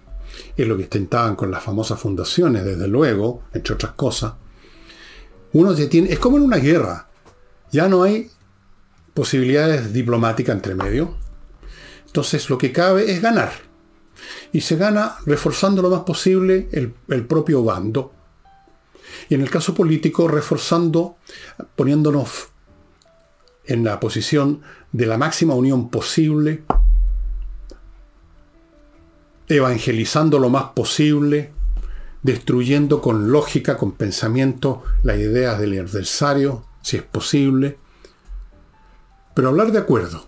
es 0.57 0.67
lo 0.67 0.77
que 0.77 0.85
intentaban 0.85 1.35
con 1.35 1.51
las 1.51 1.63
famosas 1.63 1.99
fundaciones, 1.99 2.65
desde 2.65 2.87
luego, 2.87 3.43
entre 3.53 3.75
otras 3.75 3.93
cosas. 3.93 4.35
Uno 5.53 5.75
se 5.75 5.87
tiene, 5.87 6.13
es 6.13 6.19
como 6.19 6.37
en 6.37 6.45
una 6.45 6.59
guerra, 6.59 7.09
ya 7.71 7.89
no 7.89 8.03
hay 8.03 8.31
posibilidades 9.15 9.93
diplomáticas 9.93 10.55
entre 10.55 10.75
medio. 10.75 11.17
Entonces 12.07 12.49
lo 12.51 12.59
que 12.59 12.73
cabe 12.73 13.11
es 13.11 13.23
ganar. 13.23 13.53
Y 14.53 14.61
se 14.61 14.77
gana 14.77 15.17
reforzando 15.27 15.83
lo 15.83 15.91
más 15.91 16.01
posible 16.01 16.69
el, 16.73 16.95
el 17.09 17.27
propio 17.27 17.65
bando. 17.65 18.13
Y 19.29 19.35
en 19.35 19.43
el 19.43 19.51
caso 19.51 19.75
político, 19.75 20.29
reforzando, 20.29 21.17
poniéndonos 21.77 22.49
en 23.65 23.85
la 23.85 24.01
posición 24.01 24.63
de 24.93 25.07
la 25.07 25.19
máxima 25.19 25.55
unión 25.55 25.89
posible 25.89 26.65
evangelizando 29.49 30.39
lo 30.39 30.51
más 30.51 30.65
posible, 30.75 31.53
destruyendo 32.23 33.01
con 33.01 33.31
lógica, 33.33 33.77
con 33.77 33.93
pensamiento, 33.93 34.83
las 35.03 35.19
ideas 35.19 35.59
del 35.59 35.79
adversario, 35.81 36.65
si 36.83 36.97
es 36.97 37.03
posible, 37.03 37.79
Pero 39.35 39.49
hablar 39.49 39.73
de 39.73 39.79
acuerdo, 39.79 40.27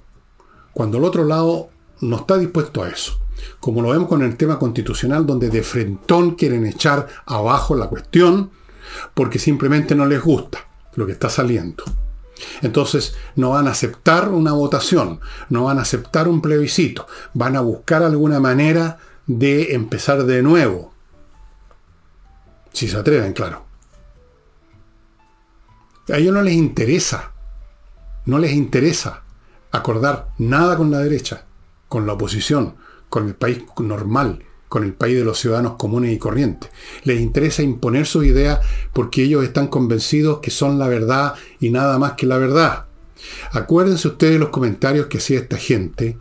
cuando 0.72 0.96
el 0.96 1.04
otro 1.04 1.24
lado 1.24 1.68
no 2.00 2.16
está 2.16 2.38
dispuesto 2.38 2.82
a 2.82 2.88
eso, 2.88 3.20
como 3.60 3.82
lo 3.82 3.90
vemos 3.90 4.08
con 4.08 4.22
el 4.22 4.36
tema 4.36 4.58
constitucional, 4.58 5.26
donde 5.26 5.50
de 5.50 5.62
frentón 5.62 6.36
quieren 6.36 6.64
echar 6.64 7.06
abajo 7.26 7.74
la 7.74 7.88
cuestión 7.88 8.50
porque 9.12 9.38
simplemente 9.38 9.94
no 9.94 10.06
les 10.06 10.22
gusta 10.22 10.66
lo 10.94 11.04
que 11.04 11.12
está 11.12 11.28
saliendo. 11.28 11.84
Entonces 12.62 13.14
no 13.36 13.50
van 13.50 13.68
a 13.68 13.72
aceptar 13.72 14.30
una 14.30 14.52
votación, 14.52 15.20
no 15.50 15.64
van 15.64 15.78
a 15.78 15.82
aceptar 15.82 16.28
un 16.28 16.40
plebiscito, 16.40 17.06
van 17.32 17.56
a 17.56 17.60
buscar 17.60 18.02
alguna 18.02 18.40
manera 18.40 18.98
de 19.26 19.74
empezar 19.74 20.24
de 20.24 20.42
nuevo. 20.42 20.93
Si 22.74 22.88
se 22.88 22.98
atreven, 22.98 23.32
claro. 23.32 23.64
A 26.12 26.18
ellos 26.18 26.34
no 26.34 26.42
les 26.42 26.54
interesa, 26.54 27.32
no 28.26 28.38
les 28.38 28.52
interesa 28.52 29.22
acordar 29.70 30.28
nada 30.38 30.76
con 30.76 30.90
la 30.90 30.98
derecha, 30.98 31.46
con 31.88 32.06
la 32.06 32.14
oposición, 32.14 32.74
con 33.08 33.28
el 33.28 33.36
país 33.36 33.62
normal, 33.78 34.44
con 34.68 34.82
el 34.82 34.92
país 34.92 35.16
de 35.16 35.24
los 35.24 35.38
ciudadanos 35.38 35.76
comunes 35.76 36.12
y 36.12 36.18
corrientes. 36.18 36.68
Les 37.04 37.20
interesa 37.20 37.62
imponer 37.62 38.06
sus 38.06 38.24
ideas 38.26 38.58
porque 38.92 39.22
ellos 39.22 39.44
están 39.44 39.68
convencidos 39.68 40.40
que 40.40 40.50
son 40.50 40.78
la 40.78 40.88
verdad 40.88 41.34
y 41.60 41.70
nada 41.70 41.96
más 42.00 42.14
que 42.14 42.26
la 42.26 42.38
verdad. 42.38 42.86
Acuérdense 43.52 44.08
ustedes 44.08 44.32
de 44.34 44.40
los 44.40 44.48
comentarios 44.48 45.06
que 45.06 45.18
hacía 45.18 45.38
esta 45.38 45.56
gente 45.56 46.18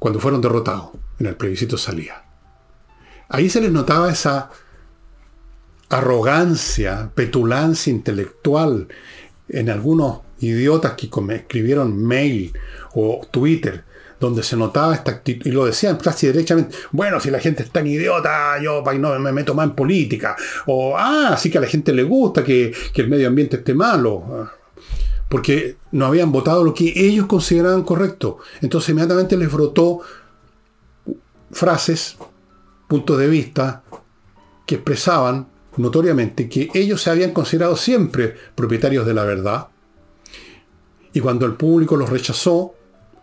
cuando 0.00 0.18
fueron 0.18 0.40
derrotados 0.40 0.90
en 1.20 1.26
el 1.26 1.36
plebiscito 1.36 1.78
salía. 1.78 2.24
Ahí 3.28 3.48
se 3.48 3.60
les 3.60 3.70
notaba 3.70 4.10
esa 4.10 4.50
arrogancia, 5.90 7.10
petulancia 7.14 7.90
intelectual 7.90 8.88
en 9.48 9.68
algunos 9.68 10.20
idiotas 10.38 10.94
que 10.94 11.10
escribieron 11.34 12.02
mail 12.02 12.52
o 12.94 13.26
Twitter 13.30 13.84
donde 14.18 14.42
se 14.42 14.54
notaba 14.54 14.94
esta 14.94 15.12
actitud, 15.12 15.46
y 15.46 15.50
lo 15.50 15.64
decían 15.64 15.96
casi 15.96 16.26
derechamente, 16.26 16.76
bueno, 16.92 17.18
si 17.20 17.30
la 17.30 17.40
gente 17.40 17.62
es 17.62 17.70
tan 17.70 17.86
idiota, 17.86 18.60
yo 18.62 18.84
no 18.98 19.18
me 19.18 19.32
meto 19.32 19.54
más 19.54 19.68
en 19.68 19.74
política, 19.74 20.36
o, 20.66 20.94
ah, 20.96 21.36
sí 21.38 21.50
que 21.50 21.56
a 21.56 21.62
la 21.62 21.66
gente 21.66 21.92
le 21.94 22.02
gusta 22.02 22.44
que, 22.44 22.70
que 22.92 23.00
el 23.00 23.08
medio 23.08 23.28
ambiente 23.28 23.56
esté 23.56 23.72
malo, 23.72 24.50
porque 25.30 25.78
no 25.92 26.04
habían 26.04 26.30
votado 26.30 26.62
lo 26.62 26.74
que 26.74 26.92
ellos 26.94 27.26
consideraban 27.26 27.82
correcto. 27.82 28.38
Entonces 28.60 28.90
inmediatamente 28.90 29.38
les 29.38 29.50
brotó 29.50 30.00
frases, 31.50 32.18
puntos 32.88 33.16
de 33.16 33.28
vista, 33.28 33.82
que 34.66 34.74
expresaban 34.74 35.48
notoriamente 35.76 36.48
que 36.48 36.68
ellos 36.74 37.02
se 37.02 37.10
habían 37.10 37.32
considerado 37.32 37.76
siempre 37.76 38.34
propietarios 38.54 39.06
de 39.06 39.14
la 39.14 39.24
verdad, 39.24 39.68
y 41.12 41.20
cuando 41.20 41.46
el 41.46 41.54
público 41.54 41.96
los 41.96 42.10
rechazó, 42.10 42.74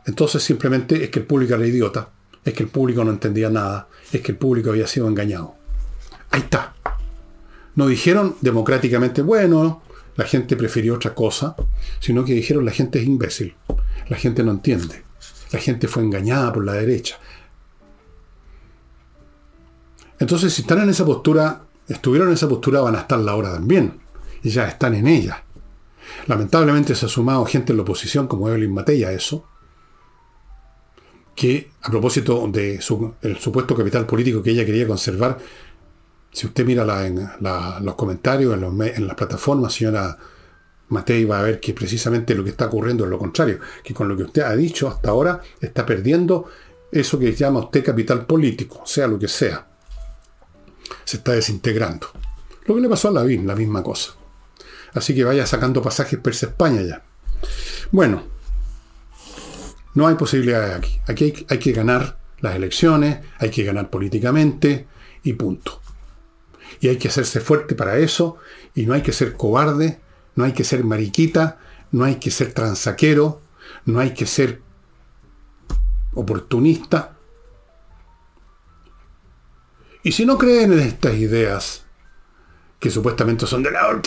entonces 0.06 0.44
simplemente 0.44 1.04
es 1.04 1.10
que 1.10 1.20
el 1.20 1.26
público 1.26 1.56
era 1.56 1.66
idiota, 1.66 2.10
es 2.44 2.54
que 2.54 2.64
el 2.64 2.70
público 2.70 3.04
no 3.04 3.12
entendía 3.12 3.50
nada, 3.50 3.88
es 4.12 4.22
que 4.22 4.32
el 4.32 4.38
público 4.38 4.70
había 4.70 4.88
sido 4.88 5.08
engañado. 5.08 5.56
Ahí 6.32 6.42
está. 6.42 6.76
No 7.76 7.88
dijeron 7.88 8.36
democráticamente, 8.42 9.22
bueno, 9.22 9.84
la 10.16 10.26
gente 10.26 10.58
prefirió 10.58 10.96
otra 10.96 11.14
cosa, 11.14 11.56
sino 12.00 12.26
que 12.26 12.34
dijeron 12.34 12.66
la 12.66 12.72
gente 12.72 13.00
es 13.00 13.06
imbécil, 13.06 13.56
la 14.10 14.18
gente 14.18 14.44
no 14.44 14.52
entiende, 14.52 15.04
la 15.52 15.60
gente 15.60 15.88
fue 15.88 16.04
engañada 16.04 16.52
por 16.52 16.66
la 16.66 16.74
derecha. 16.74 17.20
Entonces, 20.20 20.54
si 20.54 20.64
están 20.64 20.82
en 20.82 20.90
esa 20.90 21.06
postura, 21.06 21.67
estuvieron 21.88 22.30
en 22.30 22.36
esa 22.36 22.50
postura, 22.50 22.82
van 22.82 22.96
a 22.96 23.02
estar 23.02 23.20
la 23.20 23.36
hora 23.36 23.54
también, 23.54 24.00
y 24.44 24.50
ya 24.50 24.68
están 24.68 24.94
en 24.96 25.08
ella. 25.08 25.44
Lamentablemente 26.28 26.96
se 26.96 27.06
ha 27.06 27.10
sumado 27.10 27.46
gente 27.46 27.74
en 27.74 27.78
la 27.78 27.84
oposición 27.84 28.28
como 28.28 28.48
Evelyn 28.50 28.74
Matei 28.74 29.04
a 29.04 29.12
eso, 29.12 29.46
que 31.36 31.70
a 31.84 31.92
propósito 31.92 32.48
de 32.48 32.80
el 33.22 33.38
supuesto 33.38 33.76
capital 33.76 34.06
político 34.06 34.42
que 34.42 34.52
ella 34.52 34.66
quería 34.66 34.88
conservar, 34.88 35.38
si 36.32 36.48
usted 36.48 36.66
mira 36.66 37.06
en 37.06 37.30
los 37.82 37.96
comentarios, 37.96 38.56
en, 38.56 39.08
las 39.08 39.16
plataformas, 39.16 39.74
señora 39.74 40.18
Matei 40.90 41.26
va 41.26 41.40
a 41.40 41.44
ver 41.44 41.60
que 41.60 41.74
precisamente 41.74 42.34
lo 42.34 42.44
que 42.44 42.52
está 42.52 42.66
ocurriendo 42.66 43.04
es 43.04 43.10
lo 43.10 43.20
contrario, 43.20 43.60
que 43.84 43.94
con 43.94 44.08
lo 44.08 44.18
que 44.18 44.24
usted 44.24 44.42
ha 44.42 44.56
dicho 44.56 44.88
hasta 44.88 45.10
ahora 45.10 45.42
está 45.60 45.86
perdiendo 45.86 46.46
eso 46.92 47.20
que 47.20 47.34
llama 47.34 47.60
usted 47.60 47.84
capital 47.84 48.26
político, 48.26 48.82
sea 48.86 49.08
lo 49.08 49.20
que 49.20 49.28
sea. 49.28 49.77
Se 51.04 51.18
está 51.18 51.34
desintegrando. 51.34 52.08
Lo 52.66 52.76
que 52.76 52.82
le 52.82 52.90
pasó 52.90 53.08
a 53.08 53.12
la 53.12 53.24
BIN, 53.24 53.48
la 53.48 53.56
misma 53.56 53.84
cosa. 53.84 54.14
Así 54.94 55.14
que 55.14 55.24
vaya 55.24 55.46
sacando 55.46 55.82
pasajes 55.82 56.20
per 56.20 56.34
España 56.34 56.82
ya. 56.82 57.04
Bueno, 57.92 58.24
no 59.94 60.08
hay 60.08 60.16
posibilidades 60.16 60.76
aquí. 60.76 61.00
Aquí 61.08 61.46
hay, 61.50 61.58
que 61.58 61.72
ganar 61.72 62.20
las 62.40 62.56
elecciones, 62.56 63.20
hay 63.40 63.50
que 63.50 63.64
ganar 63.64 63.90
políticamente 63.90 64.88
y 65.24 65.34
punto. 65.34 65.82
Y 66.80 66.90
hay 66.90 66.98
que 66.98 67.08
hacerse 67.08 67.40
fuerte 67.40 67.74
para 67.74 67.98
eso 67.98 68.38
y 68.76 68.86
no 68.86 68.94
hay 68.94 69.02
que 69.02 69.12
ser 69.12 69.34
cobarde, 69.34 70.00
no 70.36 70.44
hay 70.44 70.52
que 70.52 70.64
ser 70.64 70.84
mariquita, 70.84 71.60
no 71.92 72.04
hay 72.04 72.16
que 72.16 72.30
ser 72.30 72.54
transaquero, 72.54 73.42
no 73.86 74.00
hay 74.00 74.14
que 74.14 74.28
ser 74.28 74.62
oportunista. 76.14 77.17
Y 80.08 80.14
si 80.14 80.26
no 80.26 80.38
creen 80.38 80.72
en 80.72 80.80
estas 80.80 81.16
ideas, 81.16 81.84
que 82.80 82.90
supuestamente 82.90 83.46
son 83.46 83.62
de 83.62 83.72
la... 83.72 84.02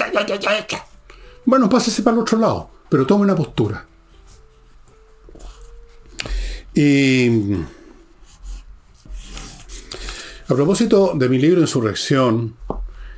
Bueno, 1.44 1.68
pásese 1.68 2.02
para 2.02 2.14
el 2.14 2.22
otro 2.22 2.38
lado, 2.38 2.70
pero 2.88 3.04
tome 3.06 3.24
una 3.24 3.36
postura. 3.36 3.84
Y 6.72 7.52
a 10.48 10.54
propósito 10.54 11.12
de 11.16 11.28
mi 11.28 11.38
libro 11.38 11.60
Insurrección, 11.60 12.56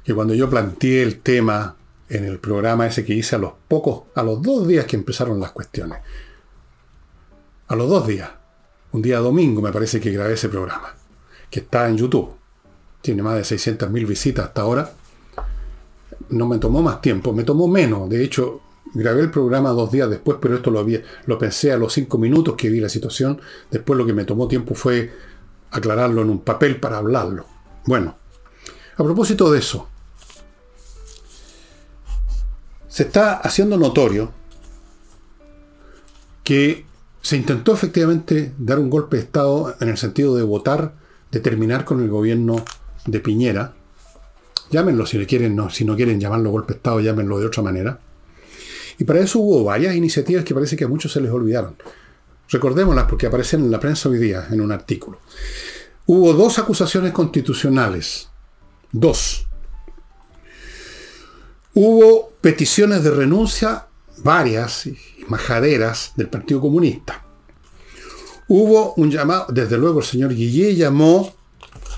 que 0.02 0.12
cuando 0.12 0.34
yo 0.34 0.50
planteé 0.50 1.04
el 1.04 1.20
tema 1.20 1.76
en 2.08 2.24
el 2.24 2.40
programa 2.40 2.88
ese 2.88 3.04
que 3.04 3.14
hice 3.14 3.36
a 3.36 3.38
los 3.38 3.52
pocos, 3.68 4.08
a 4.16 4.24
los 4.24 4.42
dos 4.42 4.66
días 4.66 4.86
que 4.86 4.96
empezaron 4.96 5.38
las 5.38 5.52
cuestiones, 5.52 6.00
a 7.68 7.76
los 7.76 7.88
dos 7.88 8.08
días, 8.08 8.30
un 8.90 9.02
día 9.02 9.20
domingo 9.20 9.62
me 9.62 9.70
parece 9.70 10.00
que 10.00 10.10
grabé 10.10 10.34
ese 10.34 10.48
programa, 10.48 10.96
que 11.48 11.60
está 11.60 11.88
en 11.88 11.96
YouTube, 11.96 12.41
tiene 13.02 13.22
más 13.22 13.34
de 13.34 13.56
600.000 13.56 14.06
visitas 14.06 14.46
hasta 14.46 14.62
ahora, 14.62 14.92
no 16.30 16.46
me 16.46 16.58
tomó 16.58 16.82
más 16.82 17.00
tiempo, 17.02 17.32
me 17.32 17.44
tomó 17.44 17.68
menos, 17.68 18.08
de 18.08 18.24
hecho 18.24 18.62
Grabé 18.94 19.22
el 19.22 19.30
programa 19.30 19.70
dos 19.70 19.90
días 19.90 20.10
después, 20.10 20.36
pero 20.40 20.54
esto 20.54 20.70
lo, 20.70 20.78
había, 20.78 21.02
lo 21.24 21.38
pensé 21.38 21.72
a 21.72 21.78
los 21.78 21.94
cinco 21.94 22.18
minutos 22.18 22.56
que 22.56 22.68
vi 22.68 22.78
la 22.78 22.90
situación. 22.90 23.40
Después 23.70 23.96
lo 23.96 24.04
que 24.04 24.12
me 24.12 24.24
tomó 24.24 24.48
tiempo 24.48 24.74
fue 24.74 25.10
aclararlo 25.70 26.20
en 26.20 26.28
un 26.28 26.40
papel 26.40 26.78
para 26.78 26.98
hablarlo. 26.98 27.46
Bueno, 27.86 28.16
a 28.96 29.02
propósito 29.02 29.50
de 29.50 29.60
eso, 29.60 29.88
se 32.86 33.04
está 33.04 33.36
haciendo 33.36 33.78
notorio 33.78 34.30
que 36.44 36.84
se 37.22 37.36
intentó 37.36 37.72
efectivamente 37.72 38.52
dar 38.58 38.78
un 38.78 38.90
golpe 38.90 39.16
de 39.16 39.22
Estado 39.22 39.74
en 39.80 39.88
el 39.88 39.96
sentido 39.96 40.36
de 40.36 40.42
votar, 40.42 40.92
de 41.30 41.40
terminar 41.40 41.86
con 41.86 42.02
el 42.02 42.10
gobierno 42.10 42.62
de 43.06 43.20
Piñera. 43.20 43.74
Llámenlo 44.70 45.06
si, 45.06 45.18
le 45.18 45.26
quieren, 45.26 45.54
no, 45.54 45.70
si 45.70 45.84
no 45.84 45.96
quieren 45.96 46.20
llamarlo 46.20 46.50
golpe 46.50 46.72
de 46.72 46.76
Estado, 46.78 47.00
llámenlo 47.00 47.38
de 47.38 47.46
otra 47.46 47.62
manera. 47.62 48.00
Y 48.98 49.04
para 49.04 49.20
eso 49.20 49.38
hubo 49.40 49.64
varias 49.64 49.94
iniciativas 49.94 50.44
que 50.44 50.54
parece 50.54 50.76
que 50.76 50.84
a 50.84 50.88
muchos 50.88 51.12
se 51.12 51.20
les 51.20 51.30
olvidaron. 51.30 51.76
Recordémoslas 52.48 53.06
porque 53.06 53.26
aparecen 53.26 53.60
en 53.60 53.70
la 53.70 53.80
prensa 53.80 54.08
hoy 54.08 54.18
día, 54.18 54.46
en 54.50 54.60
un 54.60 54.72
artículo. 54.72 55.18
Hubo 56.06 56.32
dos 56.34 56.58
acusaciones 56.58 57.12
constitucionales. 57.12 58.28
Dos. 58.90 59.46
Hubo 61.74 62.32
peticiones 62.40 63.02
de 63.02 63.10
renuncia, 63.10 63.86
varias 64.18 64.88
majaderas 65.28 66.12
del 66.16 66.28
Partido 66.28 66.60
Comunista. 66.60 67.24
Hubo 68.48 68.92
un 68.94 69.10
llamado, 69.10 69.46
desde 69.48 69.78
luego 69.78 70.00
el 70.00 70.04
señor 70.04 70.34
Guillé 70.34 70.74
llamó 70.74 71.34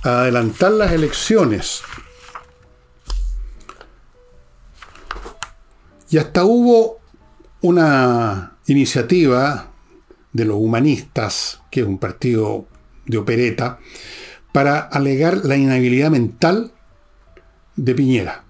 adelantar 0.05 0.73
las 0.73 0.93
elecciones 0.93 1.83
Y 6.15 6.19
hasta 6.19 6.45
hubo 6.45 7.01
una 7.61 8.57
iniciativa 8.69 9.73
de 10.33 10.45
los 10.45 10.59
humanistas, 10.59 11.61
que 11.73 11.81
es 11.81 11.87
un 11.89 11.99
partido 11.99 12.69
de 13.05 13.19
opereta, 13.19 13.81
para 14.53 14.79
alegar 14.79 15.45
la 15.45 15.57
inhabilidad 15.57 16.13
mental 16.13 16.71
de 17.75 17.97
Piñera. 17.97 18.45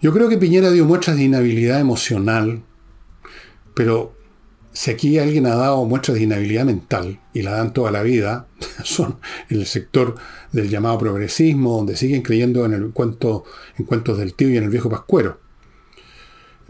Yo 0.00 0.12
creo 0.12 0.28
que 0.28 0.38
Piñera 0.38 0.70
dio 0.70 0.84
muestras 0.84 1.16
de 1.16 1.24
inhabilidad 1.24 1.80
emocional, 1.80 2.62
pero 3.74 4.14
si 4.72 4.90
aquí 4.90 5.18
alguien 5.18 5.46
ha 5.46 5.54
dado 5.54 5.84
muestras 5.84 6.16
de 6.16 6.24
inhabilidad 6.24 6.64
mental, 6.64 7.20
y 7.34 7.42
la 7.42 7.52
dan 7.52 7.72
toda 7.72 7.90
la 7.90 8.02
vida, 8.02 8.46
son 8.84 9.18
en 9.50 9.60
el 9.60 9.66
sector 9.66 10.14
del 10.50 10.68
llamado 10.68 10.98
progresismo, 10.98 11.76
donde 11.76 11.96
siguen 11.96 12.22
creyendo 12.22 12.64
en 12.64 12.72
el 12.72 12.90
cuento, 12.90 13.44
en 13.78 13.84
cuentos 13.84 14.18
del 14.18 14.34
tío 14.34 14.48
y 14.48 14.56
en 14.56 14.64
el 14.64 14.70
viejo 14.70 14.88
pascuero. 14.88 15.40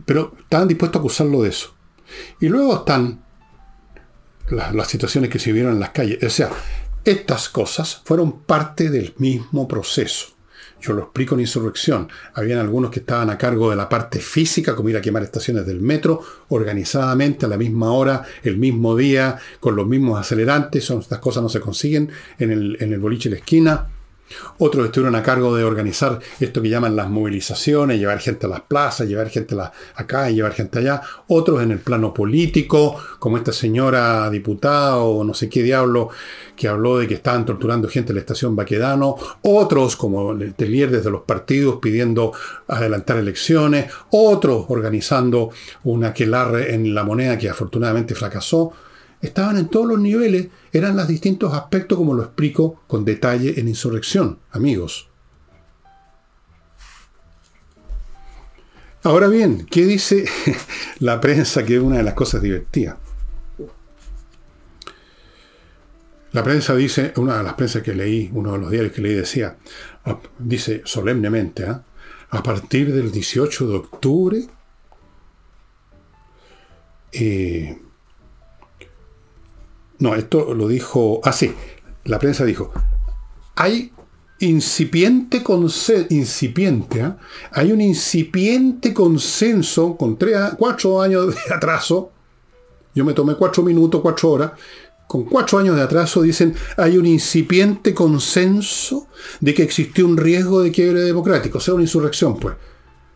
Pero 0.04 0.34
estaban 0.40 0.68
dispuestos 0.68 0.98
a 0.98 1.00
acusarlo 1.00 1.42
de 1.42 1.50
eso. 1.50 1.74
Y 2.40 2.48
luego 2.48 2.76
están 2.78 3.22
las, 4.50 4.74
las 4.74 4.88
situaciones 4.88 5.30
que 5.30 5.38
se 5.38 5.52
vieron 5.52 5.74
en 5.74 5.80
las 5.80 5.90
calles. 5.90 6.22
O 6.22 6.30
sea, 6.30 6.50
estas 7.04 7.48
cosas 7.48 8.02
fueron 8.04 8.42
parte 8.42 8.90
del 8.90 9.14
mismo 9.18 9.68
proceso. 9.68 10.28
Yo 10.82 10.92
lo 10.92 11.04
explico 11.04 11.36
en 11.36 11.42
Insurrección. 11.42 12.08
Habían 12.34 12.58
algunos 12.58 12.90
que 12.90 12.98
estaban 13.00 13.30
a 13.30 13.38
cargo 13.38 13.70
de 13.70 13.76
la 13.76 13.88
parte 13.88 14.18
física, 14.18 14.74
como 14.74 14.88
ir 14.88 14.96
a 14.96 15.00
quemar 15.00 15.22
estaciones 15.22 15.64
del 15.64 15.80
metro, 15.80 16.20
organizadamente, 16.48 17.46
a 17.46 17.48
la 17.48 17.56
misma 17.56 17.92
hora, 17.92 18.24
el 18.42 18.56
mismo 18.56 18.96
día, 18.96 19.38
con 19.60 19.76
los 19.76 19.86
mismos 19.86 20.18
acelerantes. 20.18 20.84
Son, 20.84 20.98
estas 20.98 21.20
cosas 21.20 21.42
no 21.44 21.48
se 21.48 21.60
consiguen 21.60 22.10
en 22.38 22.50
el, 22.50 22.76
en 22.80 22.92
el 22.92 22.98
boliche 22.98 23.28
de 23.28 23.36
la 23.36 23.38
esquina. 23.38 23.88
Otros 24.58 24.86
estuvieron 24.86 25.14
a 25.14 25.22
cargo 25.22 25.54
de 25.56 25.64
organizar 25.64 26.18
esto 26.40 26.62
que 26.62 26.68
llaman 26.68 26.96
las 26.96 27.10
movilizaciones, 27.10 27.98
llevar 27.98 28.18
gente 28.18 28.46
a 28.46 28.48
las 28.48 28.60
plazas, 28.62 29.08
llevar 29.08 29.28
gente 29.28 29.56
acá 29.94 30.30
y 30.30 30.36
llevar 30.36 30.52
gente 30.52 30.78
allá. 30.78 31.02
Otros 31.28 31.62
en 31.62 31.70
el 31.72 31.78
plano 31.78 32.14
político, 32.14 32.96
como 33.18 33.36
esta 33.36 33.52
señora 33.52 34.30
diputada 34.30 34.98
o 34.98 35.24
no 35.24 35.34
sé 35.34 35.48
qué 35.48 35.62
diablo 35.62 36.10
que 36.56 36.68
habló 36.68 36.98
de 36.98 37.08
que 37.08 37.14
estaban 37.14 37.44
torturando 37.44 37.88
gente 37.88 38.12
en 38.12 38.16
la 38.16 38.20
estación 38.20 38.56
Baquedano. 38.56 39.16
Otros 39.42 39.96
como 39.96 40.32
el 40.32 40.54
desde 40.56 41.10
los 41.10 41.22
partidos 41.22 41.78
pidiendo 41.82 42.32
adelantar 42.68 43.18
elecciones. 43.18 43.92
Otros 44.10 44.66
organizando 44.68 45.50
una 45.84 46.08
aquelarre 46.08 46.74
en 46.74 46.94
la 46.94 47.04
moneda 47.04 47.36
que 47.36 47.50
afortunadamente 47.50 48.14
fracasó 48.14 48.72
estaban 49.22 49.56
en 49.56 49.68
todos 49.68 49.86
los 49.86 49.98
niveles, 49.98 50.48
eran 50.72 50.96
los 50.96 51.08
distintos 51.08 51.54
aspectos 51.54 51.96
como 51.96 52.14
lo 52.14 52.24
explico 52.24 52.82
con 52.86 53.04
detalle 53.04 53.58
en 53.58 53.68
Insurrección, 53.68 54.40
amigos. 54.50 55.08
Ahora 59.04 59.28
bien, 59.28 59.66
¿qué 59.70 59.84
dice 59.84 60.26
la 60.98 61.20
prensa 61.20 61.64
que 61.64 61.76
es 61.76 61.82
una 61.82 61.96
de 61.96 62.02
las 62.02 62.14
cosas 62.14 62.42
divertidas? 62.42 62.96
La 66.32 66.42
prensa 66.42 66.74
dice, 66.74 67.12
una 67.16 67.36
de 67.36 67.42
las 67.42 67.54
prensas 67.54 67.82
que 67.82 67.94
leí, 67.94 68.30
uno 68.32 68.52
de 68.52 68.58
los 68.58 68.70
diarios 68.70 68.92
que 68.92 69.02
leí 69.02 69.14
decía, 69.14 69.58
dice 70.38 70.80
solemnemente, 70.84 71.66
¿ah? 71.66 71.84
a 72.30 72.42
partir 72.42 72.92
del 72.94 73.12
18 73.12 73.68
de 73.68 73.76
octubre, 73.76 74.46
eh, 77.12 77.78
no, 80.02 80.16
esto 80.16 80.52
lo 80.52 80.66
dijo. 80.66 81.20
Ah, 81.22 81.32
sí. 81.32 81.54
La 82.06 82.18
prensa 82.18 82.44
dijo. 82.44 82.72
Hay 83.54 83.92
incipiente 84.40 85.44
consenso. 85.44 86.08
Incipiente, 86.10 86.98
¿eh? 86.98 87.12
Hay 87.52 87.70
un 87.70 87.80
incipiente 87.80 88.92
consenso 88.92 89.96
con 89.96 90.18
tres, 90.18 90.36
cuatro 90.58 91.00
años 91.00 91.32
de 91.32 91.54
atraso. 91.54 92.10
Yo 92.92 93.04
me 93.04 93.12
tomé 93.12 93.36
cuatro 93.36 93.62
minutos, 93.62 94.00
cuatro 94.00 94.30
horas. 94.30 94.50
Con 95.06 95.24
cuatro 95.26 95.60
años 95.60 95.76
de 95.76 95.82
atraso 95.82 96.22
dicen 96.22 96.52
hay 96.76 96.98
un 96.98 97.06
incipiente 97.06 97.94
consenso 97.94 99.06
de 99.38 99.54
que 99.54 99.62
existió 99.62 100.04
un 100.04 100.16
riesgo 100.16 100.62
de 100.62 100.72
quiebre 100.72 101.02
democrático, 101.02 101.58
o 101.58 101.60
sea, 101.60 101.74
una 101.74 101.84
insurrección, 101.84 102.40
pues. 102.40 102.56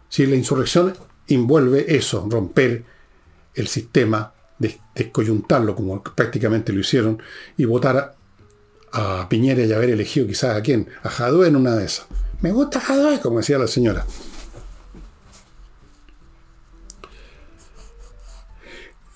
Si 0.09 0.25
la 0.25 0.37
insurrección 0.37 0.95
envuelve 1.27 1.97
eso, 1.97 2.25
romper 2.31 2.85
el 3.57 3.67
sistema 3.67 4.36
descoyuntarlo, 4.59 5.75
como 5.75 6.03
prácticamente 6.03 6.73
lo 6.73 6.81
hicieron, 6.81 7.23
y 7.57 7.65
votar 7.65 8.17
a, 8.93 9.29
Piñera 9.29 9.63
y 9.63 9.73
haber 9.73 9.91
elegido 9.91 10.27
quizás 10.27 10.57
a 10.57 10.63
quién, 10.63 10.89
a 11.03 11.11
Jadue 11.11 11.49
en 11.49 11.57
una 11.57 11.75
de 11.75 11.85
esas. 11.85 12.07
Me 12.41 12.51
gusta 12.51 12.81
Jadue, 12.81 13.21
como 13.21 13.39
decía 13.39 13.59
la 13.59 13.67
señora. 13.67 14.07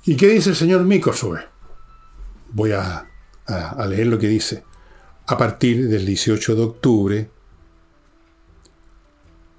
¿Y 0.04 0.16
qué 0.16 0.28
dice 0.28 0.50
el 0.50 0.56
señor 0.56 0.84
Mikosue? 0.84 1.38
Voy 2.52 2.72
a, 2.72 3.08
a 3.46 3.86
leer 3.86 4.08
lo 4.08 4.18
que 4.18 4.28
dice. 4.28 4.64
A 5.26 5.38
partir 5.38 5.88
del 5.88 6.04
18 6.04 6.54
de 6.56 6.62
octubre, 6.62 7.30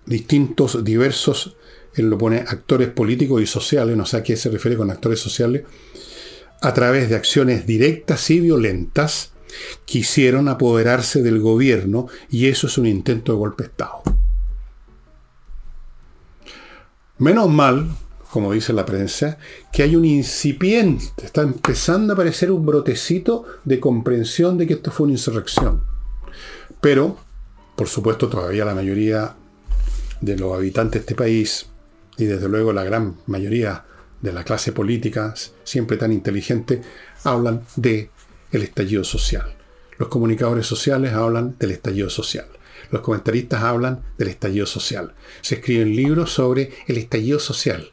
distintos, 0.06 0.84
diversos 0.84 1.56
él 1.96 2.10
lo 2.10 2.18
pone 2.18 2.38
actores 2.38 2.90
políticos 2.90 3.42
y 3.42 3.46
sociales, 3.46 3.98
no 3.98 4.06
sé 4.06 4.18
a 4.18 4.24
qué 4.24 4.38
se 4.38 4.50
refiere 4.50 4.78
con 4.78 4.92
actores 4.92 5.20
sociales, 5.20 5.64
a 6.62 6.74
través 6.74 7.10
de 7.10 7.16
acciones 7.16 7.66
directas 7.66 8.30
y 8.30 8.40
violentas, 8.40 9.32
quisieron 9.86 10.48
apoderarse 10.48 11.22
del 11.22 11.40
gobierno 11.40 12.08
y 12.30 12.48
eso 12.48 12.68
es 12.68 12.78
un 12.78 12.86
intento 12.86 13.34
de 13.34 13.38
golpe 13.38 13.64
de 13.64 13.70
Estado. 13.70 14.04
Menos 17.18 17.50
mal, 17.50 17.90
como 18.32 18.54
dice 18.54 18.74
la 18.74 18.86
prensa, 18.86 19.38
que 19.72 19.84
hay 19.84 19.96
un 19.96 20.06
incipiente, 20.06 21.06
está 21.24 21.42
empezando 21.42 22.14
a 22.14 22.16
aparecer 22.16 22.52
un 22.52 22.66
brotecito 22.66 23.46
de 23.66 23.80
comprensión 23.80 24.58
de 24.58 24.68
que 24.68 24.74
esto 24.74 24.92
fue 24.92 25.06
una 25.06 25.14
insurrección. 25.14 25.84
Pero, 26.80 27.18
por 27.76 27.88
supuesto, 27.88 28.30
todavía 28.30 28.66
la 28.66 28.74
mayoría 28.74 29.36
de 30.22 30.38
los 30.38 30.56
habitantes 30.56 30.94
de 30.94 31.00
este 31.00 31.16
país 31.16 31.68
y 32.22 32.26
desde 32.26 32.48
luego 32.48 32.72
la 32.72 32.84
gran 32.84 33.16
mayoría 33.26 33.84
de 34.22 34.32
la 34.32 34.44
clase 34.44 34.72
política, 34.72 35.34
siempre 35.64 35.98
tan 35.98 36.14
inteligente, 36.14 36.82
hablan 37.24 37.64
de 37.76 38.12
el 38.52 38.62
estallido 38.62 39.04
social. 39.04 39.56
Los 39.98 40.10
comunicadores 40.10 40.68
sociales 40.68 41.14
hablan 41.14 41.56
del 41.58 41.72
estallido 41.72 42.10
social. 42.10 42.46
Los 42.92 43.02
comentaristas 43.02 43.64
hablan 43.64 44.04
del 44.18 44.28
estallido 44.28 44.66
social. 44.66 45.14
Se 45.42 45.56
escriben 45.56 45.96
libros 45.96 46.32
sobre 46.32 46.72
el 46.88 46.98
estallido 46.98 47.40
social. 47.40 47.92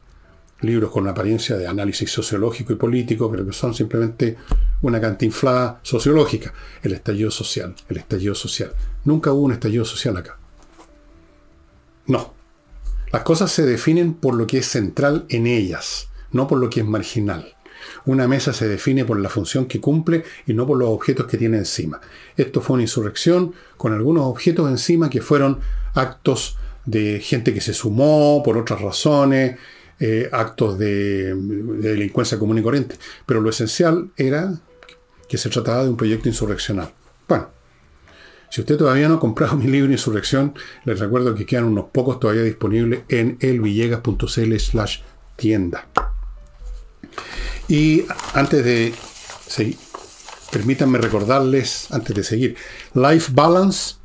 Libros 0.60 0.90
con 0.90 1.06
apariencia 1.06 1.56
de 1.56 1.66
análisis 1.66 2.10
sociológico 2.10 2.72
y 2.72 2.76
político, 2.76 3.30
pero 3.30 3.46
que 3.46 3.52
son 3.52 3.74
simplemente 3.74 4.36
una 4.82 5.00
cantinflada 5.00 5.80
sociológica. 5.82 6.52
El 6.82 6.92
estallido 6.92 7.30
social, 7.30 7.74
el 7.88 7.96
estallido 7.96 8.34
social. 8.34 8.72
Nunca 9.04 9.32
hubo 9.32 9.42
un 9.42 9.52
estallido 9.52 9.84
social 9.84 10.16
acá. 10.16 10.36
No, 12.06 12.37
las 13.12 13.22
cosas 13.22 13.50
se 13.50 13.64
definen 13.64 14.14
por 14.14 14.34
lo 14.34 14.46
que 14.46 14.58
es 14.58 14.66
central 14.66 15.26
en 15.28 15.46
ellas, 15.46 16.08
no 16.32 16.46
por 16.46 16.58
lo 16.58 16.68
que 16.70 16.80
es 16.80 16.86
marginal. 16.86 17.54
Una 18.04 18.28
mesa 18.28 18.52
se 18.52 18.68
define 18.68 19.04
por 19.04 19.18
la 19.18 19.28
función 19.28 19.66
que 19.66 19.80
cumple 19.80 20.24
y 20.46 20.54
no 20.54 20.66
por 20.66 20.78
los 20.78 20.88
objetos 20.88 21.26
que 21.26 21.38
tiene 21.38 21.58
encima. 21.58 22.00
Esto 22.36 22.60
fue 22.60 22.74
una 22.74 22.82
insurrección 22.82 23.54
con 23.76 23.92
algunos 23.92 24.24
objetos 24.24 24.68
encima 24.68 25.10
que 25.10 25.20
fueron 25.20 25.60
actos 25.94 26.56
de 26.84 27.20
gente 27.20 27.52
que 27.52 27.60
se 27.60 27.74
sumó 27.74 28.42
por 28.44 28.56
otras 28.56 28.80
razones, 28.80 29.58
eh, 30.00 30.28
actos 30.32 30.78
de, 30.78 31.34
de, 31.34 31.90
delincuencia 31.90 32.38
común 32.38 32.58
y 32.58 32.62
corriente. 32.62 32.96
Pero 33.26 33.40
lo 33.40 33.50
esencial 33.50 34.10
era 34.16 34.54
que 35.28 35.38
se 35.38 35.50
trataba 35.50 35.84
de 35.84 35.90
un 35.90 35.96
proyecto 35.96 36.28
insurreccional. 36.28 36.92
Bueno, 37.28 37.50
si 38.50 38.60
usted 38.62 38.76
todavía 38.76 39.08
no 39.08 39.14
ha 39.14 39.20
comprado 39.20 39.56
mi 39.56 39.66
libro 39.66 39.92
Insurrección, 39.92 40.54
les 40.84 40.98
recuerdo 40.98 41.34
que 41.34 41.46
quedan 41.46 41.64
unos 41.64 41.86
pocos 41.92 42.18
todavía 42.18 42.42
disponibles 42.42 43.00
en 43.08 43.36
elvillegas.cl 43.40 44.58
slash 44.58 45.00
tienda. 45.36 45.86
Y 47.68 48.04
antes 48.34 48.64
de 48.64 48.94
seguir, 49.46 49.76
permítanme 50.50 50.98
recordarles, 50.98 51.88
antes 51.90 52.16
de 52.16 52.24
seguir, 52.24 52.56
Life 52.94 53.32
Balance, 53.34 53.96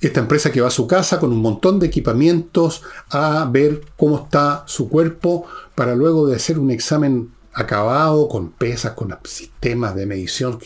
esta 0.00 0.20
empresa 0.20 0.50
que 0.50 0.60
va 0.60 0.68
a 0.68 0.72
su 0.72 0.86
casa 0.86 1.20
con 1.20 1.30
un 1.30 1.40
montón 1.40 1.78
de 1.78 1.86
equipamientos 1.86 2.82
a 3.10 3.48
ver 3.50 3.82
cómo 3.96 4.24
está 4.24 4.64
su 4.66 4.88
cuerpo 4.88 5.46
para 5.74 5.94
luego 5.94 6.26
de 6.26 6.36
hacer 6.36 6.58
un 6.58 6.70
examen 6.70 7.30
acabado 7.52 8.28
con 8.28 8.50
pesas, 8.50 8.92
con 8.92 9.16
sistemas 9.24 9.94
de 9.94 10.06
medición 10.06 10.58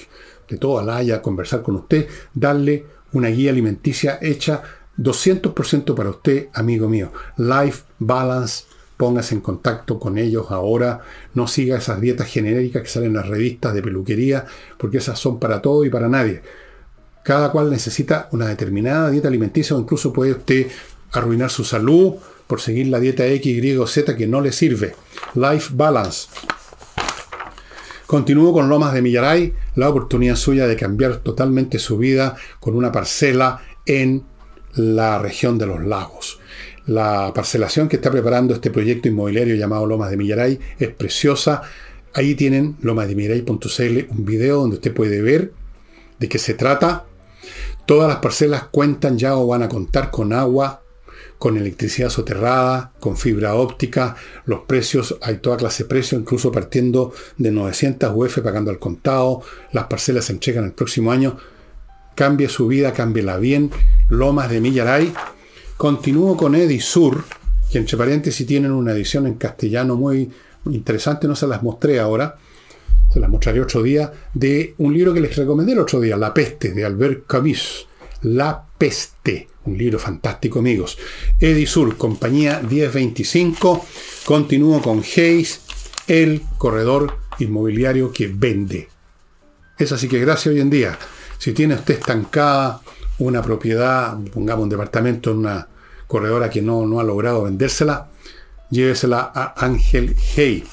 de 0.48 0.56
toda 0.56 0.82
la 0.82 0.96
haya, 0.96 1.22
conversar 1.22 1.62
con 1.62 1.76
usted, 1.76 2.08
darle 2.34 2.86
una 3.12 3.28
guía 3.28 3.50
alimenticia 3.50 4.18
hecha 4.20 4.62
200% 4.98 5.94
para 5.94 6.10
usted, 6.10 6.48
amigo 6.54 6.88
mío. 6.88 7.12
Life 7.36 7.84
Balance, 7.98 8.64
póngase 8.96 9.34
en 9.34 9.40
contacto 9.40 9.98
con 9.98 10.18
ellos 10.18 10.46
ahora. 10.50 11.02
No 11.34 11.46
siga 11.46 11.78
esas 11.78 12.00
dietas 12.00 12.28
genéricas 12.28 12.82
que 12.82 12.88
salen 12.88 13.10
en 13.10 13.16
las 13.16 13.28
revistas 13.28 13.74
de 13.74 13.82
peluquería, 13.82 14.46
porque 14.78 14.98
esas 14.98 15.18
son 15.18 15.38
para 15.38 15.60
todo 15.60 15.84
y 15.84 15.90
para 15.90 16.08
nadie. 16.08 16.42
Cada 17.22 17.50
cual 17.50 17.70
necesita 17.70 18.28
una 18.32 18.46
determinada 18.46 19.10
dieta 19.10 19.28
alimenticia 19.28 19.76
o 19.76 19.80
incluso 19.80 20.12
puede 20.12 20.32
usted 20.32 20.68
arruinar 21.12 21.50
su 21.50 21.64
salud 21.64 22.14
por 22.46 22.60
seguir 22.60 22.86
la 22.86 23.00
dieta 23.00 23.26
X, 23.26 23.64
Y 23.64 23.76
o 23.76 23.86
Z 23.86 24.16
que 24.16 24.26
no 24.26 24.40
le 24.40 24.52
sirve. 24.52 24.94
Life 25.34 25.72
Balance. 25.74 26.28
Continúo 28.06 28.52
con 28.52 28.68
Lomas 28.68 28.94
de 28.94 29.02
Millaray, 29.02 29.52
la 29.74 29.88
oportunidad 29.88 30.36
suya 30.36 30.68
de 30.68 30.76
cambiar 30.76 31.16
totalmente 31.16 31.80
su 31.80 31.98
vida 31.98 32.36
con 32.60 32.76
una 32.76 32.92
parcela 32.92 33.62
en 33.84 34.22
la 34.74 35.18
región 35.18 35.58
de 35.58 35.66
los 35.66 35.84
lagos. 35.84 36.38
La 36.86 37.32
parcelación 37.34 37.88
que 37.88 37.96
está 37.96 38.12
preparando 38.12 38.54
este 38.54 38.70
proyecto 38.70 39.08
inmobiliario 39.08 39.56
llamado 39.56 39.86
Lomas 39.86 40.10
de 40.10 40.16
Millaray 40.16 40.60
es 40.78 40.88
preciosa. 40.90 41.62
Ahí 42.14 42.36
tienen 42.36 42.76
lomasdemillaray.cl 42.80 44.06
un 44.10 44.24
video 44.24 44.60
donde 44.60 44.76
usted 44.76 44.94
puede 44.94 45.20
ver 45.20 45.52
de 46.20 46.28
qué 46.28 46.38
se 46.38 46.54
trata. 46.54 47.06
Todas 47.86 48.08
las 48.08 48.18
parcelas 48.18 48.68
cuentan 48.70 49.18
ya 49.18 49.36
o 49.36 49.48
van 49.48 49.64
a 49.64 49.68
contar 49.68 50.12
con 50.12 50.32
agua 50.32 50.85
con 51.38 51.56
electricidad 51.56 52.08
soterrada, 52.08 52.92
con 53.00 53.16
fibra 53.16 53.54
óptica, 53.54 54.16
los 54.46 54.60
precios, 54.60 55.16
hay 55.20 55.38
toda 55.38 55.56
clase 55.56 55.84
de 55.84 55.88
precios, 55.88 56.20
incluso 56.20 56.50
partiendo 56.50 57.12
de 57.36 57.50
900 57.50 58.12
UF 58.14 58.38
pagando 58.40 58.70
al 58.70 58.78
contado, 58.78 59.42
las 59.72 59.86
parcelas 59.86 60.26
se 60.26 60.32
entregan 60.32 60.64
el 60.64 60.72
próximo 60.72 61.12
año. 61.12 61.36
Cambie 62.14 62.48
su 62.48 62.66
vida, 62.66 62.92
cámbiela 62.92 63.36
bien. 63.36 63.70
Lomas 64.08 64.48
de 64.48 64.60
Millaray. 64.60 65.12
Continúo 65.76 66.36
con 66.36 66.54
Edisur, 66.54 67.24
que 67.70 67.78
entre 67.78 67.98
paréntesis 67.98 68.46
tienen 68.46 68.72
una 68.72 68.92
edición 68.92 69.26
en 69.26 69.34
castellano 69.34 69.96
muy 69.96 70.30
interesante, 70.64 71.28
no 71.28 71.36
se 71.36 71.46
las 71.46 71.62
mostré 71.62 72.00
ahora, 72.00 72.36
se 73.12 73.20
las 73.20 73.28
mostraré 73.28 73.60
otro 73.60 73.82
día, 73.82 74.10
de 74.32 74.74
un 74.78 74.94
libro 74.94 75.12
que 75.12 75.20
les 75.20 75.36
recomendé 75.36 75.72
el 75.72 75.80
otro 75.80 76.00
día, 76.00 76.16
La 76.16 76.32
peste, 76.32 76.72
de 76.72 76.84
Albert 76.84 77.26
Camus. 77.26 77.86
La 78.22 78.64
peste, 78.78 79.48
un 79.66 79.76
libro 79.76 79.98
fantástico, 79.98 80.60
amigos. 80.60 80.98
Edisur, 81.38 81.96
compañía 81.96 82.60
1025. 82.60 83.84
Continúo 84.24 84.80
con 84.80 85.00
Hayes, 85.00 85.60
el 86.06 86.42
corredor 86.58 87.18
inmobiliario 87.38 88.12
que 88.12 88.28
vende. 88.28 88.88
Es 89.78 89.92
así 89.92 90.08
que 90.08 90.18
gracias 90.20 90.54
hoy 90.54 90.60
en 90.60 90.70
día. 90.70 90.98
Si 91.38 91.52
tiene 91.52 91.74
usted 91.74 91.94
estancada 91.94 92.80
una 93.18 93.42
propiedad, 93.42 94.16
pongamos 94.32 94.64
un 94.64 94.68
departamento 94.70 95.30
en 95.30 95.38
una 95.38 95.68
corredora 96.06 96.48
que 96.48 96.62
no, 96.62 96.86
no 96.86 97.00
ha 97.00 97.04
logrado 97.04 97.42
vendérsela, 97.42 98.08
llévesela 98.70 99.32
a 99.34 99.64
Ángel 99.64 100.16
Hey. 100.34 100.64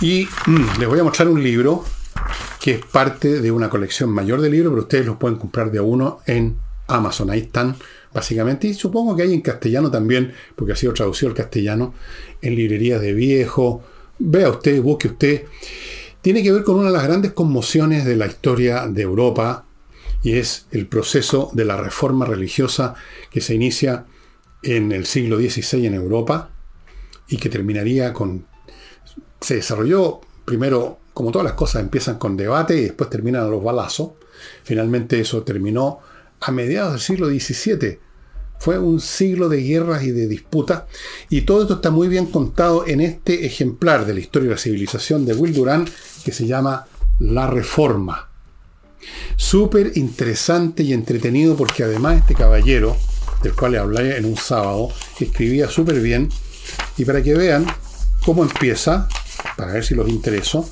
Y 0.00 0.28
mm, 0.46 0.78
les 0.78 0.88
voy 0.88 1.00
a 1.00 1.04
mostrar 1.04 1.28
un 1.28 1.42
libro 1.42 1.84
que 2.64 2.70
es 2.70 2.80
parte 2.86 3.42
de 3.42 3.52
una 3.52 3.68
colección 3.68 4.08
mayor 4.08 4.40
de 4.40 4.48
libros, 4.48 4.70
pero 4.70 4.82
ustedes 4.84 5.04
los 5.04 5.18
pueden 5.18 5.36
comprar 5.36 5.70
de 5.70 5.80
a 5.80 5.82
uno 5.82 6.20
en 6.24 6.56
Amazon. 6.86 7.28
Ahí 7.28 7.40
están, 7.40 7.76
básicamente. 8.14 8.66
Y 8.66 8.72
supongo 8.72 9.14
que 9.14 9.22
hay 9.22 9.34
en 9.34 9.42
castellano 9.42 9.90
también, 9.90 10.32
porque 10.56 10.72
ha 10.72 10.76
sido 10.76 10.94
traducido 10.94 11.28
al 11.28 11.36
castellano, 11.36 11.92
en 12.40 12.54
librerías 12.54 13.02
de 13.02 13.12
viejo. 13.12 13.84
Vea 14.18 14.48
usted, 14.48 14.80
busque 14.80 15.08
usted. 15.08 15.44
Tiene 16.22 16.42
que 16.42 16.52
ver 16.52 16.64
con 16.64 16.76
una 16.76 16.86
de 16.86 16.94
las 16.94 17.04
grandes 17.04 17.32
conmociones 17.32 18.06
de 18.06 18.16
la 18.16 18.28
historia 18.28 18.88
de 18.88 19.02
Europa, 19.02 19.66
y 20.22 20.38
es 20.38 20.66
el 20.70 20.86
proceso 20.86 21.50
de 21.52 21.66
la 21.66 21.76
reforma 21.76 22.24
religiosa 22.24 22.94
que 23.30 23.42
se 23.42 23.54
inicia 23.54 24.06
en 24.62 24.90
el 24.92 25.04
siglo 25.04 25.36
XVI 25.36 25.84
en 25.84 25.92
Europa 25.92 26.48
y 27.28 27.36
que 27.36 27.50
terminaría 27.50 28.14
con... 28.14 28.46
Se 29.42 29.56
desarrolló 29.56 30.22
primero, 30.46 31.03
como 31.14 31.30
todas 31.30 31.44
las 31.44 31.54
cosas, 31.54 31.80
empiezan 31.80 32.18
con 32.18 32.36
debate 32.36 32.76
y 32.76 32.82
después 32.82 33.08
terminan 33.08 33.50
los 33.50 33.62
balazos. 33.62 34.10
Finalmente 34.64 35.20
eso 35.20 35.44
terminó 35.44 36.00
a 36.40 36.50
mediados 36.50 36.92
del 36.92 37.00
siglo 37.00 37.28
XVII. 37.28 38.00
Fue 38.58 38.78
un 38.78 39.00
siglo 39.00 39.48
de 39.48 39.62
guerras 39.62 40.02
y 40.02 40.10
de 40.10 40.26
disputas. 40.26 40.84
Y 41.30 41.42
todo 41.42 41.62
esto 41.62 41.74
está 41.74 41.90
muy 41.90 42.08
bien 42.08 42.26
contado 42.26 42.86
en 42.86 43.00
este 43.00 43.46
ejemplar 43.46 44.06
de 44.06 44.14
la 44.14 44.20
historia 44.20 44.48
de 44.48 44.54
la 44.56 44.60
civilización 44.60 45.24
de 45.24 45.34
Will 45.34 45.54
Durant 45.54 45.88
que 46.24 46.32
se 46.32 46.46
llama 46.46 46.86
La 47.20 47.46
Reforma. 47.46 48.28
Súper 49.36 49.92
interesante 49.96 50.82
y 50.82 50.92
entretenido 50.92 51.56
porque 51.56 51.84
además 51.84 52.18
este 52.18 52.34
caballero, 52.34 52.96
del 53.42 53.54
cual 53.54 53.72
le 53.72 53.78
hablé 53.78 54.16
en 54.16 54.24
un 54.24 54.36
sábado, 54.36 54.88
escribía 55.20 55.68
súper 55.68 56.00
bien. 56.00 56.28
Y 56.96 57.04
para 57.04 57.22
que 57.22 57.34
vean 57.34 57.66
cómo 58.24 58.42
empieza, 58.42 59.08
para 59.56 59.74
ver 59.74 59.84
si 59.84 59.94
los 59.94 60.08
intereso, 60.08 60.68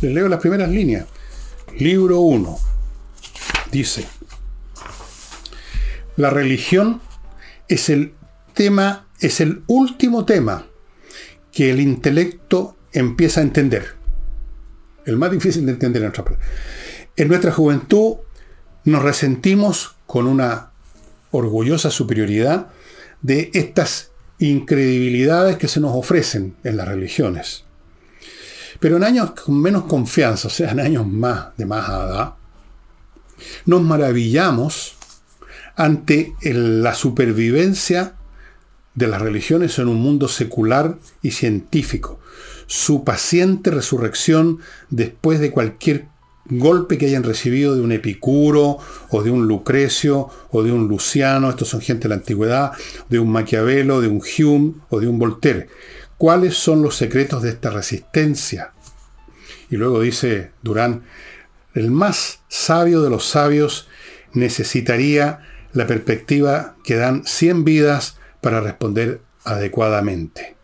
les 0.00 0.12
leo 0.12 0.28
las 0.28 0.40
primeras 0.40 0.70
líneas. 0.70 1.06
Libro 1.78 2.20
1. 2.20 2.58
Dice, 3.70 4.06
la 6.16 6.30
religión 6.30 7.00
es 7.68 7.88
el 7.88 8.14
tema, 8.54 9.08
es 9.20 9.40
el 9.40 9.62
último 9.66 10.24
tema 10.24 10.66
que 11.52 11.70
el 11.70 11.80
intelecto 11.80 12.76
empieza 12.92 13.40
a 13.40 13.44
entender. 13.44 13.94
El 15.06 15.16
más 15.16 15.30
difícil 15.30 15.66
de 15.66 15.72
entender 15.72 16.02
en 16.02 16.12
palabra. 16.12 16.38
En 17.16 17.28
nuestra 17.28 17.52
juventud 17.52 18.16
nos 18.84 19.02
resentimos 19.02 19.96
con 20.06 20.26
una 20.26 20.72
orgullosa 21.30 21.90
superioridad 21.90 22.68
de 23.22 23.50
estas 23.54 24.10
incredibilidades 24.38 25.56
que 25.56 25.68
se 25.68 25.80
nos 25.80 25.94
ofrecen 25.94 26.56
en 26.64 26.76
las 26.76 26.88
religiones. 26.88 27.64
Pero 28.80 28.96
en 28.96 29.04
años 29.04 29.32
con 29.32 29.60
menos 29.60 29.84
confianza, 29.84 30.48
o 30.48 30.50
sea, 30.50 30.72
en 30.72 30.80
años 30.80 31.06
más 31.06 31.56
de 31.56 31.66
más 31.66 31.88
edad, 31.88 32.34
nos 33.66 33.82
maravillamos 33.82 34.96
ante 35.76 36.34
la 36.42 36.94
supervivencia 36.94 38.14
de 38.94 39.06
las 39.06 39.22
religiones 39.22 39.78
en 39.78 39.88
un 39.88 40.00
mundo 40.00 40.28
secular 40.28 40.98
y 41.22 41.30
científico, 41.30 42.18
su 42.66 43.04
paciente 43.04 43.70
resurrección 43.70 44.58
después 44.90 45.40
de 45.40 45.50
cualquier 45.50 46.06
golpe 46.50 46.98
que 46.98 47.06
hayan 47.06 47.22
recibido 47.22 47.74
de 47.76 47.82
un 47.82 47.92
Epicuro 47.92 48.78
o 49.10 49.22
de 49.22 49.30
un 49.30 49.46
Lucrecio 49.46 50.28
o 50.50 50.62
de 50.62 50.72
un 50.72 50.88
Luciano, 50.88 51.50
estos 51.50 51.68
son 51.68 51.80
gente 51.80 52.04
de 52.04 52.08
la 52.10 52.14
antigüedad, 52.16 52.72
de 53.08 53.18
un 53.18 53.30
Maquiavelo, 53.30 54.00
de 54.00 54.08
un 54.08 54.20
Hume 54.20 54.74
o 54.88 55.00
de 55.00 55.08
un 55.08 55.18
Voltaire. 55.18 55.68
¿Cuáles 56.20 56.54
son 56.54 56.82
los 56.82 56.96
secretos 56.98 57.40
de 57.40 57.48
esta 57.48 57.70
resistencia? 57.70 58.74
Y 59.70 59.76
luego 59.76 60.02
dice 60.02 60.50
Durán, 60.60 61.04
el 61.72 61.90
más 61.90 62.40
sabio 62.46 63.00
de 63.00 63.08
los 63.08 63.24
sabios 63.24 63.88
necesitaría 64.34 65.40
la 65.72 65.86
perspectiva 65.86 66.76
que 66.84 66.96
dan 66.96 67.24
100 67.24 67.64
vidas 67.64 68.18
para 68.42 68.60
responder 68.60 69.22
adecuadamente 69.44 70.56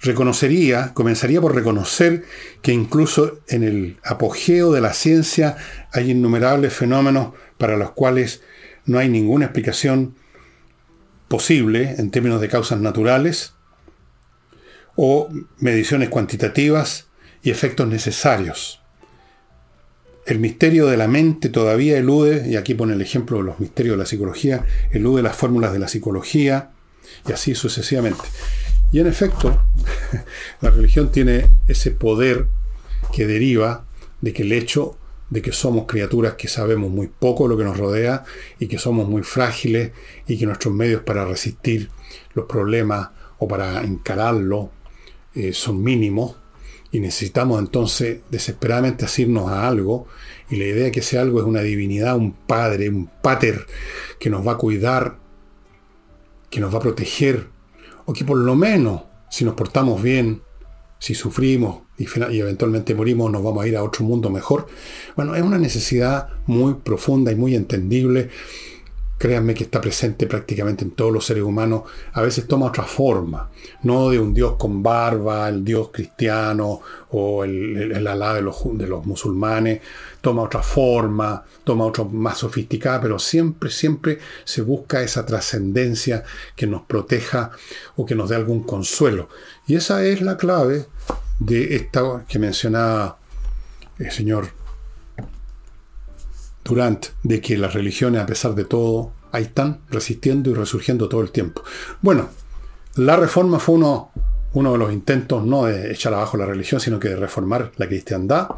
reconocería, 0.00 0.94
comenzaría 0.94 1.40
por 1.40 1.54
reconocer 1.54 2.24
que 2.60 2.72
incluso 2.72 3.38
en 3.46 3.62
el 3.62 3.98
apogeo 4.02 4.72
de 4.72 4.80
la 4.80 4.94
ciencia 4.94 5.56
hay 5.92 6.10
innumerables 6.10 6.72
fenómenos 6.72 7.34
para 7.56 7.76
los 7.76 7.92
cuales 7.92 8.42
no 8.84 8.98
hay 8.98 9.08
ninguna 9.08 9.44
explicación 9.44 10.16
posible 11.28 11.94
en 11.98 12.10
términos 12.10 12.40
de 12.40 12.48
causas 12.48 12.80
naturales 12.80 13.54
o 14.96 15.28
mediciones 15.58 16.08
cuantitativas 16.08 17.08
y 17.42 17.50
efectos 17.50 17.88
necesarios. 17.88 18.80
El 20.24 20.38
misterio 20.38 20.86
de 20.86 20.96
la 20.96 21.08
mente 21.08 21.48
todavía 21.48 21.98
elude, 21.98 22.48
y 22.48 22.56
aquí 22.56 22.74
pone 22.74 22.94
el 22.94 23.02
ejemplo 23.02 23.38
de 23.38 23.44
los 23.44 23.58
misterios 23.58 23.94
de 23.94 23.98
la 23.98 24.06
psicología, 24.06 24.64
elude 24.92 25.22
las 25.22 25.36
fórmulas 25.36 25.72
de 25.72 25.80
la 25.80 25.88
psicología 25.88 26.70
y 27.28 27.32
así 27.32 27.54
sucesivamente. 27.54 28.22
Y 28.92 29.00
en 29.00 29.08
efecto, 29.08 29.60
la 30.60 30.70
religión 30.70 31.10
tiene 31.10 31.48
ese 31.66 31.90
poder 31.90 32.46
que 33.12 33.26
deriva 33.26 33.84
de 34.20 34.32
que 34.32 34.42
el 34.42 34.52
hecho 34.52 34.96
de 35.30 35.40
que 35.40 35.50
somos 35.50 35.86
criaturas 35.86 36.34
que 36.34 36.46
sabemos 36.46 36.90
muy 36.90 37.06
poco 37.06 37.48
lo 37.48 37.56
que 37.56 37.64
nos 37.64 37.78
rodea 37.78 38.22
y 38.58 38.66
que 38.66 38.78
somos 38.78 39.08
muy 39.08 39.22
frágiles 39.22 39.92
y 40.26 40.38
que 40.38 40.44
nuestros 40.44 40.74
medios 40.74 41.02
para 41.02 41.24
resistir 41.24 41.88
los 42.34 42.44
problemas 42.44 43.08
o 43.38 43.48
para 43.48 43.82
encararlo 43.82 44.70
eh, 45.34 45.52
son 45.52 45.82
mínimos 45.82 46.36
y 46.90 47.00
necesitamos 47.00 47.58
entonces 47.58 48.20
desesperadamente 48.30 49.06
asirnos 49.06 49.50
a 49.50 49.66
algo 49.66 50.06
y 50.50 50.56
la 50.56 50.64
idea 50.64 50.84
de 50.84 50.92
que 50.92 51.00
ese 51.00 51.18
algo 51.18 51.40
es 51.40 51.46
una 51.46 51.62
divinidad, 51.62 52.16
un 52.16 52.32
padre, 52.32 52.90
un 52.90 53.06
pater 53.22 53.66
que 54.20 54.28
nos 54.28 54.46
va 54.46 54.52
a 54.52 54.58
cuidar, 54.58 55.16
que 56.50 56.60
nos 56.60 56.72
va 56.72 56.78
a 56.78 56.82
proteger, 56.82 57.48
o 58.04 58.12
que 58.12 58.24
por 58.24 58.36
lo 58.36 58.54
menos, 58.54 59.04
si 59.30 59.44
nos 59.44 59.54
portamos 59.54 60.02
bien, 60.02 60.42
si 60.98 61.14
sufrimos 61.14 61.82
y, 61.96 62.04
y, 62.04 62.40
eventualmente 62.40 62.94
morimos, 62.94 63.32
nos 63.32 63.42
vamos 63.42 63.64
a 63.64 63.68
ir 63.68 63.76
a 63.76 63.82
otro 63.82 64.04
mundo 64.04 64.28
mejor. 64.28 64.66
Bueno, 65.16 65.34
es 65.34 65.42
una 65.42 65.58
necesidad 65.58 66.28
muy 66.46 66.74
profunda 66.74 67.32
y 67.32 67.36
muy 67.36 67.54
entendible 67.54 68.28
créanme 69.22 69.54
que 69.54 69.62
está 69.62 69.80
presente 69.80 70.26
prácticamente 70.26 70.82
en 70.82 70.90
todos 70.90 71.12
los 71.12 71.24
seres 71.24 71.44
humanos, 71.44 71.84
a 72.12 72.22
veces 72.22 72.48
toma 72.48 72.66
otra 72.66 72.82
forma, 72.82 73.50
no 73.84 74.10
de 74.10 74.18
un 74.18 74.34
Dios 74.34 74.54
con 74.58 74.82
barba, 74.82 75.48
el 75.48 75.64
Dios 75.64 75.90
cristiano 75.92 76.80
o 77.10 77.44
el, 77.44 77.92
el, 77.92 78.06
Alá 78.08 78.34
de 78.34 78.42
los, 78.42 78.56
de 78.76 78.88
los 78.88 79.06
musulmanes, 79.06 79.80
toma 80.20 80.42
otra 80.42 80.60
forma, 80.60 81.44
toma 81.62 81.84
otra 81.84 82.02
más 82.02 82.38
sofisticada, 82.38 83.00
pero 83.00 83.20
siempre, 83.20 83.70
siempre 83.70 84.18
se 84.42 84.62
busca 84.62 85.04
esa 85.04 85.24
trascendencia 85.24 86.24
que 86.56 86.66
nos 86.66 86.82
proteja 86.82 87.52
o 87.94 88.04
que 88.04 88.16
nos 88.16 88.28
dé 88.28 88.34
algún 88.34 88.64
consuelo. 88.64 89.28
Y 89.68 89.76
esa 89.76 90.04
es 90.04 90.20
la 90.20 90.36
clave 90.36 90.86
de 91.38 91.76
esta 91.76 92.24
que 92.26 92.40
mencionaba 92.40 93.18
el 94.00 94.10
señor 94.10 94.61
Durant, 96.64 97.06
de 97.22 97.40
que 97.40 97.56
las 97.56 97.74
religiones, 97.74 98.20
a 98.20 98.26
pesar 98.26 98.54
de 98.54 98.64
todo, 98.64 99.12
ahí 99.32 99.44
están 99.44 99.80
resistiendo 99.90 100.50
y 100.50 100.54
resurgiendo 100.54 101.08
todo 101.08 101.20
el 101.20 101.30
tiempo. 101.30 101.62
Bueno, 102.00 102.28
la 102.96 103.16
reforma 103.16 103.58
fue 103.58 103.76
uno, 103.76 104.10
uno 104.52 104.72
de 104.72 104.78
los 104.78 104.92
intentos 104.92 105.44
no 105.44 105.64
de 105.64 105.92
echar 105.92 106.14
abajo 106.14 106.36
la 106.36 106.46
religión, 106.46 106.80
sino 106.80 107.00
que 107.00 107.08
de 107.08 107.16
reformar 107.16 107.72
la 107.76 107.86
cristiandad. 107.86 108.48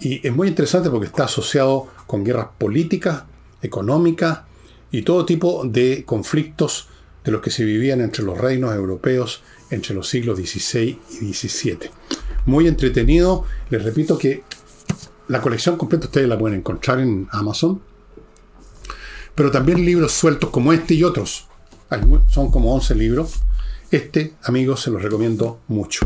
Y 0.00 0.26
es 0.26 0.34
muy 0.34 0.48
interesante 0.48 0.90
porque 0.90 1.06
está 1.06 1.24
asociado 1.24 1.88
con 2.06 2.24
guerras 2.24 2.48
políticas 2.58 3.24
económicas 3.62 4.40
y 4.90 5.02
todo 5.02 5.24
tipo 5.24 5.64
de 5.64 6.04
conflictos 6.04 6.88
de 7.24 7.30
los 7.30 7.40
que 7.40 7.50
se 7.50 7.64
vivían 7.64 8.00
entre 8.00 8.24
los 8.24 8.36
reinos 8.36 8.74
europeos 8.74 9.42
entre 9.70 9.94
los 9.94 10.08
siglos 10.08 10.38
XVI 10.38 10.98
y 11.20 11.32
XVII. 11.32 11.90
Muy 12.46 12.68
entretenido. 12.68 13.44
Les 13.70 13.82
repito 13.82 14.18
que 14.18 14.42
la 15.32 15.40
colección 15.40 15.78
completa 15.78 16.04
ustedes 16.08 16.28
la 16.28 16.38
pueden 16.38 16.58
encontrar 16.58 17.00
en 17.00 17.26
Amazon. 17.30 17.80
Pero 19.34 19.50
también 19.50 19.82
libros 19.82 20.12
sueltos 20.12 20.50
como 20.50 20.74
este 20.74 20.92
y 20.92 21.04
otros. 21.04 21.48
son 22.28 22.50
como 22.50 22.74
11 22.74 22.94
libros. 22.96 23.40
Este, 23.90 24.34
amigos, 24.42 24.82
se 24.82 24.90
los 24.90 25.02
recomiendo 25.02 25.60
mucho. 25.68 26.04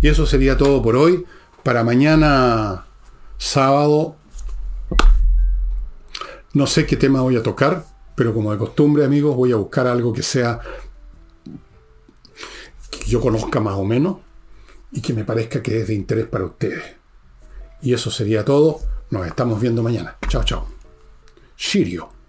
Y 0.00 0.06
eso 0.06 0.24
sería 0.24 0.56
todo 0.56 0.80
por 0.82 0.94
hoy. 0.94 1.24
Para 1.64 1.82
mañana 1.82 2.86
sábado, 3.38 4.14
no 6.52 6.68
sé 6.68 6.86
qué 6.86 6.96
tema 6.96 7.22
voy 7.22 7.36
a 7.36 7.42
tocar, 7.42 7.84
pero 8.14 8.32
como 8.32 8.52
de 8.52 8.58
costumbre, 8.58 9.04
amigos, 9.04 9.34
voy 9.34 9.50
a 9.50 9.56
buscar 9.56 9.88
algo 9.88 10.12
que 10.12 10.22
sea 10.22 10.60
que 12.88 13.10
yo 13.10 13.20
conozca 13.20 13.58
más 13.58 13.74
o 13.74 13.84
menos 13.84 14.18
y 14.92 15.00
que 15.00 15.12
me 15.12 15.24
parezca 15.24 15.60
que 15.60 15.80
es 15.80 15.88
de 15.88 15.94
interés 15.94 16.26
para 16.26 16.44
ustedes. 16.44 16.99
Y 17.82 17.94
eso 17.94 18.10
sería 18.10 18.44
todo. 18.44 18.80
Nos 19.10 19.26
estamos 19.26 19.60
viendo 19.60 19.82
mañana. 19.82 20.16
Chao, 20.28 20.44
chao. 20.44 20.66
Shirio. 21.56 22.19